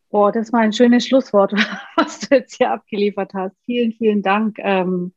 Boah, 0.10 0.32
das 0.32 0.54
war 0.54 0.62
ein 0.62 0.72
schönes 0.72 1.06
Schlusswort, 1.06 1.52
was 1.98 2.22
du 2.22 2.36
jetzt 2.36 2.56
hier 2.56 2.72
abgeliefert 2.72 3.34
hast. 3.34 3.56
Vielen, 3.66 3.92
vielen 3.92 4.22
Dank. 4.22 4.58
Ähm, 4.60 5.14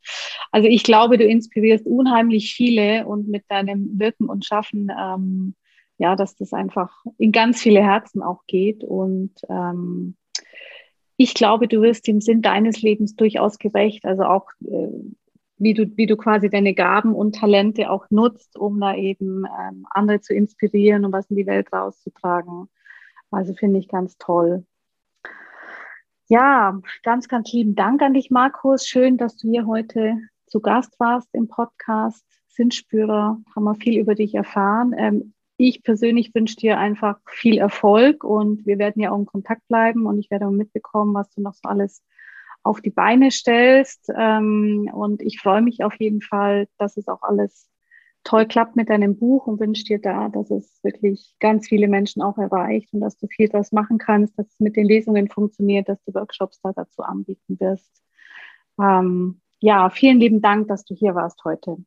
also 0.51 0.67
ich 0.67 0.83
glaube, 0.83 1.19
du 1.19 1.25
inspirierst 1.25 1.87
unheimlich 1.87 2.55
viele 2.55 3.07
und 3.07 3.29
mit 3.29 3.45
deinem 3.49 3.99
Wirken 3.99 4.29
und 4.29 4.45
Schaffen, 4.45 4.91
ähm, 4.99 5.55
ja, 5.99 6.17
dass 6.17 6.35
das 6.37 6.53
einfach 6.53 7.05
in 7.19 7.33
ganz 7.33 7.61
viele 7.61 7.81
Herzen 7.81 8.23
auch 8.23 8.45
geht. 8.47 8.83
Und 8.83 9.35
ähm, 9.49 10.17
ich 11.17 11.35
glaube, 11.35 11.69
du 11.69 11.83
wirst 11.83 12.07
dem 12.07 12.21
Sinn 12.21 12.43
deines 12.43 12.83
Lebens 12.83 13.15
durchaus 13.15 13.59
gerecht. 13.59 14.05
Also 14.05 14.25
auch 14.25 14.47
äh, 14.65 14.89
wie 15.59 15.75
du, 15.75 15.97
wie 15.97 16.07
du 16.07 16.17
quasi 16.17 16.49
deine 16.49 16.75
Gaben 16.75 17.15
und 17.15 17.35
Talente 17.35 17.91
auch 17.91 18.07
nutzt, 18.11 18.57
um 18.57 18.81
da 18.81 18.95
eben 18.95 19.45
ähm, 19.45 19.87
andere 19.91 20.21
zu 20.21 20.35
inspirieren 20.35 21.05
und 21.05 21.13
was 21.13 21.31
in 21.31 21.37
die 21.37 21.47
Welt 21.47 21.73
rauszutragen. 21.73 22.69
Also 23.31 23.55
finde 23.55 23.79
ich 23.79 23.89
ganz 23.89 24.17
toll. 24.19 24.65
Ja, 26.29 26.81
ganz, 27.03 27.29
ganz 27.29 27.53
lieben 27.53 27.75
Dank 27.75 28.03
an 28.03 28.15
dich, 28.15 28.31
Markus. 28.31 28.87
Schön, 28.87 29.17
dass 29.17 29.37
du 29.37 29.49
hier 29.51 29.67
heute 29.67 30.19
zu 30.47 30.61
Gast 30.61 30.99
warst 31.01 31.29
im 31.33 31.49
Podcast. 31.49 32.25
Sinnspürer, 32.49 33.39
haben 33.55 33.65
wir 33.65 33.75
viel 33.77 34.01
über 34.01 34.15
dich 34.15 34.35
erfahren. 34.35 34.95
Ähm, 34.97 35.33
ich 35.57 35.83
persönlich 35.83 36.35
wünsche 36.35 36.57
dir 36.57 36.79
einfach 36.79 37.19
viel 37.27 37.59
Erfolg 37.59 38.25
und 38.25 38.65
wir 38.67 38.79
werden 38.79 39.03
ja 39.03 39.11
auch 39.11 39.19
in 39.19 39.27
Kontakt 39.27 39.67
bleiben 39.69 40.07
und 40.07 40.19
ich 40.19 40.31
werde 40.31 40.51
mitbekommen, 40.51 41.15
was 41.15 41.31
du 41.31 41.41
noch 41.41 41.55
so 41.55 41.69
alles 41.69 42.03
auf 42.69 42.83
die 42.83 42.91
Beine 42.91 43.31
stellst. 43.31 44.11
Ähm, 44.15 44.91
und 44.93 45.23
ich 45.23 45.41
freue 45.41 45.63
mich 45.63 45.83
auf 45.83 45.95
jeden 45.99 46.21
Fall, 46.21 46.69
dass 46.79 46.97
es 46.97 47.09
auch 47.09 47.23
alles 47.23 47.69
toll 48.25 48.47
klappt 48.47 48.77
mit 48.77 48.91
deinem 48.91 49.17
Buch 49.17 49.47
und 49.47 49.59
wünsche 49.59 49.85
dir 49.85 49.99
da, 49.99 50.29
dass 50.29 50.51
es 50.51 50.79
wirklich 50.83 51.35
ganz 51.41 51.67
viele 51.67 51.89
Menschen 51.89 52.21
auch 52.21 52.37
erreicht 52.37 52.93
und 52.93 53.01
dass 53.01 53.17
du 53.17 53.27
viel 53.27 53.49
daraus 53.49 53.73
machen 53.73 53.97
kannst, 53.97 54.39
dass 54.39 54.47
es 54.49 54.61
mit 54.61 54.77
den 54.77 54.87
Lesungen 54.87 55.29
funktioniert, 55.29 55.89
dass 55.89 56.03
du 56.05 56.13
Workshops 56.13 56.61
da 56.61 56.73
dazu 56.75 57.03
anbieten 57.03 57.59
wirst. 57.59 57.91
Ähm, 58.79 59.41
ja, 59.61 59.89
vielen 59.89 60.21
lieben 60.21 60.43
Dank, 60.43 60.69
dass 60.69 60.85
du 60.85 60.95
hier 60.95 61.15
warst 61.15 61.43
heute. 61.45 61.79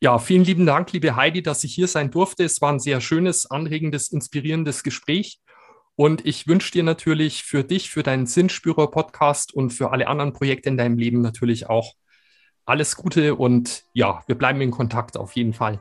Ja, 0.00 0.18
vielen 0.18 0.44
lieben 0.44 0.66
Dank, 0.66 0.92
liebe 0.92 1.14
Heidi, 1.14 1.42
dass 1.42 1.62
ich 1.62 1.74
hier 1.74 1.88
sein 1.88 2.10
durfte. 2.10 2.42
Es 2.44 2.60
war 2.60 2.72
ein 2.72 2.80
sehr 2.80 3.00
schönes, 3.00 3.48
anregendes, 3.48 4.10
inspirierendes 4.10 4.82
Gespräch. 4.82 5.40
Und 5.96 6.26
ich 6.26 6.46
wünsche 6.46 6.72
dir 6.72 6.82
natürlich 6.82 7.42
für 7.42 7.64
dich, 7.64 7.90
für 7.90 8.02
deinen 8.02 8.26
Sinnspürer-Podcast 8.26 9.54
und 9.54 9.70
für 9.70 9.92
alle 9.92 10.08
anderen 10.08 10.34
Projekte 10.34 10.68
in 10.68 10.76
deinem 10.76 10.98
Leben 10.98 11.22
natürlich 11.22 11.68
auch 11.68 11.94
alles 12.66 12.96
Gute 12.96 13.36
und 13.36 13.84
ja, 13.92 14.22
wir 14.26 14.36
bleiben 14.36 14.60
in 14.60 14.70
Kontakt 14.70 15.16
auf 15.16 15.32
jeden 15.32 15.54
Fall. 15.54 15.80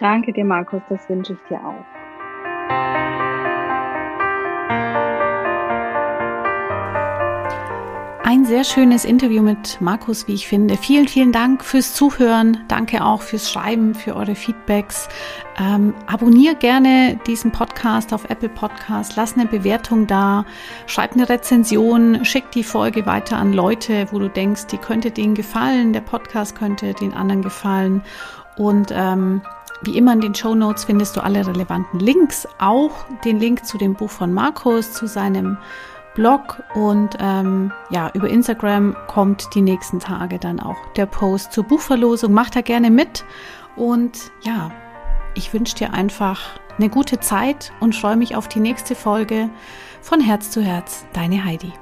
Danke 0.00 0.32
dir, 0.32 0.44
Markus, 0.44 0.80
das 0.88 1.08
wünsche 1.08 1.34
ich 1.34 1.48
dir 1.48 1.60
auch. 1.60 2.93
Ein 8.34 8.46
sehr 8.46 8.64
schönes 8.64 9.04
Interview 9.04 9.42
mit 9.42 9.80
Markus, 9.80 10.26
wie 10.26 10.34
ich 10.34 10.48
finde. 10.48 10.76
Vielen, 10.76 11.06
vielen 11.06 11.30
Dank 11.30 11.64
fürs 11.64 11.94
Zuhören. 11.94 12.64
Danke 12.66 13.04
auch 13.04 13.22
fürs 13.22 13.48
Schreiben, 13.48 13.94
für 13.94 14.16
eure 14.16 14.34
Feedbacks. 14.34 15.08
Ähm, 15.56 15.94
abonnier 16.08 16.56
gerne 16.56 17.16
diesen 17.28 17.52
Podcast 17.52 18.12
auf 18.12 18.28
Apple 18.28 18.48
Podcast. 18.48 19.14
Lass 19.14 19.34
eine 19.34 19.46
Bewertung 19.46 20.08
da. 20.08 20.44
Schreib 20.88 21.12
eine 21.12 21.28
Rezension. 21.28 22.24
Schick 22.24 22.50
die 22.50 22.64
Folge 22.64 23.06
weiter 23.06 23.36
an 23.36 23.52
Leute, 23.52 24.08
wo 24.10 24.18
du 24.18 24.28
denkst, 24.28 24.66
die 24.66 24.78
könnte 24.78 25.12
denen 25.12 25.36
gefallen. 25.36 25.92
Der 25.92 26.00
Podcast 26.00 26.58
könnte 26.58 26.92
den 26.92 27.14
anderen 27.14 27.42
gefallen. 27.42 28.02
Und 28.56 28.88
ähm, 28.92 29.42
wie 29.82 29.96
immer 29.96 30.12
in 30.12 30.20
den 30.20 30.34
Show 30.34 30.56
Notes 30.56 30.86
findest 30.86 31.16
du 31.16 31.22
alle 31.22 31.46
relevanten 31.46 32.00
Links. 32.00 32.48
Auch 32.58 33.06
den 33.24 33.38
Link 33.38 33.64
zu 33.64 33.78
dem 33.78 33.94
Buch 33.94 34.10
von 34.10 34.32
Markus, 34.32 34.92
zu 34.92 35.06
seinem 35.06 35.56
Blog 36.14 36.62
und 36.74 37.16
ähm, 37.20 37.72
ja, 37.90 38.10
über 38.14 38.28
Instagram 38.28 38.96
kommt 39.08 39.54
die 39.54 39.62
nächsten 39.62 39.98
Tage 39.98 40.38
dann 40.38 40.60
auch 40.60 40.76
der 40.96 41.06
Post 41.06 41.52
zur 41.52 41.64
Buchverlosung. 41.64 42.32
Mach 42.32 42.50
da 42.50 42.60
gerne 42.60 42.90
mit 42.90 43.24
und 43.76 44.30
ja, 44.42 44.70
ich 45.34 45.52
wünsche 45.52 45.76
dir 45.76 45.92
einfach 45.92 46.40
eine 46.78 46.88
gute 46.88 47.20
Zeit 47.20 47.72
und 47.80 47.94
freue 47.94 48.16
mich 48.16 48.36
auf 48.36 48.48
die 48.48 48.60
nächste 48.60 48.94
Folge 48.94 49.50
von 50.00 50.20
Herz 50.20 50.50
zu 50.50 50.62
Herz, 50.62 51.06
deine 51.12 51.44
Heidi. 51.44 51.72